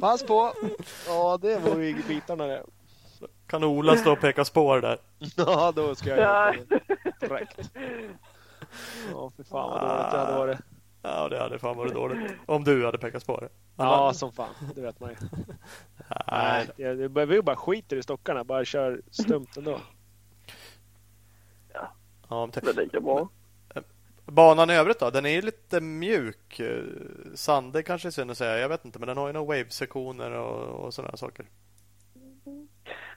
[0.00, 0.52] Pass på!
[1.06, 2.62] Ja, det vore ju bitarna det.
[3.46, 4.98] Kan Ola stå och peka spår där.
[5.36, 6.54] Ja, då ska jag Ja.
[6.54, 6.80] göra det
[7.26, 7.70] direkt.
[9.12, 10.58] Ja, för fan vad dåligt det hade varit.
[11.02, 12.32] Ja, det hade fan varit dåligt.
[12.46, 13.48] Om du hade pekat spår.
[13.76, 14.54] Ja, som fan.
[14.74, 15.16] Det vet man ju.
[16.30, 16.66] Nej.
[16.76, 18.44] Nej, det, det, vi bara skiter i stockarna.
[18.44, 19.80] Bara kör stumt ändå.
[22.28, 23.28] Ja, men Det lika bra.
[24.26, 25.10] Banan i övrigt då?
[25.10, 26.60] Den är ju lite mjuk.
[26.60, 26.82] Eh,
[27.34, 28.58] Sandig kanske är synd att säga.
[28.58, 28.98] Jag vet inte.
[28.98, 31.46] Men den har ju några wave-sektioner och, och sådana saker.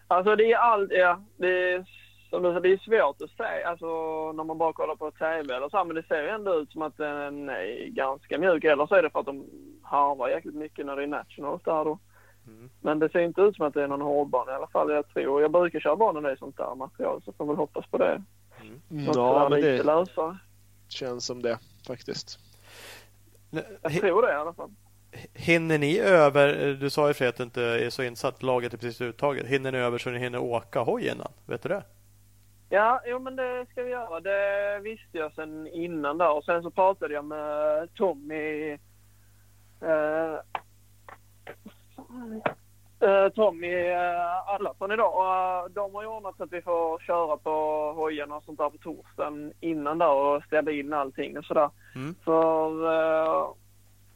[0.08, 1.24] Alltså det är allt, ja.
[1.38, 1.86] Det är,
[2.32, 3.86] som du säger, det är svårt att säga alltså,
[4.32, 5.84] när man bara kollar på TV eller så.
[5.84, 8.64] Men det ser ju ändå ut som att den är ganska mjuk.
[8.64, 9.46] Eller så är det för att de
[9.84, 12.00] harvar jäkligt mycket när det är nationals där då.
[12.48, 12.70] Mm.
[12.82, 14.92] Men det ser inte ut som att det är någon hårdbana i alla fall.
[14.92, 17.86] Jag tror, jag brukar köra banan i sånt där material så får man väl hoppas
[17.88, 18.24] på det.
[18.88, 20.38] Något Ja, men det lösare.
[20.90, 22.40] känns som det faktiskt.
[23.82, 24.72] Jag tror det i alla fall.
[25.34, 28.78] Hinner ni över, du sa ju för att du inte är så insatt, laget är
[28.78, 29.48] precis uttaget.
[29.48, 31.32] Hinner ni över så ni hinner åka hoj innan?
[31.46, 31.84] Vet du det?
[32.74, 34.20] Ja, jo men det ska vi göra.
[34.20, 36.32] Det visste jag sen innan där.
[36.32, 38.78] Och sen så pratade jag med Tommy...
[39.82, 40.34] Eh,
[43.00, 45.16] eh, Tommy eh, Allarsson idag.
[45.16, 47.52] Och, eh, de har ju ordnat så att vi får köra på
[47.96, 51.70] hojarna och sånt där på torsdagen innan där och ställa in allting och sådär.
[51.96, 52.16] Mm.
[52.24, 53.48] För eh,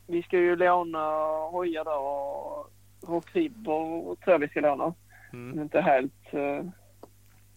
[0.07, 1.09] vi ska ju låna
[1.51, 2.71] hojar där och
[3.07, 4.93] Rockriber tror jag vi ska låna.
[5.33, 5.59] Mm.
[5.59, 6.65] Inte helt eh,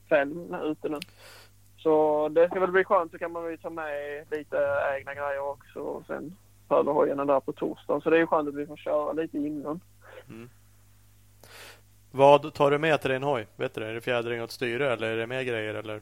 [0.08, 0.98] fel ute nu.
[1.76, 3.12] Så det ska väl bli skönt.
[3.12, 4.58] Så kan man ju ta med lite
[4.96, 5.80] egna grejer också.
[5.80, 6.36] Och sen
[6.68, 8.00] pröva hojarna där på torsdagen.
[8.00, 9.80] Så det är ju skönt att vi får köra lite innan.
[10.28, 10.50] Mm.
[12.10, 13.46] Vad tar du med till din hoj?
[13.56, 13.86] Vet du det?
[13.86, 15.74] Är det fjädring och ett styre eller är det mer grejer?
[15.74, 16.00] Eller?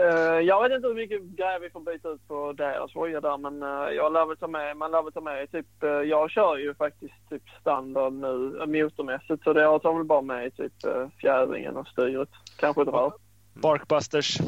[0.00, 3.38] Eh, jag vet inte hur mycket grejer vi får byta ut på deras hojar där.
[3.38, 6.30] Men uh, jag lär väl ta med, man lär väl ta med typ, eh, jag
[6.30, 9.44] kör ju faktiskt typ standard nu uh, motormässigt.
[9.44, 12.28] Så det jag tar väl bara med typ uh, fjädringen och styret.
[12.56, 13.12] Kanske ett rör.
[13.54, 14.38] Barkbusters.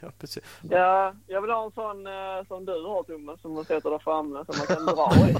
[0.00, 0.44] Ja, precis.
[0.70, 3.98] Ja, jag vill ha en sån uh, som du har Thomas som man sätter där
[3.98, 5.34] framme som man kan dra i.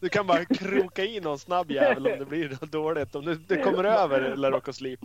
[0.00, 3.14] Du kan bara kroka i någon snabb jävel om det blir dåligt.
[3.14, 5.00] Om du, du kommer över eller råkar slip.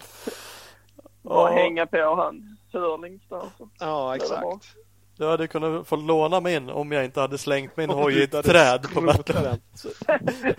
[1.24, 1.58] Bara Ja.
[1.58, 3.46] hänga på han hörlings där.
[3.58, 3.70] Så.
[3.80, 4.76] Ja, exakt.
[5.18, 8.46] Du hade kunnat få låna min om jag inte hade slängt min hoj i ett
[8.46, 9.60] träd på den.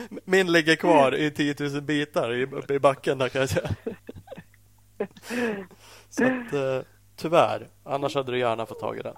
[0.25, 3.71] Min ligger kvar i 10 000 bitar i- uppe i backen där kan jag säga.
[6.11, 6.81] Så att, eh,
[7.17, 7.69] tyvärr.
[7.85, 9.17] Annars hade du gärna fått tag i den.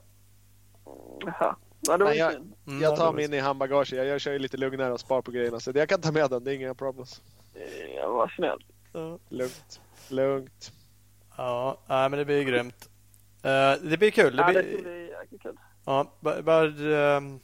[1.27, 1.57] Jaha.
[1.81, 2.33] Ja, det var jag-.
[2.35, 3.93] Mm, Jag ja, tar det min i handbagage.
[3.93, 5.61] Jag, jag kör ju lite lugnare och spar på grejerna.
[5.61, 6.45] Så jag kan ta med den.
[6.45, 7.23] Det är inga problems.
[7.97, 8.67] Ja, vad snällt.
[9.29, 9.81] Lugnt.
[10.09, 10.73] Lugnt.
[11.37, 12.91] Ja, nej, men det blir grymt.
[13.43, 14.37] Eh, det blir kul.
[14.37, 15.57] Det Ja, det blir, ska bli jäkligt kul.
[15.85, 16.67] ja, bara,
[17.17, 17.41] ehm,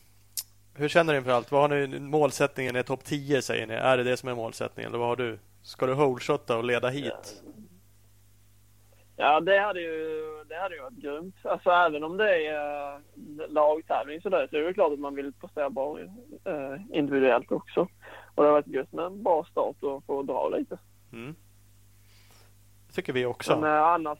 [0.74, 1.52] hur känner du inför allt?
[1.52, 2.76] Vad har ni målsättningen?
[2.76, 3.74] är topp 10 säger ni.
[3.74, 4.90] Är det det som är målsättningen?
[4.90, 5.38] Eller vad har du?
[5.62, 7.42] Ska du holeshotta och leda hit?
[9.16, 11.36] Ja, det hade ju, det hade ju varit grymt.
[11.42, 13.00] Alltså även om det är uh,
[13.48, 17.88] lagtävling så där så är det klart att man vill prestera bra uh, individuellt också.
[18.34, 20.78] Och det har varit gött med en bra start och få dra lite.
[21.12, 21.34] Mm.
[22.94, 23.60] Tycker vi också.
[23.60, 24.18] Men eh, annars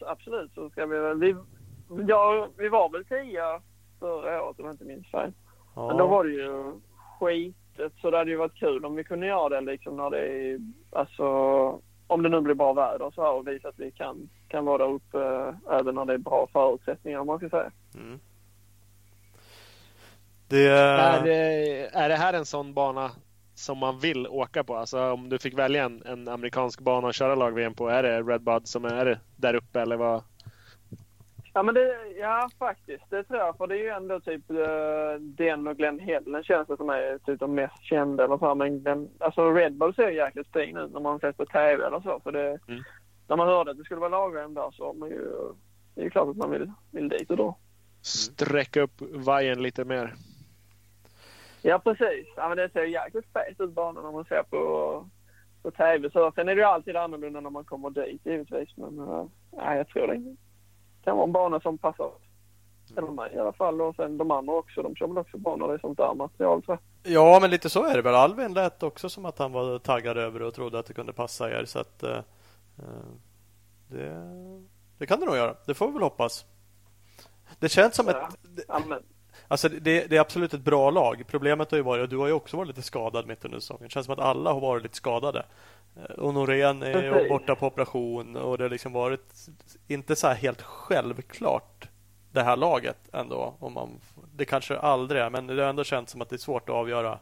[0.00, 1.18] absolut så ska vi väl...
[1.18, 1.36] Vi,
[2.08, 3.60] ja, vi var väl tia
[3.98, 5.32] förra året om jag inte minns fel.
[5.74, 6.06] Men då Ja.
[6.06, 6.72] var det ju
[7.20, 10.18] skitet så det hade ju varit kul om vi kunde göra det liksom när det
[10.28, 10.58] är...
[10.92, 11.24] Alltså
[12.06, 14.78] om det nu blir bra väder så här och visa att vi kan, kan vara
[14.78, 17.70] där uppe eh, även när det är bra förutsättningar om man ska säga.
[17.94, 18.20] Mm.
[20.48, 21.34] Det, Är, det,
[21.92, 23.10] är det här en sån bana
[23.60, 24.76] som man vill åka på?
[24.76, 28.22] Alltså om du fick välja en, en amerikansk bana att köra lag-VM på, är det
[28.22, 30.22] Red Bud som är där uppe eller vad?
[31.52, 35.20] Ja men det, ja faktiskt det tror jag för det är ju ändå typ eh,
[35.20, 38.54] den och Glenn Helen känns det som är typ de mest kända eller så.
[38.54, 42.00] Men den, alltså Red Bull ser jäkligt fin ut när man sett på TV eller
[42.00, 42.20] så.
[42.20, 42.82] För det, Mm.
[43.28, 45.28] när man hörde att det skulle vara lag där så man ju,
[45.94, 47.56] det är ju klart att man vill, vill dit och då.
[48.02, 50.14] Sträcka upp vajern lite mer.
[51.62, 52.26] Ja precis.
[52.36, 55.06] Ja men det ser jäkligt fet ut banan när man ser på,
[55.62, 56.10] på TV.
[56.10, 58.76] Så sen är det ju alltid annorlunda när man kommer dit givetvis.
[58.76, 60.36] Men uh, ja, jag tror det
[61.04, 62.10] kan vara en bana som passar
[62.96, 63.80] eller mig i alla fall.
[63.80, 64.82] Och sen de andra också.
[64.82, 67.12] De kör väl också det är sånt där material tror jag.
[67.12, 68.14] Ja, men lite så är det väl.
[68.14, 71.50] Alvin lät också som att han var taggad över och trodde att det kunde passa
[71.50, 71.64] er.
[71.64, 72.18] Så att, eh,
[72.78, 73.10] eh,
[73.88, 74.30] det,
[74.98, 75.54] det kan det nog göra.
[75.66, 76.46] Det får vi väl hoppas.
[77.58, 78.28] Det känns som Ja.
[78.28, 78.86] ett...
[78.88, 79.02] Men,
[79.50, 81.22] Alltså det, det är absolut ett bra lag.
[81.26, 83.82] Problemet har ju varit, och du har ju också varit lite skadad mitt under säsongen.
[83.84, 85.44] Det känns som att alla har varit lite skadade.
[85.96, 89.34] Eh, Och Norén är ju borta på operation och det har liksom varit
[89.88, 91.88] inte så här helt självklart
[92.32, 93.54] det här laget ändå.
[93.58, 94.00] Om man,
[94.36, 96.74] det kanske aldrig är, men det har ändå känts som att det är svårt att
[96.74, 97.18] avgöra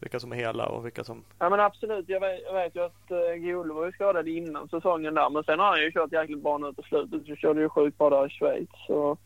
[0.00, 1.24] vilka som är hela och vilka som...
[1.38, 2.08] ja men absolut.
[2.08, 5.30] Jag vet, jag vet ju att uh, var ju skadad innan säsongen där.
[5.30, 7.26] Men sen har han ju kört jäkligt bra nu på slutet.
[7.26, 8.68] Så körde ju sjukt bra där i Schweiz.
[8.86, 9.16] Så,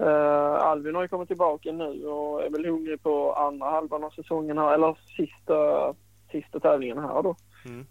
[0.00, 4.10] uh, Alvin har ju kommit tillbaka nu och är väl hungrig på andra halvan av
[4.10, 4.74] säsongen här.
[4.74, 5.94] Eller sista,
[6.32, 7.36] sista tävlingen här då.
[7.64, 7.86] Mm.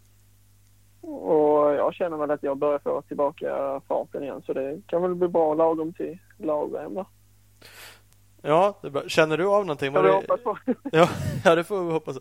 [1.01, 4.41] Och jag känner väl att jag börjar få tillbaka farten igen.
[4.45, 7.05] Så det kan väl bli bra lagom till lag-VM där.
[8.41, 9.93] Ja, känner du av någonting?
[9.93, 10.15] Var vi det...
[10.15, 10.57] hoppas på.
[10.91, 11.09] Ja,
[11.43, 12.17] ja, det får vi hoppas.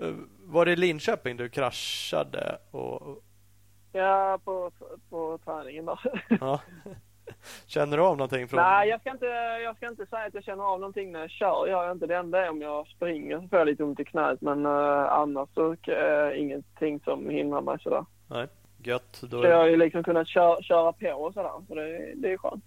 [0.00, 2.58] Eh, Var det Linköping du kraschade?
[2.70, 3.22] Och,
[3.92, 4.70] Ja, på,
[5.10, 6.24] på träningen där.
[6.40, 6.60] ja.
[7.66, 8.48] Känner du av någonting?
[8.48, 8.60] Från...
[8.60, 9.26] Nej, jag ska, inte,
[9.64, 11.66] jag ska inte säga att jag känner av någonting när jag kör.
[11.66, 14.04] Jag är inte det enda är om jag springer så får jag lite ont i
[14.04, 14.40] knät.
[14.40, 18.04] Men uh, annars så uh, ingenting som hindrar mig sådär.
[18.30, 18.46] Nej,
[18.82, 19.20] gött.
[19.22, 19.70] Då Så jag har är...
[19.70, 21.52] ju liksom kunnat köra, köra på och sådär.
[21.68, 22.64] Så det, det är skönt.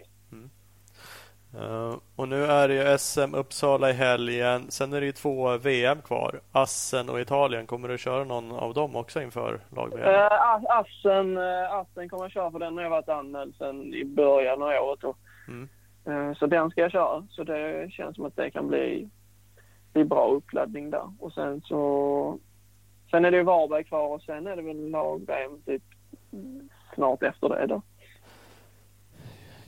[1.60, 4.72] Eh, och nu är det ju SM Uppsala i helgen.
[4.72, 6.40] Sen är det ju två VM kvar.
[6.52, 7.68] Assen och Italien.
[7.68, 10.10] Kommer du köra någon av dem också inför lag-VM?
[10.10, 14.06] Uh, Assen, uh, Assen kommer jag köra för den har jag varit anmäld sen i
[14.06, 15.04] början av året.
[15.04, 15.18] Och,
[15.48, 15.70] Mm.
[16.08, 17.28] uh, så den ska jag köra.
[17.30, 19.10] Så det känns som att det kan bli,
[19.94, 21.14] bli bra uppladdning där.
[21.20, 22.40] Och sen så...
[23.12, 25.84] Sen är det ju Varberg kvar och sen är det väl lag-VM typ
[26.96, 27.82] snart efter det då.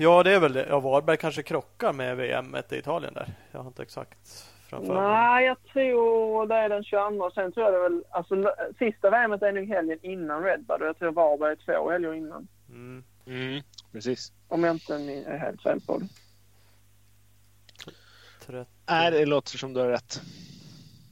[0.01, 0.65] Ja, det är väl det.
[0.69, 3.33] Ja, Varberg kanske krockar med VM i Italien där.
[3.51, 5.03] Jag har inte exakt framför mig.
[5.03, 7.31] Nej, jag tror det är den 22.
[7.31, 8.03] Sen tror jag det väl...
[8.09, 12.13] Alltså sista VMet är nog helgen innan Red och jag tror Varberg är två helger
[12.13, 12.47] innan.
[12.69, 13.03] Mm.
[13.25, 14.33] Mm, precis.
[14.47, 16.07] Om jag inte är helt fel på det.
[18.45, 20.21] 30, Nej, det låter som du har rätt.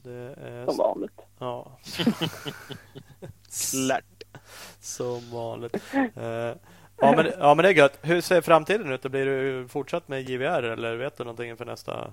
[0.02, 0.66] det är...
[0.66, 1.20] Som vanligt.
[1.38, 1.78] Ja.
[3.70, 4.22] Klart.
[4.80, 5.76] Som vanligt.
[7.00, 7.98] Ja, men, ja, men det är gött.
[8.02, 9.02] Hur ser framtiden ut?
[9.02, 12.12] Blir du fortsatt med JVR eller vet du någonting inför nästa?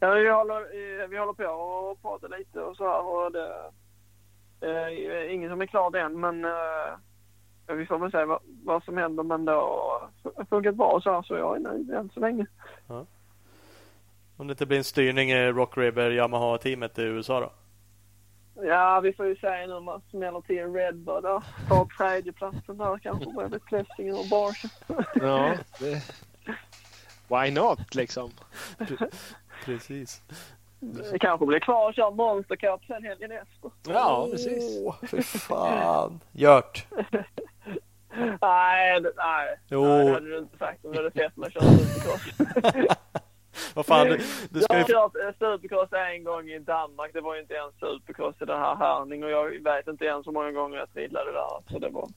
[0.00, 3.06] Ja, vi, håller, eh, vi håller på och pratar lite och så här.
[3.06, 3.70] Och det,
[4.60, 8.96] eh, ingen som är klar än, men eh, vi får väl se vad, vad som
[8.96, 9.22] händer.
[9.22, 10.08] Men det har
[10.50, 12.46] funkat bra så här, så jag är nöjd än så länge.
[14.36, 17.50] Om det inte blir en styrning i Rock River Yamaha-teamet i USA då?
[18.62, 21.42] Ja, vi får ju se nu om man smäller till en Red Bull där.
[21.68, 24.70] Tar tredjeplatsen där kanske bredvid Plessingen och Barsen.
[25.14, 26.02] Ja, det...
[27.28, 28.30] Why not liksom?
[29.64, 30.22] Precis.
[30.80, 33.70] Det kanske blir kvar och kör Monster Cup sen helgen efter.
[33.88, 34.80] Ja, precis.
[34.84, 36.20] Åh, fy fan.
[36.32, 36.86] Gjort.
[38.40, 39.58] Nej, det, nej.
[39.68, 39.84] Jo.
[39.84, 42.98] nej, det hade du inte sagt om du hade sett mig köra Supercross.
[43.74, 44.16] Vad fan, du,
[44.50, 47.10] du ska Jag har kört Supercross en gång i Danmark.
[47.12, 50.26] Det var ju inte ens Supercross i den här Herning och jag vet inte ens
[50.26, 51.72] hur många gånger jag trillade där.
[51.72, 52.08] Så det var...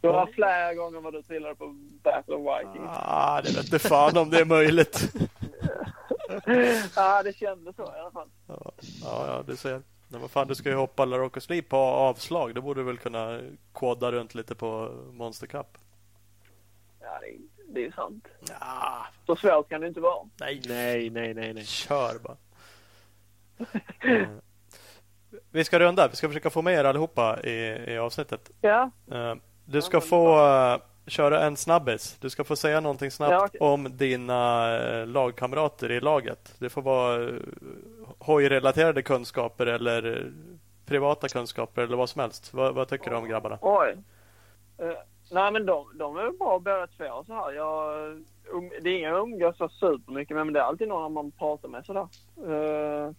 [0.00, 1.66] Det var flera gånger vad du trillade på
[2.02, 2.90] Battle of Vikings.
[2.94, 5.12] Ah, det vet inte fan om det är möjligt.
[6.96, 8.28] Ja, det kändes så i alla fall.
[8.46, 8.72] Ja,
[9.02, 9.82] ja, du ser.
[10.08, 12.54] Men vad fan, du ska ju hoppa La Rock och Sleep på avslag.
[12.54, 13.40] Då borde du väl kunna
[13.72, 15.78] koda runt lite på Monster Cup.
[17.00, 18.28] Ja, det, det är ju sant.
[18.60, 20.28] Ja, Så svårt kan det inte vara.
[20.40, 21.64] nej, Nej, nej, nej, nej.
[21.64, 22.36] kör bara.
[24.00, 24.28] Eh,
[25.50, 26.08] vi ska runda.
[26.08, 28.50] Vi ska försöka få med er allihopa i, i avsnittet.
[28.60, 29.34] Ja, Eh,
[29.64, 32.16] Du ska få eh, köra en snabbis.
[32.20, 33.60] Du ska få säga någonting snabbt Ja, okej.
[33.60, 34.68] om dina
[35.04, 36.54] lagkamrater i laget.
[36.58, 37.30] Det får vara
[38.18, 40.32] hojrelaterade kunskaper eller
[40.86, 42.54] privata kunskaper eller vad som helst.
[42.54, 43.58] Vad, vad tycker du om grabbarna?
[43.60, 43.96] oj.
[44.78, 44.90] Eh,
[45.30, 47.52] nej men de, de är bra båda två så här.
[47.52, 48.06] Jag,
[48.52, 51.30] um, det är inga jag umgås så supermycket med men det är alltid någon man
[51.30, 52.08] pratar med sådär.
[52.46, 53.10] Uh,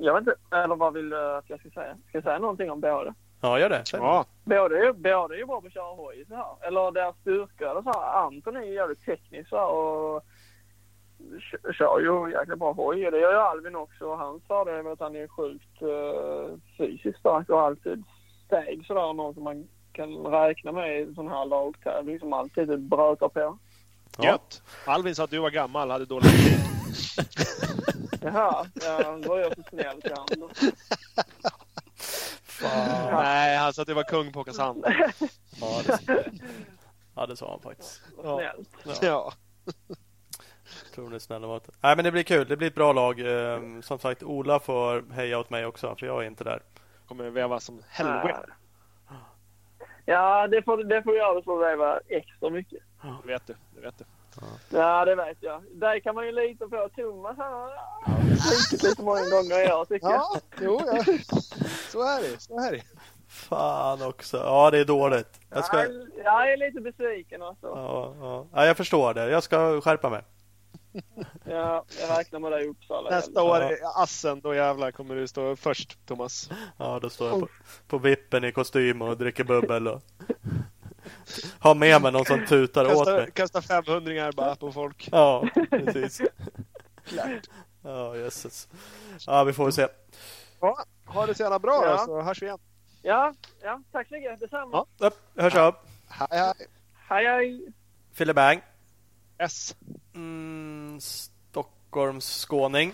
[0.00, 1.96] jag vet inte, eller vad vill du att jag ska säga?
[2.08, 3.14] Ska jag säga någonting om båda?
[3.40, 3.82] Ja, gör det.
[3.92, 6.46] Ja, Båda är, båda är ju bra på att köra hoj så här.
[6.60, 8.24] Eller deras styrka eller så här.
[8.24, 10.24] Anton är ju jävligt teknisk så här, och
[11.40, 13.10] kö- kör ju jäkla bra hoj.
[13.10, 14.04] Det gör ju Alvin också.
[14.06, 18.04] Och hans fördel är väl att han är sjukt uh, fysiskt stark och alltid
[18.46, 19.12] steg sådär.
[19.12, 23.58] Någon som man kan räkna med i en sån här lagtävling som alltid brötar på.
[24.18, 24.24] Ja.
[24.24, 24.62] gött.
[24.86, 26.58] Alvin sa att du var gammal hade dålig musik.
[28.20, 30.58] Jaha, ja, då är jag så snäll till Anders.
[32.44, 33.22] Fan.
[33.22, 34.84] Nej, han sa att du var kung på Åkersand.
[35.60, 36.24] Ja, det,
[37.14, 38.02] ja, det sa han faktiskt.
[38.22, 38.36] Ja.
[38.38, 39.02] Snällt.
[39.02, 39.06] Ja.
[39.06, 39.32] Ja.
[40.94, 42.48] Tror ni är snälla mot Nej men det blir kul.
[42.48, 43.20] Det blir ett bra lag.
[43.20, 46.62] Eh, Som sagt, Ola får heja åt mig också för jag är inte där.
[47.08, 48.46] Kommer veva som helvete.
[50.08, 51.36] Ja, det får, det får jag.
[51.36, 52.78] Det får väva extra mycket.
[53.22, 53.54] Det vet du.
[53.74, 54.04] Det vet du.
[54.70, 55.62] Ja, det vet jag.
[55.72, 56.88] Där kan man ju lita på.
[56.96, 57.70] Thomas han har
[58.36, 60.16] svikit lite många gånger i år tycker jag.
[60.16, 61.02] Ja, jo, ja.
[61.92, 62.40] Så är det.
[62.40, 62.82] Så är det.
[63.28, 64.36] Fan också.
[64.36, 65.40] Ja, det är dåligt.
[65.50, 65.76] Jag ska...
[65.78, 65.86] Ja,
[66.24, 67.66] Jag är lite besviken alltså.
[67.66, 68.46] Ja, ja.
[68.52, 69.30] ja, jag förstår det.
[69.30, 70.22] Jag ska skärpa mig.
[71.44, 73.10] Ja, jag räknar med dig i Uppsala.
[73.10, 76.50] Nästa år, i Assen, då jävlar kommer du stå först, Thomas.
[76.78, 77.48] Ja, då står jag på,
[77.86, 80.02] på vippen i kostym och dricker bubbel och
[81.58, 83.30] har med mig någon som tutar åt Kasta, mig.
[83.32, 85.08] kasta 500 bara på folk.
[85.12, 86.20] Ja, precis.
[87.82, 88.68] Ja, jösses.
[89.26, 89.88] Ja, vi får väl se.
[90.60, 91.90] Ja, ha det så jävla bra Ja.
[91.90, 92.58] då, så hörs vi igen.
[93.02, 94.40] Ja, ja, tack så mycket.
[94.40, 94.86] Detsamma.
[94.98, 95.06] Ja.
[95.06, 95.74] Upp, hörs upp.
[96.08, 96.52] Hej, hej.
[97.08, 97.66] Hej, hej.
[98.12, 98.60] Fille Bang.
[99.38, 99.76] S.
[100.14, 102.92] Mm, Stockholms skåning.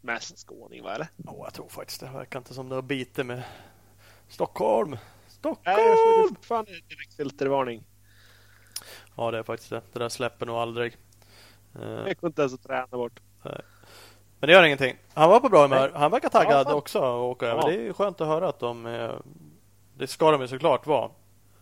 [0.00, 1.08] Mest skåning, va eller?
[1.26, 3.42] Oh, jag tror faktiskt det verkar inte som det har bitit med
[4.28, 4.90] Stockholm.
[4.90, 5.76] Nej, Stockholm!
[5.76, 5.82] det
[6.24, 7.84] är fortfarande direkt filtervarning.
[9.16, 9.82] Ja, det är faktiskt det.
[9.92, 10.96] Det där släpper nog aldrig.
[11.74, 13.20] Eh, Jag kunde inte ens att träna bort.
[13.42, 14.96] Men det gör ingenting.
[15.14, 15.92] Han var på bra humör.
[15.94, 17.04] Han verkar taggad Ja, också att
[17.36, 17.62] åka över.
[17.62, 17.68] Ja.
[17.68, 18.86] Det är ju skönt att höra att de...
[18.86, 19.12] eh,
[19.96, 21.10] Det ska de ju såklart vara.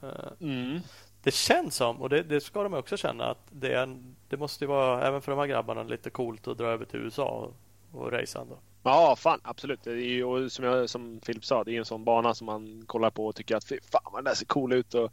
[0.02, 0.09] Eh,
[0.40, 0.80] Mm.
[1.28, 4.36] Det känns som, och det, det ska de också känna, att det, är en, det
[4.36, 7.28] måste ju vara, även för de här grabbarna, lite coolt att dra över till USA
[7.28, 7.55] och,
[8.00, 8.59] och racea ändå.
[8.82, 9.80] Ja, fan absolut.
[9.82, 12.46] Det är ju, och som, jag, som Filip sa, det är en sån bana som
[12.46, 14.94] man kollar på och tycker att fy fan vad den där ser cool ut.
[14.94, 15.12] Och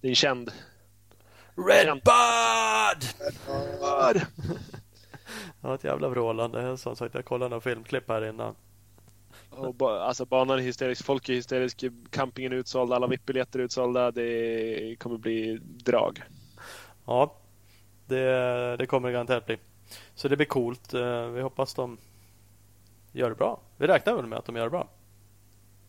[0.00, 0.52] det är en känd...
[1.54, 2.02] Redbud!
[3.80, 4.12] Ja,
[5.60, 6.76] Det var ett jävla vrålande.
[6.76, 8.54] Som sagt, jag kollade några filmklipp här innan.
[9.56, 13.62] Och ba, alltså banan är hysterisk, folk är hysterisk, campingen är utsåld, alla VIP-biljetter är
[13.62, 14.10] utsålda.
[14.10, 16.22] Det kommer bli drag.
[17.06, 17.34] Ja,
[18.06, 19.58] det, det kommer det garanterat bli.
[20.14, 20.94] Så det blir coolt.
[20.94, 21.98] Eh, Vi hoppas de
[23.12, 23.60] gör det bra.
[23.76, 24.88] Vi räknar väl med att de gör det bra.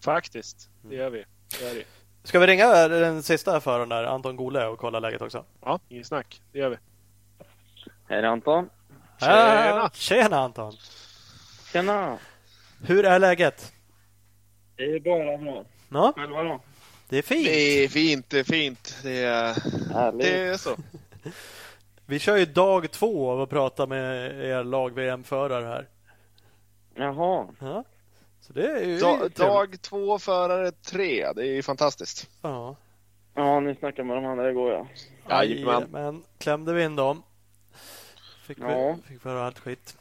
[0.03, 1.25] Faktiskt, det gör vi.
[1.59, 1.85] Det gör vi.
[2.23, 5.45] Ska vi ringa den sista föraren där, Anton Gole, och kolla läget också?
[5.61, 6.41] Ja, inget snack.
[6.51, 6.77] Det gör vi.
[8.07, 8.69] Hej Anton.
[9.19, 9.89] Tjena!
[9.93, 10.73] Tjena Anton!
[11.73, 12.17] Tjena.
[12.83, 13.73] Hur är läget?
[14.75, 15.65] Det är bara bra.
[15.89, 16.61] Ja, Själva då?
[17.09, 17.45] det är fint.
[17.45, 18.97] Det är fint, det är fint.
[19.03, 19.53] Det är,
[19.93, 20.27] Härligt.
[20.27, 20.75] det är så.
[22.05, 25.87] Vi kör ju dag två av att prata med er lag-VM-förare här.
[26.95, 27.47] Jaha.
[27.59, 27.83] Ja.
[28.41, 31.33] Så det är ju Da, dag två, förare tre.
[31.35, 32.29] Det är fantastiskt.
[32.41, 32.75] Ja.
[33.33, 34.87] Ja, ni snackar med de andra igår ja.
[35.43, 35.87] Jajamän.
[35.91, 37.23] Men klämde vi in dem.
[38.47, 38.93] Fick Ja.
[38.93, 39.97] vi, fick vi höra allt skit.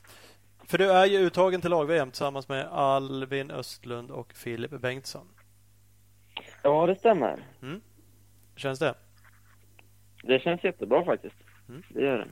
[0.68, 5.26] För du är ju uttagen till lag-VM tillsammans med Alvin Östlund och Filip Bengtsson.
[6.62, 7.38] Ja, det stämmer.
[7.60, 7.80] Hur
[8.56, 8.94] känns det?
[10.22, 11.36] Det känns jättebra faktiskt.
[11.68, 11.82] Mm.
[11.88, 12.26] Det gör det.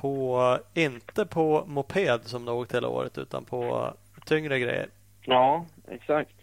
[0.00, 3.94] På, inte på moped som du har åkt hela året utan på
[4.26, 4.88] tyngre grejer.
[5.20, 6.34] Ja, exakt.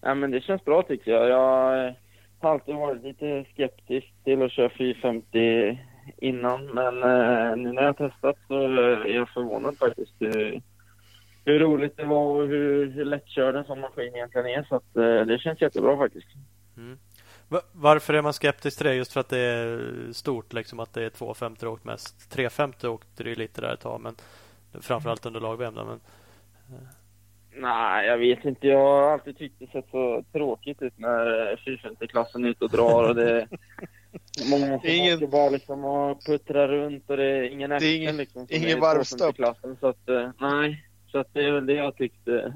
[0.00, 1.28] Ja, men det känns bra tycker jag.
[1.28, 1.94] Jag
[2.38, 5.78] har alltid varit lite skeptisk till att köra 450
[6.16, 10.62] innan, men eh, nu när jag testat så eh, är jag förvånad faktiskt hur,
[11.44, 14.62] hur roligt det var och hur, hur lättkörd en sån maskin egentligen är.
[14.62, 16.26] Så att, eh, det känns jättebra faktiskt.
[17.48, 18.94] Va- Varför är man skeptisk till det?
[18.94, 22.30] Just för att det är stort, liksom att det är 250 åkt mest.
[22.30, 24.14] 350 åkte det ju lite där ett tag, men
[24.80, 26.00] framförallt under då, Men
[27.54, 28.66] Nej, jag vet inte.
[28.68, 33.08] Jag har alltid tyckt det sett så tråkigt ut när 450-klassen är ute och drar
[33.08, 33.48] och det
[34.50, 38.16] många som ingen- åker bara liksom och puttrar runt och det är ingen action ingen-
[38.16, 38.46] liksom.
[38.46, 39.36] som ingen varvstopp.
[39.36, 39.76] 250-klassen.
[39.80, 40.84] Så att, eh, nej.
[41.12, 42.52] Så att det är väl det jag tyckte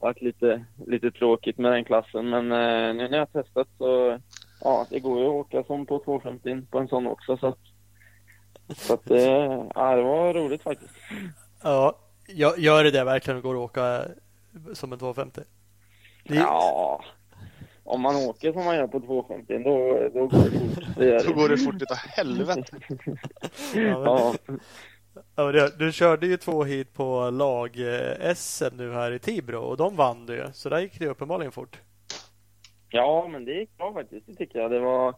[0.00, 2.30] varit lite, lite tråkigt med den klassen.
[2.30, 4.18] Men eh, nu när jag har testat så
[4.60, 7.36] ja, det går ju att åka som på 250 på en sån också.
[7.36, 7.58] Så att,
[8.76, 10.94] så att eh, ja, det var roligt faktiskt.
[11.62, 11.98] Ja,
[12.58, 14.02] gör det det verkligen går att åka
[14.74, 15.40] som en 250?
[16.24, 16.34] Det...
[16.34, 17.04] Ja,
[17.88, 20.96] om man åker som man gör på 250 då, då går det fort.
[20.96, 22.76] Det då går det fort utav helvete.
[23.74, 24.58] ja, men...
[25.36, 25.68] ja.
[25.78, 30.44] du körde ju två hit på lag-SM nu här i Tibro och de vann du
[30.52, 31.80] Så där gick det uppenbarligen fort.
[32.90, 34.26] Ja, men det gick bra faktiskt.
[34.26, 34.70] Det tycker jag.
[34.70, 35.14] Det var...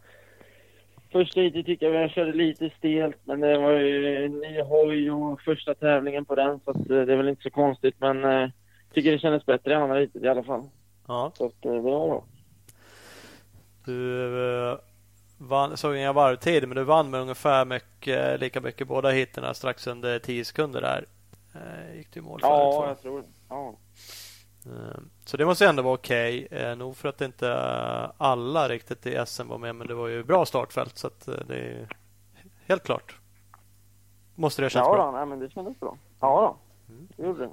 [1.11, 5.41] Första heatet tycker jag jag körde lite stelt, men det var ju ny hoj och
[5.41, 7.95] första tävlingen på den, så det är väl inte så konstigt.
[7.99, 8.49] Men jag eh,
[8.93, 10.69] tycker det kändes bättre i andra heatet i alla fall.
[11.07, 11.31] Ja.
[11.35, 12.25] Så att, eh, det var bra.
[13.85, 14.77] Du eh,
[15.37, 19.87] vann, såg inga varvtider, men du vann med ungefär mycket, lika mycket båda hitterna strax
[19.87, 21.05] under 10 sekunder där.
[21.53, 23.75] Eh, gick du i mål för Ja, jag tror ja.
[24.65, 26.45] Eh, så det måste ändå vara okej.
[26.45, 26.75] Okay.
[26.75, 27.53] Nog för att inte
[28.17, 31.55] alla riktigt i SM var med, men det var ju bra startfält så att det
[31.55, 31.87] är
[32.65, 33.17] helt klart.
[34.35, 35.19] Måste det ha känts ja, bra?
[35.19, 35.97] Ja, men det kändes bra.
[36.19, 36.93] Ja, då.
[37.17, 37.49] det gjorde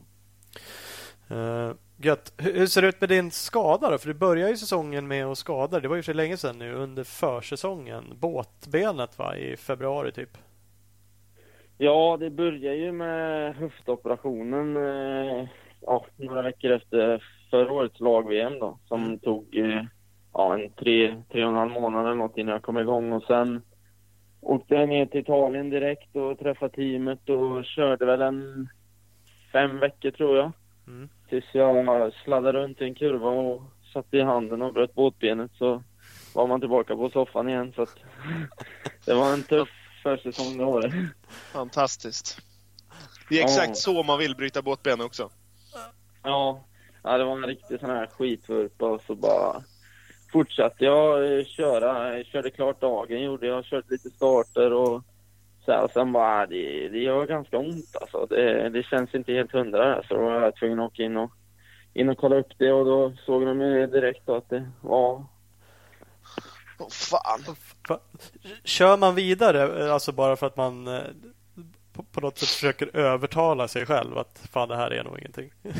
[1.29, 1.35] det.
[1.35, 2.33] Uh, gött.
[2.37, 3.99] Hur ser det ut med din skada då?
[3.99, 5.81] För du började ju säsongen med att skada.
[5.81, 8.05] Det var ju för länge sedan nu under försäsongen.
[8.21, 9.37] Båtbenet va?
[9.37, 10.39] i februari typ.
[11.79, 15.49] Ja, det började ju med höftoperationen eh,
[15.81, 18.79] ja, några veckor efter förra årets lag-VM då.
[18.89, 19.19] Som mm.
[19.19, 19.83] tog eh,
[20.33, 23.13] ja, en tre, tre och en halv månad eller något innan jag kom igång.
[23.13, 23.63] Och sen
[24.41, 28.69] åkte jag ner till Italien direkt och träffade teamet och körde väl en
[29.53, 30.53] fem veckor tror jag.
[30.87, 31.09] Mm.
[31.29, 35.83] Tills jag sladdade runt i en kurva och satte i handen och bröt båtbenet så
[36.35, 37.73] var man tillbaka på soffan igen.
[37.77, 37.87] Så
[39.05, 39.69] det var en tuff
[40.03, 40.93] försäsong det året.
[41.53, 42.39] Fantastiskt.
[43.29, 43.75] Det är exakt ja.
[43.75, 45.31] så man vill bryta båtben också.
[46.23, 46.65] Ja,
[47.03, 49.63] ja det var en riktig sån här skitvurpa och så bara
[50.33, 52.17] fortsatte jag köra.
[52.17, 53.65] Jag körde klart dagen gjorde jag.
[53.65, 55.03] Kört lite starter och
[55.69, 58.27] så här, och sen bara, det, det gör ganska ont alltså.
[58.27, 61.31] Det, det känns inte helt hundra så då var jag tvungen att åka in och,
[61.95, 65.25] in och kolla upp det och då såg de ju direkt att det var...
[66.79, 67.57] Oh, fan.
[68.65, 71.03] Kör man vidare, alltså bara för att man eh,
[72.13, 75.51] på, något sätt försöker övertala sig själv att fan det här är nog ingenting?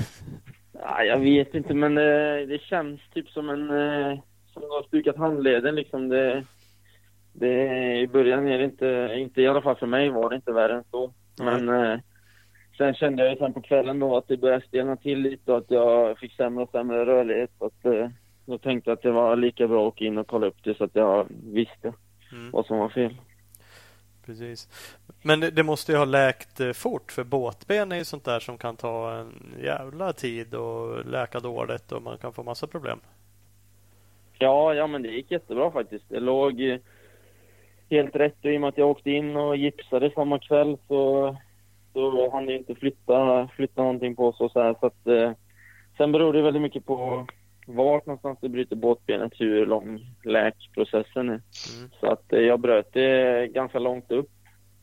[0.81, 4.19] Ja, jag vet inte men det, det känns typ som en eh,
[4.53, 6.09] som du har stukat handleden liksom.
[6.09, 6.45] Det,
[7.39, 10.53] det, I början är det inte, inte i alla fall för mig var det inte
[10.53, 11.13] värre än så.
[11.39, 11.99] Men eh,
[12.77, 15.71] sen kände jag sen på kvällen då att det började stelna till lite och att
[15.71, 17.51] jag fick sämre och sämre rörlighet.
[17.59, 18.09] Så att, eh,
[18.47, 20.77] då tänkte jag att det var lika bra att åka in och kolla upp det
[20.77, 21.93] så att jag visste
[22.33, 22.51] mm.
[22.51, 23.15] vad som var fel.
[24.27, 24.69] Precis.
[25.23, 28.41] Men det, det måste ju ha läkt eh, fort för båtben är ju sånt där
[28.41, 33.01] som kan ta en jävla tid och läka dåligt och man kan få massa problem.
[34.39, 36.05] Ja, ja men det gick jättebra faktiskt.
[36.09, 36.61] Det låg
[37.91, 41.37] helt rätt i och med att jag åkte in och gipsade samma kväll så,
[41.93, 45.33] så hann jag inte flytta, flytta någonting på så, så, här, så att, eh,
[45.99, 47.27] Sen beror det väldigt mycket på
[47.67, 51.43] vart någonstans du bryter båtbenet, hur lång läkprocessen är.
[51.77, 51.91] Mm.
[52.01, 54.31] Så att eh, jag bröt det ganska långt upp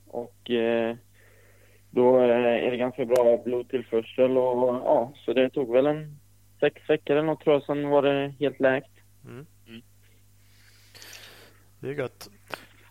[0.07, 0.95] och eh,
[1.89, 6.19] då är det ganska bra blodtillförsel och ja, så det tog väl en
[6.59, 8.91] sex veckor eller något tror jag, sen var det helt läkt.
[9.25, 9.45] Mm.
[9.67, 9.81] Mm.
[11.79, 12.29] Det är gött.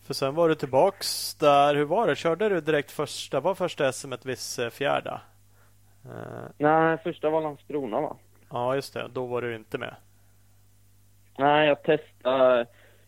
[0.07, 1.75] För sen var du tillbaks där.
[1.75, 2.17] Hur var det?
[2.17, 3.41] Körde du direkt första?
[3.41, 5.21] Var första SM ett viss eh, fjärda?
[6.07, 6.47] Uh...
[6.59, 8.17] Nej, första var Landskrona va?
[8.51, 9.09] Ja, just det.
[9.13, 9.95] Då var du inte med.
[11.39, 12.67] Nej, jag testade.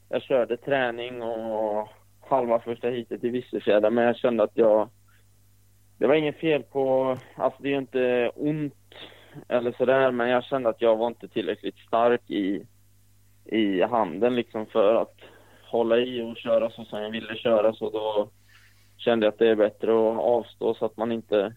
[0.09, 1.89] Jag körde träning och
[2.21, 4.89] halva första heatet i Vissefjärda, men jag kände att jag...
[5.99, 7.17] Det var inget fel på...
[7.37, 8.75] Alltså det är ju inte ont
[9.49, 12.67] eller sådär, men jag kände att jag var inte tillräckligt stark i,
[13.45, 15.17] i handen liksom för att
[15.67, 18.31] hålla i och köra så som jag ville köra så då
[18.97, 21.55] kände jag att det är bättre att avstå så att man inte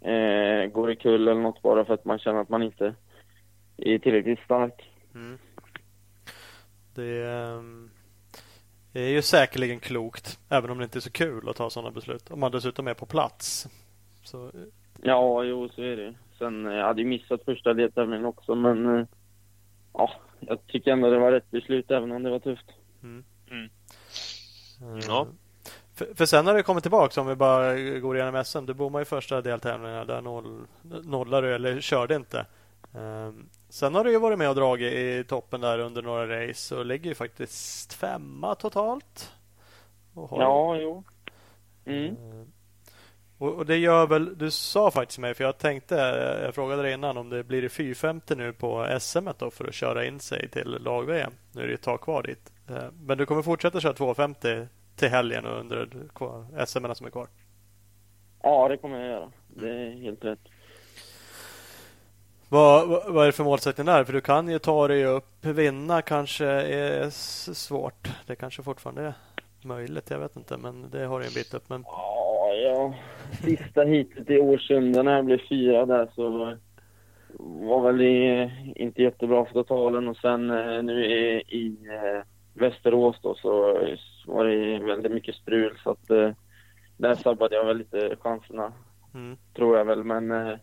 [0.00, 2.94] eh, går i kull eller något bara för att man känner att man inte
[3.76, 4.90] är tillräckligt stark.
[5.14, 5.38] Mm.
[6.94, 7.90] Det um,
[8.92, 12.30] är ju säkerligen klokt, även om det inte är så kul att ta sådana beslut.
[12.30, 13.68] Om man dessutom är på plats.
[14.22, 14.50] Så...
[15.02, 16.14] Ja, jo, så är det.
[16.38, 19.06] Sen jag hade jag missat första deltävlingen också, men eh,
[19.92, 20.10] ja,
[20.40, 22.66] jag tycker ändå det var rätt beslut, även om det var tufft.
[23.02, 23.24] Mm.
[24.80, 25.00] Mm.
[25.08, 25.26] Ja.
[25.94, 28.66] För, för, sen när du kommer tillbaka, om vi bara går igenom SM.
[28.66, 30.04] Du bommade i första deltävlingarna.
[30.04, 30.66] Där noll,
[31.04, 32.46] nollade du, eller körde inte.
[32.92, 36.76] Um, sen har du ju varit med och dragit i toppen där under några race
[36.76, 39.32] och ligger ju faktiskt femma totalt.
[40.14, 41.04] ja, jo.
[41.84, 42.16] Mm.
[42.16, 42.46] Uh,
[43.38, 45.94] Och, och, det gör väl, du sa faktiskt mig, för jag tänkte,
[46.44, 49.74] jag frågade dig innan om det blir det 450 nu på SM då för att
[49.74, 51.32] köra in sig till lag-VM.
[51.52, 52.52] Nu är det ett tag kvar dit.
[52.68, 54.66] Eh, men du kommer fortsätta köra 250
[54.96, 55.88] till helgen och under
[56.66, 57.28] SM som är kvar?
[58.42, 59.32] Ja, det kommer jag göra.
[59.48, 60.38] Det är helt rätt.
[62.48, 64.04] Vad, vad är det för målsättning där?
[64.04, 65.44] För du kan ju ta dig upp.
[65.44, 67.10] Vinna kanske är
[67.54, 68.08] svårt.
[68.26, 69.14] Det kanske fortfarande är
[69.62, 70.10] möjligt.
[70.10, 71.68] Jag vet inte, men det har du en bit upp.
[71.68, 71.82] Men...
[71.86, 72.94] Ja, ja.
[73.42, 76.56] Sista hitet i Årsunda när jag blev fyra där så
[77.38, 78.00] var väl
[78.76, 82.22] inte jättebra för totalen och sen eh, nu i, i eh,
[82.54, 83.50] Västerås då så
[84.26, 86.30] var det väldigt mycket strul så att eh,
[86.96, 88.72] där sabbade jag väl lite chanserna.
[89.14, 89.36] Mm.
[89.56, 90.58] Tror jag väl men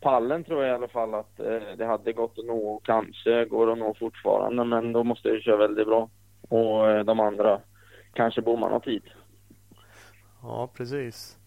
[0.00, 1.36] pallen tror jag i alla fall att
[1.76, 5.42] det hade gått att nå och kanske går att nå fortfarande men då måste jag
[5.42, 6.10] köra väldigt bra.
[6.48, 7.60] Och de andra
[8.12, 9.02] kanske bommar någon tid.
[10.42, 11.38] Ja precis.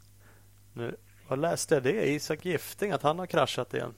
[0.74, 0.95] Nu,
[1.28, 2.10] vad läste jag det?
[2.10, 3.94] Isak Gifting att han har kraschat igen.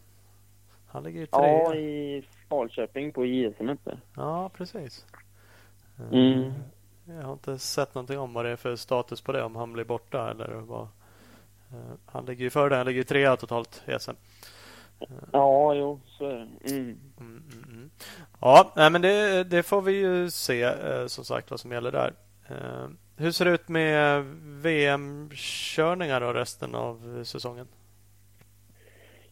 [0.87, 1.41] Han ligger ju tre.
[1.41, 3.97] Ja, i Falköping på JSM inte.
[4.15, 5.05] Ja, precis.
[6.11, 6.53] Mm.
[7.05, 9.73] Jag har inte sett någonting om vad det är för status på det, om han
[9.73, 10.87] blir borta eller vad.
[11.71, 14.11] Eh, han ligger ju före det, han ligger ju trea totalt i SM.
[15.31, 16.71] Ja, jo, så är det.
[16.71, 16.99] Mm.
[17.19, 17.89] Mm, mm, mm.
[18.41, 22.13] ja, men det, det, får vi ju se eh, som sagt vad som gäller där.
[22.49, 27.67] Eh, hur ser det ut med VM-körningar och resten av säsongen?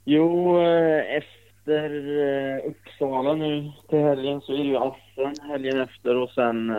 [0.04, 0.60] Jo,
[1.08, 4.78] efter eh, Uppsala nu till helgen så är det ju
[5.18, 6.70] Assen helgen efter och sen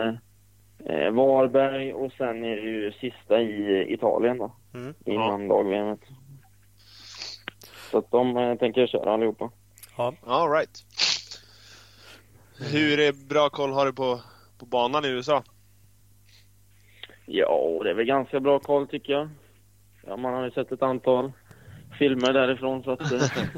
[0.85, 4.55] eh, Varberg och sen är det ju sista i Italien då.
[4.73, 4.93] Mm.
[5.05, 5.63] Innan ja.
[5.63, 5.97] lag
[7.91, 9.51] Så att de eh, tänker jag köra allihopa.
[9.97, 10.13] Ja.
[10.25, 10.85] All right.
[12.71, 14.19] Hur bra koll har du på,
[14.59, 15.43] på banan i USA?
[17.25, 19.29] Ja, det är väl ganska bra koll tycker jag.
[20.07, 21.31] Ja, man har ju sett ett antal
[21.99, 23.11] filmer därifrån så att...
[23.11, 23.21] Eh,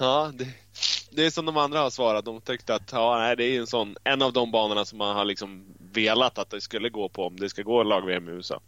[0.00, 0.44] Ja, det,
[1.14, 2.24] det är som de andra har svarat.
[2.24, 5.16] De tyckte att ja, nej, det är en sån, en av de banorna som man
[5.16, 5.64] har liksom
[5.94, 8.60] velat att det skulle gå på om det ska gå lag-VM i USA.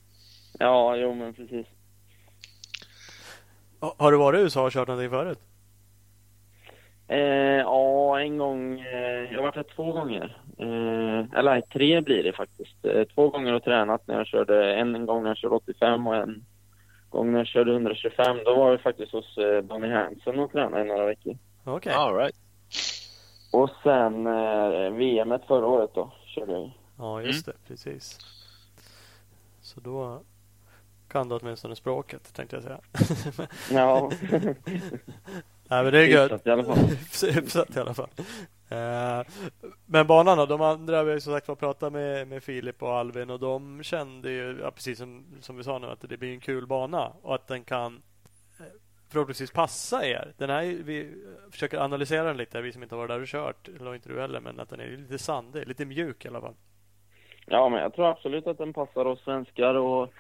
[0.59, 1.67] Ja, jo men precis.
[3.81, 5.39] Har du varit i USA och kört någonting förut?
[7.09, 7.19] Eh,
[7.59, 8.81] ja, en gång.
[8.81, 10.39] Eh, jag har varit där två gånger.
[10.59, 12.85] Eh, eller tre blir det faktiskt.
[12.85, 14.75] Eh, två gånger och tränat när jag körde.
[14.75, 16.45] En gång när jag körde 85 och en
[17.11, 20.83] gång när jag körde 125, då var vi faktiskt hos eh, Bonnie Hansen och tränade
[20.85, 21.37] i några veckor.
[21.65, 21.77] Okej.
[21.77, 21.93] Okay.
[21.93, 22.37] All right.
[23.53, 27.57] Och sen eh, VM förra året då, körde jag Ja, just mm.
[27.57, 27.69] det.
[27.69, 28.19] Precis.
[29.61, 30.23] Så då
[31.09, 32.81] kan du åtminstone språket, tänkte jag säga.
[33.71, 34.11] ja.
[35.69, 36.33] Nej, men det är gött.
[36.33, 36.79] Hyfsat i alla fall.
[37.33, 38.11] Hyfsat i alla fall.
[38.69, 39.23] Eh,
[39.87, 43.31] men banan då, de andra, vi har som sagt pratat med, med Filip och Alvin
[43.31, 46.41] och de kände ju, ja, precis som, som vi sa nu, att det blir en
[46.41, 48.03] kul bana och att den kan
[49.15, 50.33] förhoppningsvis passa er.
[50.37, 51.15] Den här, vi
[51.51, 54.21] försöker analysera den lite, vi som inte har varit där och kört, eller inte du
[54.21, 56.55] heller, men att den är lite sandig, lite mjuk i alla fall.
[57.47, 60.13] Ja, men jag tror absolut att den passar oss svenskar och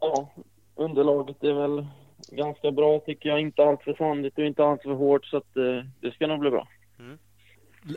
[0.00, 0.32] ja,
[0.74, 1.86] underlaget är väl
[2.28, 3.40] ganska bra tycker jag.
[3.40, 6.40] Inte allt för sandigt och inte allt för hårt så att eh, det ska nog
[6.40, 6.68] bli bra.
[6.98, 7.18] Mm.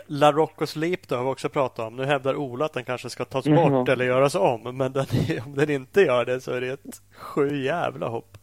[0.07, 1.95] La Rocco Sleep då har vi också pratat om.
[1.95, 3.85] Nu hävdar Ola att den kanske ska tas bort mm.
[3.89, 4.77] eller göras om.
[4.77, 5.06] Men den,
[5.45, 8.38] om den inte gör det så är det ett sju jävla hopp.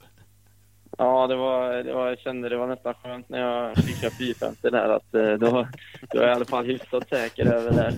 [0.99, 4.11] Ja, det var, det var, jag kände det var nästan skönt när jag fick köra
[4.11, 5.67] 450 där att eh, då,
[6.11, 7.95] då är jag i alla fall hyfsat säker över det.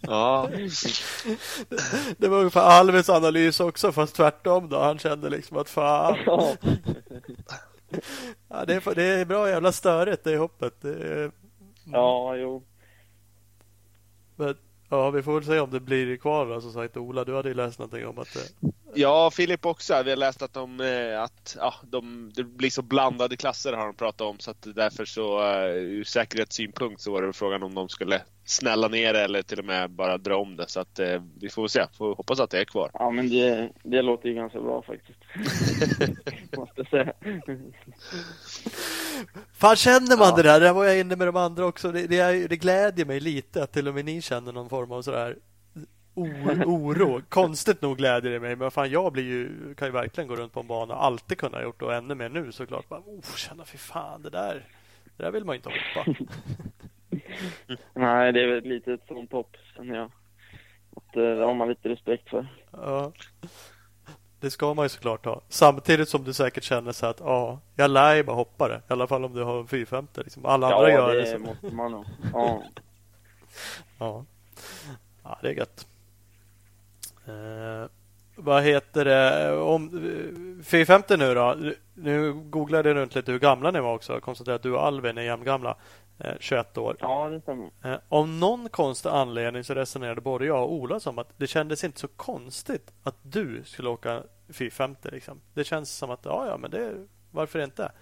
[0.00, 0.48] Ja.
[2.16, 4.78] Det var ungefär Alves analys också fast tvärtom då.
[4.78, 6.16] Han kände liksom att fan.
[6.26, 6.48] Ja.
[8.48, 10.74] ja det, är, det är bra jävla störigt det hoppet.
[10.80, 11.30] Det är,
[11.84, 12.62] Ja, jo.
[14.36, 14.56] Men,
[14.88, 16.96] ja, vi får väl se om det blir kvar då, som sagt.
[16.96, 18.72] Ola, du hade ju läst någonting om att det...
[18.94, 20.02] Ja, Filip också.
[20.02, 23.86] Vi har läst att, de, eh, att ja, de, det blir så blandade klasser har
[23.86, 24.38] de pratat om.
[24.38, 28.88] Så att därför så uh, ur säkerhetssynpunkt så var det frågan om de skulle snälla
[28.88, 30.68] ner eller till och med bara dra om det.
[30.68, 31.86] Så att uh, vi får se.
[31.98, 32.90] Får hoppas att det är kvar.
[32.94, 35.18] Ja, men det, det låter ju ganska bra faktiskt.
[36.56, 37.12] Måste säga.
[39.52, 40.36] Fan känner man ja.
[40.36, 40.60] det där?
[40.60, 41.92] Det var jag inne med de andra också.
[41.92, 45.02] Det, det, det glädjer mig lite att till och med ni känner någon form av
[45.02, 45.36] sådär
[46.14, 47.22] oro.
[47.28, 50.52] Konstigt nog gläder det mig, men fan jag blir ju, kan ju verkligen gå runt
[50.52, 52.88] på en bana och alltid kunna ha gjort det och ännu mer nu såklart.
[52.88, 54.66] Bara, oh, känna fy fan, det där,
[55.16, 56.10] det där vill man ju inte hoppa.
[57.94, 60.10] Nej, det är väl lite ett sånt hopp känner jag.
[60.96, 62.46] Att, eh, det har man lite respekt för.
[62.70, 63.12] Ja.
[64.40, 65.40] Det ska man ju såklart ha.
[65.48, 68.76] Samtidigt som du säkert känner så att ja, jag lär ju bara hoppa det.
[68.76, 70.20] I alla fall om du har en 450.
[70.24, 70.46] Liksom.
[70.46, 71.30] Alla ja, andra gör det.
[71.30, 72.04] Ja, det måste man nog.
[72.32, 72.62] Ja.
[73.98, 74.24] ja.
[75.22, 75.86] ja, det är gött.
[77.26, 77.88] Eh,
[78.36, 79.52] vad heter det?
[79.56, 79.90] Om,
[80.64, 81.56] 450 nu då.
[81.94, 84.12] Nu googlade jag runt lite hur gamla ni var också.
[84.12, 85.76] Jag konstaterade att du och Alvin är jämngamla.
[86.40, 86.96] 21 år.
[87.00, 87.70] Ja, det stämmer.
[88.08, 92.00] Av någon konstig anledning så resonerade både jag och Ola som att det kändes inte
[92.00, 94.22] så konstigt att du skulle åka
[94.52, 95.08] 450.
[95.12, 95.40] Liksom.
[95.54, 97.92] Det känns som att, ja, ja, men det, varför inte?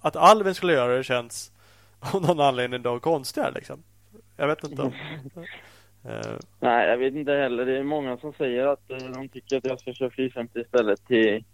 [0.00, 1.52] Att Alvin skulle göra det känns
[2.00, 3.52] av någon anledning då konstigare.
[3.52, 3.82] Liksom.
[4.36, 4.82] Jag vet inte.
[4.82, 4.92] Om,
[6.60, 7.66] Nej, jag vet inte heller.
[7.66, 11.06] Det är många som säger att uh, de tycker att jag ska köra 450 istället
[11.06, 11.44] till,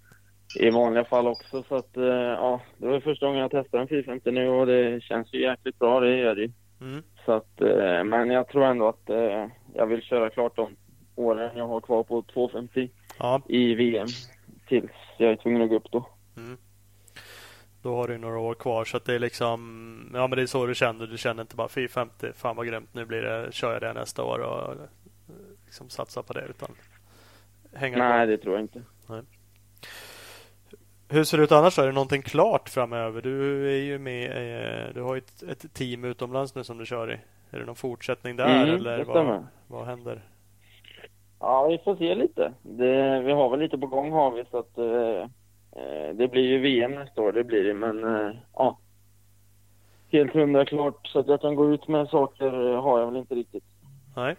[0.61, 1.63] i vanliga fall också.
[1.69, 5.03] Så att, uh, ja, det var första gången jag testade en 450 nu och det
[5.03, 6.51] känns ju jäkligt bra, det gör det
[6.81, 7.03] mm.
[7.25, 7.61] Så att,
[8.05, 9.11] men jag tror ändå att
[9.75, 10.77] jag vill köra klart de
[11.15, 13.43] åren jag har kvar på 250 ja.
[13.49, 14.07] i VM
[14.69, 16.09] tills jag är tvungen att gå upp då.
[16.37, 16.59] Mm.
[17.83, 20.47] Då har du några år kvar så att det är liksom Ja men det är
[20.47, 21.07] så du känner.
[21.07, 24.23] Du känner inte bara 450 Fan vad grymt nu blir det Kör jag det nästa
[24.25, 24.77] år och
[25.65, 26.69] liksom satsa på det utan
[27.73, 28.31] hänga Nej på.
[28.31, 28.83] det tror jag inte.
[29.07, 29.23] Nej.
[31.09, 31.79] Hur ser det ut annars?
[31.79, 33.23] Är det någonting klart framöver?
[33.23, 36.87] Du är ju med eh, Du har ju ett, ett team utomlands nu som du
[36.87, 37.19] kör i.
[37.51, 40.23] Är det någon fortsättning där mm, eller vad, vad händer?
[41.41, 42.53] Ja, vi får se lite.
[42.63, 45.27] Det, vi har väl lite på gång har vi så att Eh,
[46.15, 48.79] det blir ju VM nästa år, det blir det, men eh, ja.
[50.11, 53.35] Helt hundra klart så att jag kan gå ut med saker har jag väl inte
[53.35, 53.65] riktigt.
[54.17, 54.37] Nej.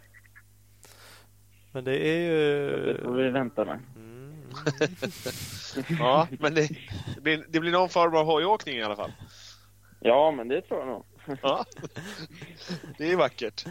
[1.72, 2.94] Men det är ju...
[2.94, 3.80] Det får vi vänta med.
[3.96, 4.34] Mm.
[6.00, 6.70] ja, men det,
[7.16, 9.12] det, blir, det blir någon form av hojåkning i alla fall.
[10.00, 11.06] Ja, men det tror jag nog.
[11.42, 11.66] ja,
[12.98, 13.66] det är vackert.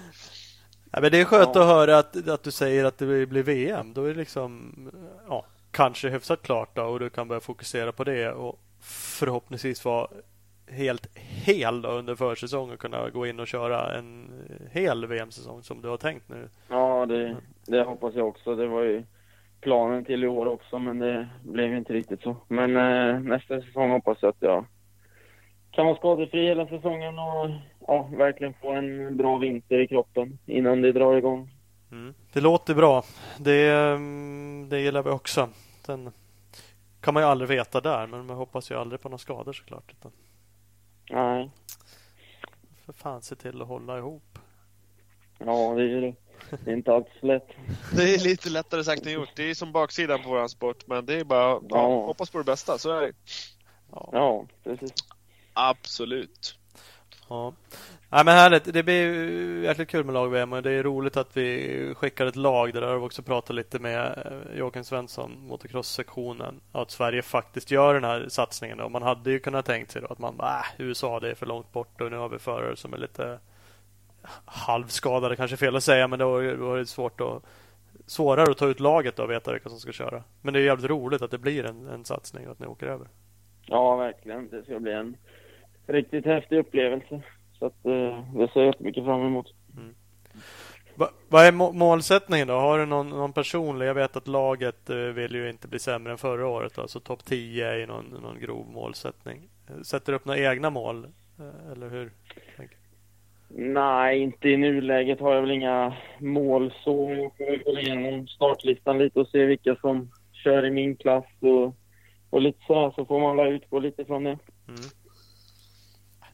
[0.91, 1.61] Ja, men det är skönt ja.
[1.61, 3.93] att höra att, att du säger att det blir VM.
[3.95, 4.75] Då är det liksom,
[5.29, 8.59] ja, kanske hyfsat klart då, och du kan börja fokusera på det och
[9.19, 10.09] förhoppningsvis vara
[10.71, 14.31] helt hel då under försäsongen och kunna gå in och köra en
[14.73, 16.49] hel VM-säsong som du har tänkt nu.
[16.69, 17.37] Ja, det,
[17.67, 18.57] det hoppas jag också.
[18.57, 19.05] Det var ju
[19.61, 22.37] planen till i år också, men det blev inte riktigt så.
[22.49, 24.65] Men eh, nästa säsong hoppas jag att jag
[25.71, 27.51] kan vara skadefri hela säsongen och
[27.87, 31.51] ja, verkligen få en bra vinter i kroppen innan det drar igång.
[31.93, 32.15] Mm.
[32.33, 33.05] Det låter bra.
[33.39, 35.49] Det, mm, det gillar vi också.
[35.87, 36.13] Sen
[37.01, 39.93] kan man ju aldrig veta där, men man hoppas ju aldrig på några skador såklart.
[39.93, 40.13] Utan...
[41.11, 41.51] Nej.
[42.85, 44.39] För fan se till att hålla ihop.
[45.39, 46.15] Ja, det är det.
[46.65, 47.49] Det är inte alltid lätt.
[47.97, 49.37] Det är lite lättare sagt än gjort.
[49.37, 51.61] Det är som baksidan på våran sport, men det är bara ja.
[51.69, 52.79] Ja, hoppas på det bästa.
[52.79, 53.13] Så är det.
[53.91, 54.93] Ja, ja precis.
[55.53, 56.59] Absolut.
[57.29, 57.53] Ja.
[58.11, 58.73] Ja, men härligt.
[58.73, 62.73] Det blir jäkligt kul med lag-VM och det är roligt att vi skickar ett lag.
[62.73, 66.61] Där har vi också pratat lite med eh, Joakim Svensson, motocross-sektionen.
[66.73, 68.81] Att Sverige faktiskt gör den här satsningen.
[68.81, 71.73] Och man hade ju kunnat tänkt sig att man äh, USA det är för långt
[71.73, 73.39] bort och nu har vi förare som är lite
[74.45, 77.43] halvskadade, kanske fel att säga, men det har varit svårt att
[78.07, 80.23] svårare att ta ut laget och veta vilka som ska köra.
[80.43, 82.87] Men det är jävligt roligt att det blir en, en satsning och att ni åker
[82.87, 83.09] över.
[83.67, 84.49] Ja, verkligen.
[84.49, 85.17] Det ska bli en
[85.87, 87.23] riktigt häftig upplevelse.
[87.59, 89.55] Så att, eh, det ser jag jättemycket fram emot.
[89.77, 89.95] Mm.
[90.95, 92.55] Va, vad är målsättningen då?
[92.55, 93.87] Har du någon, någon personlig?
[93.87, 96.75] Jag vet att laget eh, vill ju inte bli sämre än förra året.
[96.75, 99.49] Då, så topp 10 är någon, någon grov målsättning.
[99.83, 101.05] Sätter du upp några egna mål?
[101.39, 102.13] Eh, eller hur?
[103.49, 107.11] Nej, inte i nuläget har jag väl inga mål så.
[107.11, 111.75] Jag får gå igenom startlistan lite och se vilka som kör i min klass och,
[112.31, 114.39] och lite så här, så får man la utgå lite från det.
[114.69, 114.81] Mm.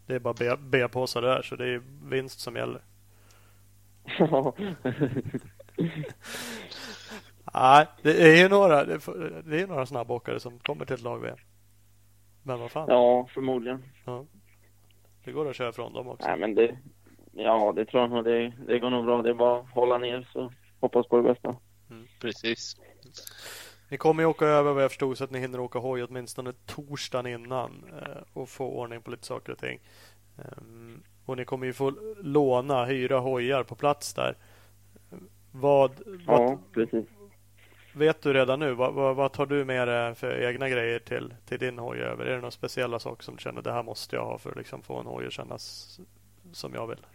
[0.06, 2.81] Det är bara B-påsar där, så det är vinst som gäller.
[7.55, 11.39] Nej, det är ju några, det är några snabbåkare som kommer till ett lag VM.
[12.43, 12.86] Men vad fan.
[12.89, 13.82] Ja, förmodligen.
[14.05, 14.24] Ja.
[15.24, 16.28] Det går att köra från dem också.
[16.28, 16.78] Nej, men det,
[17.32, 18.24] ja, det tror jag nog.
[18.24, 19.22] Det, det går nog bra.
[19.22, 21.56] Det är bara att hålla ner så hoppas på det bästa.
[21.90, 22.06] Mm.
[22.20, 22.76] Precis.
[23.89, 26.52] Ni kommer ju åka över vad jag förstod så att ni hinner åka hoj åtminstone
[26.66, 29.81] torsdagen innan eh, och få ordning på lite saker och ting.
[30.36, 31.93] Um, och ni kommer ju få
[32.23, 34.36] låna, hyra hojar på plats där.
[35.52, 35.90] Vad,
[36.27, 37.06] vad ja, precis.
[37.94, 41.35] Vet du redan nu, vad, vad, vad, tar du med dig för egna grejer till,
[41.47, 42.24] till din hoj över?
[42.24, 44.56] Är det några speciella saker som du känner det här måste jag ha för att
[44.56, 45.98] liksom få en hoj att kännas
[46.52, 47.06] som jag vill?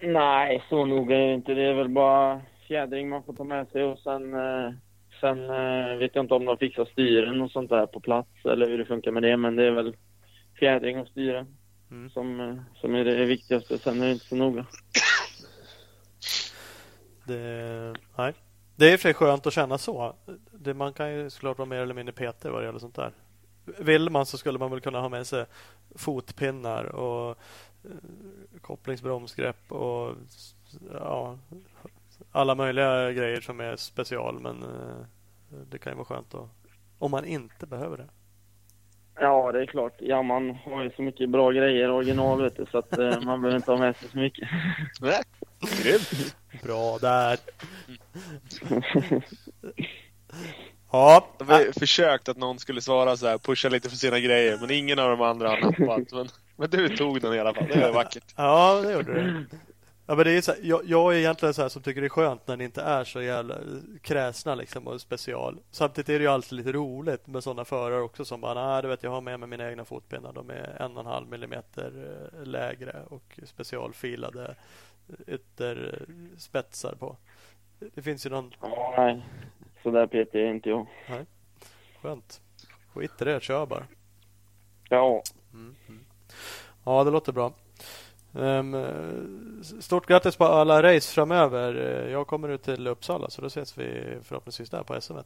[0.00, 1.54] Nej, så noga är det inte.
[1.54, 4.72] Det är väl bara fjädring man får ta med sig och sen eh
[5.20, 8.68] Sen eh, vet jag inte om de fixar styren och sånt där på plats eller
[8.68, 9.36] hur det funkar med det.
[9.36, 9.96] Men det är väl
[10.58, 11.46] fjädring och styre
[11.90, 12.10] mm.
[12.10, 13.78] som, eh, som är det viktigaste.
[13.78, 14.66] Sen är det inte så noga.
[17.24, 18.34] Det, nej.
[18.76, 20.16] det är för sig skönt att känna så.
[20.52, 23.12] Det, man kan ju såklart vara mer eller mindre petig vad det gäller sånt där.
[23.78, 25.46] Vill man så skulle man väl kunna ha med sig
[25.94, 27.30] fotpinnar och
[27.84, 30.14] eh, kopplingsbromsgrepp och
[30.92, 31.38] ja,
[32.38, 34.40] alla möjliga grejer som är special.
[34.40, 35.06] Men eh,
[35.70, 36.48] det kan ju vara skönt att,
[36.98, 38.08] om man inte behöver det.
[39.20, 39.94] Ja, det är klart.
[39.98, 43.40] Ja, man har ju så mycket bra grejer original vet du, så att eh, man
[43.42, 44.48] behöver inte ha med sig så mycket.
[45.00, 45.22] Nej,
[45.82, 46.36] grymt.
[46.62, 47.38] Bra där.
[50.92, 54.58] Ja, De har försökt att någon skulle svara så här, pusha lite för sina grejer,
[54.60, 56.12] men ingen av de andra har nappat.
[56.12, 58.24] Men, men du tog den i alla fall, det är vackert.
[58.36, 59.44] ja det gjorde det.
[60.10, 62.06] Ja, men det är så här, jag, jag är egentligen så här som tycker det
[62.06, 63.54] är skönt när det inte är så jävla
[64.02, 65.58] kräsna liksom och special.
[65.70, 68.88] Samtidigt är det ju alltid lite roligt med sådana förare också som bara, nej du
[68.88, 70.32] vet jag har med mig mina egna fotpinnar.
[70.32, 71.92] De är en och en halv millimeter
[72.32, 74.54] eh, lägre och specialfilade
[75.26, 77.16] ytterspetsar på.
[77.78, 78.54] Det finns ju någon
[78.96, 79.22] nej.
[79.82, 80.86] Så där petig är inte jag.
[82.02, 82.40] skönt.
[82.94, 83.84] Skit i det, kör bara.
[84.88, 85.22] Ja,
[86.84, 87.52] Ja, det låter bra.
[88.38, 91.74] Ehm, stort grattis på alla race framöver.
[92.08, 95.16] Jag kommer ut till Uppsala så då ses vi förhoppningsvis där på SM.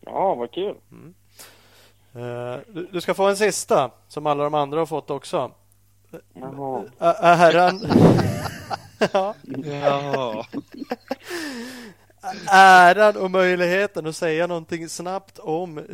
[0.00, 0.74] ja vad kul.
[2.14, 5.50] Eh, Du, du ska få en sista som alla de andra har fått också.
[6.32, 6.84] Jaha.
[6.98, 7.80] Ä- Äran...
[9.12, 9.34] ja,
[9.82, 10.44] Ja.
[12.50, 15.84] äran och möjligheten att säga någonting snabbt om eh,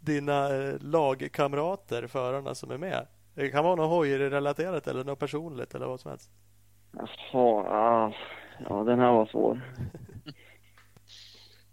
[0.00, 3.06] dina eh, lagkamrater, förarna som är med.
[3.38, 6.30] Det kan vara något hojrelaterat eller något personligt eller vad som helst.
[6.92, 8.12] Jaha, ja.
[8.68, 9.60] ja den här var svår.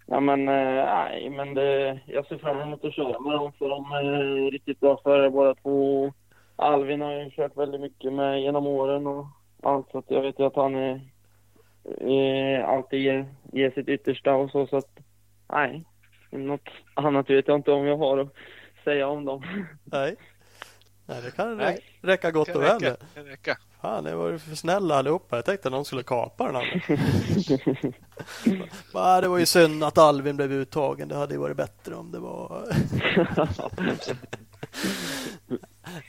[0.07, 3.69] Ja men, eh, nej men det, jag ser fram emot att köra med dem för
[3.69, 6.13] de är riktigt bra förare båda två.
[6.55, 9.25] Alvin har ju kört väldigt mycket med genom åren och
[9.63, 11.01] allt så att jag vet ju att han är,
[12.01, 14.99] är alltid ger, ger sitt yttersta och så så att
[15.53, 15.85] nej.
[16.31, 18.33] Något annat vet jag inte om jag har att
[18.83, 19.43] säga om dem.
[19.83, 20.15] Nej.
[21.05, 21.75] Nej, det kan Nej.
[22.01, 22.81] rä- räcka gott Kan och väl.
[22.81, 22.97] det.
[23.15, 23.57] Kan räcka.
[23.81, 25.35] Fan, det var ju för snälla allihopa.
[25.35, 26.71] Jag tänkte att någon skulle kapa den andra.
[29.21, 31.07] Det var ju synd att Alvin blev uttagen.
[31.07, 32.67] Det hade ju varit bättre om det var...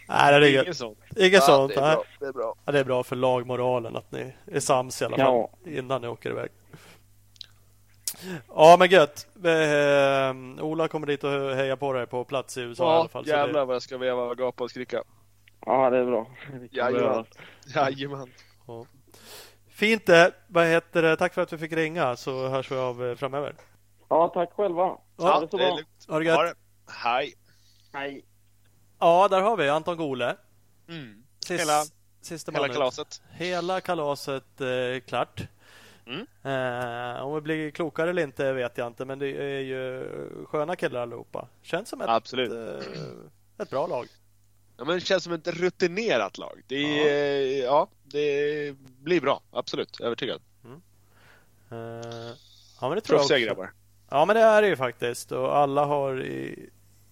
[0.09, 0.99] Nej, det är inget, Inget sånt.
[1.17, 1.75] inget Ja, sånt.
[1.75, 2.05] det är bra.
[2.21, 2.55] Det är bra.
[2.65, 5.51] Ja, det är bra för lagmoralen att ni är sams i alla fall Ja.
[5.71, 6.49] innan ni åker iväg.
[8.49, 9.27] Ja, men gött.
[9.45, 13.09] Eh, Ola kommer dit och heja på dig på plats i USA i alla Ja,
[13.09, 13.25] fall.
[13.25, 15.03] så jävlar det, vad jag ska veva och gapa och skrika.
[15.67, 16.31] Ja det är bra.
[16.71, 17.25] Jajamän.
[17.75, 18.29] Jajamän.
[19.71, 20.33] fint det.
[20.49, 21.17] Vad heter det?
[21.17, 23.55] Tack för att vi fick ringa så hörs vi av eh, framöver.
[24.09, 24.83] Ja tack själva.
[24.83, 25.77] Ha det så det är bra.
[25.77, 26.07] lugnt.
[26.09, 26.37] Ha det gött.
[26.37, 26.55] Ha det.
[27.05, 27.35] Hej.
[27.93, 28.25] Hej.
[29.01, 30.37] Ja, där har vi Anton Gole.
[30.89, 31.23] Mm.
[31.47, 31.85] Sist, Hela-
[32.23, 33.23] sista Hela kalaset.
[33.31, 35.43] Hela kalaset eh, klart.
[36.07, 36.27] Mm.
[36.43, 40.09] Eh, om vi blir klokare eller inte vet jag inte, men det är ju
[40.47, 41.49] sköna killar allihopa.
[41.63, 42.53] Känns som ett, Absolut.
[42.53, 42.87] eh,
[43.59, 44.07] ett bra lag.
[44.77, 46.63] Ja, men det känns som ett rutinerat lag.
[46.67, 47.89] Det, är, ja.
[48.05, 49.41] det blir bra.
[49.51, 50.01] Absolut.
[50.01, 50.41] Övertygad.
[51.71, 51.77] Eh,
[52.81, 53.47] ja, men det tror jag Proffsiga också.
[53.47, 53.73] grabbar.
[54.11, 55.33] Ja, men det är det ju faktiskt.
[55.33, 56.27] Och alla har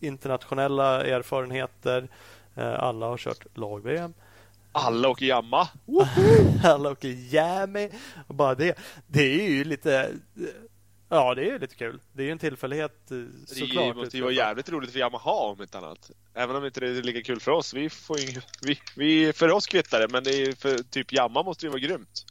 [0.01, 2.09] internationella erfarenheter.
[2.55, 4.15] Eh, alla har kört lag-VM.
[4.77, 5.69] Alla åker jamma.
[6.65, 7.91] Alla åker jammy.
[8.29, 8.79] Och bara det.
[9.07, 10.11] Det är ju lite...
[11.09, 12.01] Ja, det är ju lite kul.
[12.13, 13.97] Det är ju en tillfällighet eh, Det såklart.
[13.97, 16.11] måste ju vara jävligt roligt för Yamaha om inte annat.
[16.35, 17.75] Även om inte det är lika kul för oss.
[17.75, 21.43] Vi får ju, vi, vi, för oss kvittar det, men det är, för typ Yamaha
[21.45, 22.25] måste det ju vara grymt.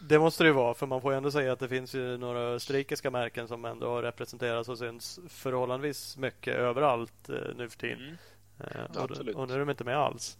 [0.00, 2.16] Det måste det ju vara, för man får ju ändå säga att det finns ju
[2.16, 7.78] några österrikiska märken som ändå har representerats och syns förhållandevis mycket överallt eh, nu för
[7.78, 7.98] tiden.
[7.98, 8.16] Mm.
[8.60, 10.38] Eh, och, och nu är de inte med alls.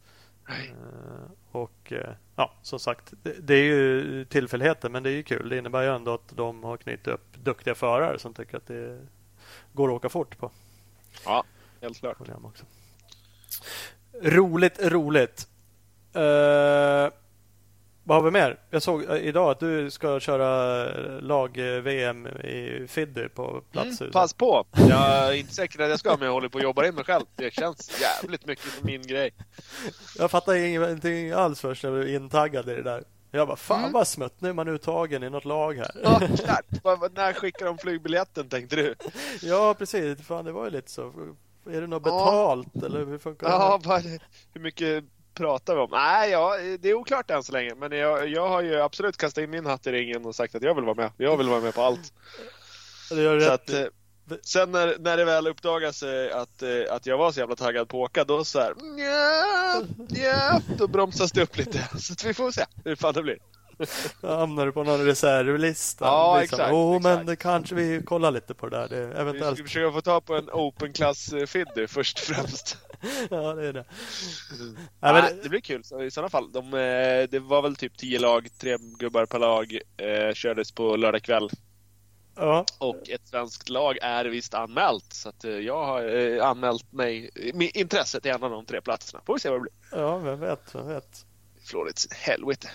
[0.51, 0.69] Nej.
[0.71, 5.49] Eh, och eh, ja, som sagt, det, är ju tillfälligheter, men det är ju kul.
[5.49, 9.07] Det innebär ju ändå att de har knutit upp duktiga förare som tycker att det
[9.73, 10.51] går att åka fort på.
[11.25, 11.45] Ja,
[11.81, 12.19] helt klart.
[14.23, 15.49] Roligt, roligt.
[16.13, 17.11] Eh,
[18.11, 18.59] vad har vi mer?
[18.71, 20.85] Jag såg eh, idag att du ska köra
[21.21, 24.01] lag-VM i Fiddy på plats.
[24.01, 24.65] Mm, pass på!
[24.89, 27.05] Jag är inte säker att jag ska, men jag håller på att jobba in mig
[27.05, 27.25] själv.
[27.37, 29.31] Det känns jävligt mycket som min grej.
[30.19, 33.05] Jag fattar ingenting alls först när jag blev intaggad i det där.
[33.31, 33.93] Jag bara, fan Mm.
[33.93, 35.91] vad smött, nu är man uttagen i något lag här.
[36.03, 37.15] Ja, klart.
[37.15, 38.95] När skickar de flygbiljetten tänkte du?
[39.43, 40.27] Ja, precis.
[40.27, 41.13] Fan, det var ju lite så.
[41.71, 42.11] Är det något Ja.
[42.13, 43.53] betalt eller hur funkar det?
[43.53, 44.03] Ja, vad,
[44.55, 45.05] hur mycket
[45.35, 45.89] pratar vi om?
[45.91, 47.75] Nej, ja, det är oklart än så länge.
[47.75, 50.63] Men jag, jag har ju absolut kastat in min hatt i ringen och sagt att
[50.63, 51.13] jag vill vara med.
[51.17, 52.13] Jag vill vara med på allt.
[53.11, 53.85] Det gör Så att, eh,
[54.45, 56.03] sen när, när det väl uppdagas
[56.33, 59.87] att, eh, att jag var så jävla taggad på att åka, då så här, nja,
[60.09, 61.89] nja, då bromsas det upp lite.
[61.99, 63.39] Så att vi får se hur fan det blir.
[64.21, 66.05] Då hamnar du på någon reservlista.
[66.05, 66.57] Ja, liksom.
[66.57, 68.89] exakt, Oh, men det kanske vi kollar lite på det där.
[68.89, 69.57] Det, Vi eventuellt.
[69.57, 72.77] ska försöka få tag på en open class eh, Fiddy först och främst.
[73.31, 73.85] Ja, det är det.
[75.01, 76.53] Nej, Nej, men, det blir kul så, i sådana fall.
[76.53, 80.97] De, eh, det var väl typ 10 lag, tre gubbar per lag, eh, kördes på
[80.97, 81.51] lördag kväll.
[82.37, 85.13] Ja, Och ett svenskt lag är visst anmält.
[85.13, 88.81] Så att eh, jag har eh, anmält mig, med intresse till en av de tre
[88.81, 89.23] platserna.
[89.27, 90.01] Får vi se vad det blir.
[90.01, 91.27] ja, vem vet, vem vet.
[91.65, 92.69] Florits helvete.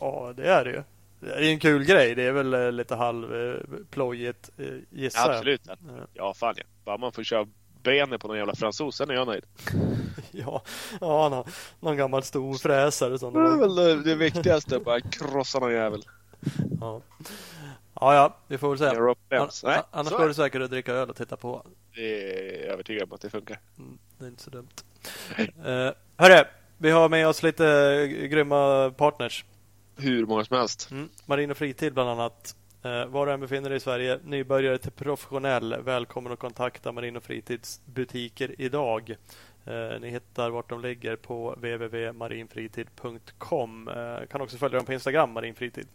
[0.00, 0.82] Ja, det är det ju.
[1.20, 2.14] Det är en kul grej.
[2.14, 4.50] Det är väl lite halvplojigt
[4.90, 5.30] gissar jag.
[5.30, 5.62] Absolut.
[5.66, 5.76] Ja.
[6.14, 6.64] Ja, fan ja.
[6.84, 7.48] Bara man får köra
[7.82, 9.44] benet på någon jävla fransos, sen är jag nöjd.
[10.32, 10.62] Ja,
[11.00, 11.44] ja någon,
[11.80, 16.02] någon gammal stor fräsare som Det är väl det, det viktigaste, bara krossa någon jävel.
[16.80, 17.00] ja.
[17.94, 19.36] ja, ja, vi får väl se.
[19.36, 19.48] An-.
[19.64, 21.66] Nej, annars går det säkert att dricka öl och titta på.
[21.94, 23.58] det är jag övertygad om att det funkar.
[23.78, 24.68] Mm, Det är inte så dumt.
[25.38, 26.44] Uh, hörru,
[26.78, 29.44] vi har med oss lite grymma partners.
[29.96, 30.88] Hur många som helst.
[30.90, 31.08] Mm.
[31.26, 32.56] Marin och fritid bland annat.
[32.82, 37.16] Eh, var du än befinner dig i Sverige, nybörjare till professionell, välkommen att kontakta Marin
[37.16, 39.16] och fritids butiker idag.
[39.66, 43.88] Eh, ni hittar vart de ligger på www.marinfritid.com.
[43.88, 45.88] Uh, eh, kan också följa dem på Instagram, marinfritid.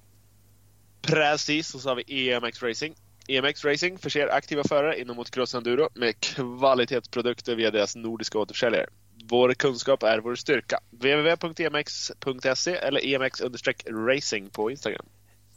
[1.01, 2.95] Precis, och så har vi EMX Racing.
[3.27, 8.87] EMX Racing förser aktiva förare inom motocross-enduro med kvalitetsprodukter via deras nordiska återförsäljare.
[9.29, 10.79] Vår kunskap är vår styrka.
[10.91, 15.05] www.emx.se eller emx-racing på Instagram.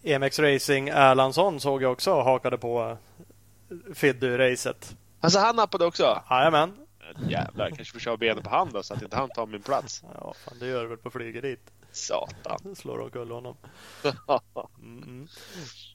[0.09, 2.97] EMX Racing Erlandsson såg jag också hakade på
[3.95, 4.97] Fiddy-racet.
[5.21, 6.23] Alltså han nappade också?
[6.31, 6.73] Jajamän.
[7.29, 10.05] Jävlar, kanske får köra benet på hand då, så att inte han tar min plats.
[10.15, 11.71] Ja, fan, det gör du väl på flyget dit.
[11.93, 12.77] Satan.
[12.77, 13.57] Slår omkull honom.
[14.83, 15.29] Mm, mm.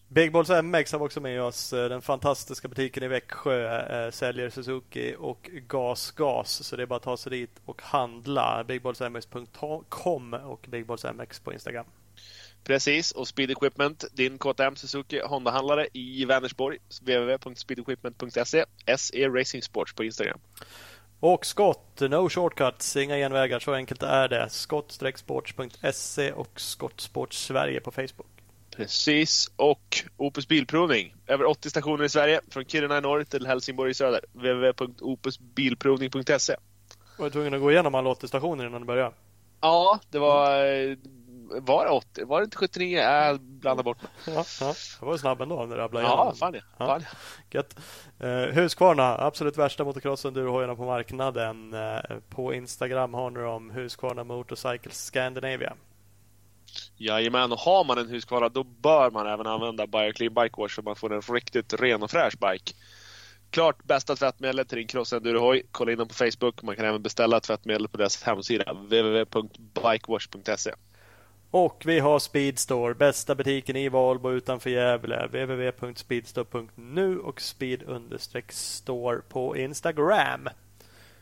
[0.07, 1.73] Big Balls MX har också med oss.
[1.73, 6.63] Eh, Den fantastiska butiken i Växjö eh, säljer Suzuki och Gas Gas.
[6.63, 8.63] Så det är bara att ta sig dit och handla.
[8.67, 11.85] bigballsmx.com och bigballsmx på Instagram.
[12.63, 16.77] Precis, och Speed Equipment, din KTM Suzuki Honda-handlare i Vänersborg.
[17.01, 18.65] www.speedequipment.se
[18.97, 20.39] SE Racing Sports på Instagram.
[21.19, 24.49] Och Skott, no shortcuts, inga genvägar, så enkelt är det.
[24.49, 28.27] Skott-sports.se och Skott Sports Sverige på Facebook.
[28.75, 31.15] Precis, och Opus Bilprovning.
[31.27, 34.21] Över 80 stationer i Sverige, från Kiruna i norr till Helsingborg i söder.
[34.33, 36.55] www.opusbilprovning.se
[37.17, 39.15] Var du tvungen att gå igenom alla 80 stationer innan du började?
[39.61, 40.65] Ja, det var...
[41.61, 42.25] Var det 80?
[42.25, 42.99] Var det inte 79?
[42.99, 44.11] Jag blandar bort mig.
[44.35, 44.73] Ja, ja.
[44.99, 46.61] Jag var snabb ändå när du rabblade Ja, fan ja.
[46.77, 46.85] Ja.
[46.87, 47.17] Fan ja.
[47.51, 47.75] Gött.
[48.19, 51.73] Eh, Husqvarna, absolut värsta motocross-endurohojarna på marknaden.
[51.73, 51.99] Eh,
[52.29, 55.73] på Instagram har ni dem Husqvarna Motorcycles Scandinavia.
[56.97, 60.81] Jajamän, och har man en Husqvarna då bör man även använda BioClean Bike Wash så
[60.81, 62.73] man får en riktigt ren och fräsch bike.
[63.53, 65.63] Klart bästa tvättmedlet till din cross-endurohoj.
[65.71, 66.63] Kolla in dem på Facebook.
[66.63, 70.71] Man kan även beställa tvättmedel på deras hemsida www.bikewash.se.
[71.53, 75.25] Och vi har Speedstore, bästa butiken i Valbo utanför Gävle.
[75.27, 80.49] www.speedstore.nu och speed-store på Instagram.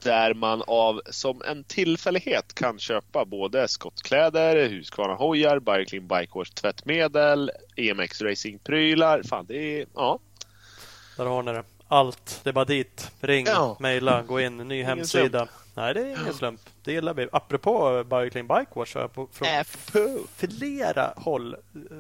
[0.04, 6.52] Där man av som en tillfällighet kan köpa både skottkläder, Husqvarna hojar, BioClean Bike Wash
[6.54, 9.24] tvättmedel, EMX Racing-prylar.
[9.24, 9.86] Fan, det är...
[9.96, 10.20] Ja.
[11.18, 11.64] Där har ni det.
[11.88, 12.40] Allt.
[12.44, 13.12] Det är bara dit.
[13.20, 13.78] Ring, Ja.
[13.80, 14.58] mejla, gå in.
[14.58, 15.48] Ny hemsida.
[15.76, 16.62] Nej, det är ingen slump.
[16.84, 17.28] Det gillar vi.
[17.32, 20.20] Apropå Bioclean Bike Wash har jag på, från Apropå.
[20.38, 21.56] flera håll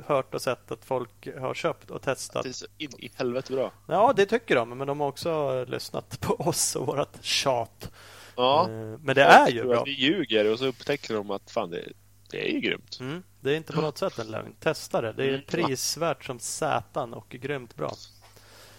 [0.05, 2.43] hört och sett att folk har köpt och testat.
[2.43, 3.71] Det är så in i helvete bra.
[3.87, 4.77] Ja, det tycker de.
[4.77, 7.91] Men de har också lyssnat på oss och vårt tjat.
[8.35, 8.61] Ja.
[8.69, 9.81] Eh, Men det är ju bra.
[9.81, 11.87] att Vi ljuger och så upptäcker de att fan, det,
[12.31, 12.97] det är ju grymt.
[12.99, 14.53] Mm, det är inte på något sätt en lögn.
[14.59, 15.13] Testa det.
[15.13, 15.41] Det är Mm.
[15.47, 17.91] prisvärt som satan och grymt bra.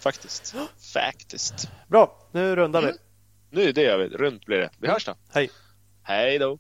[0.00, 0.54] Faktiskt.
[0.94, 1.68] Faktiskt.
[1.88, 2.92] Bra, nu rundar vi.
[3.50, 4.08] Nu, det gör vi.
[4.08, 4.70] Runt blir det.
[4.78, 5.14] Vi hörs då.
[5.32, 5.50] Hej!
[6.02, 6.58] Hej då.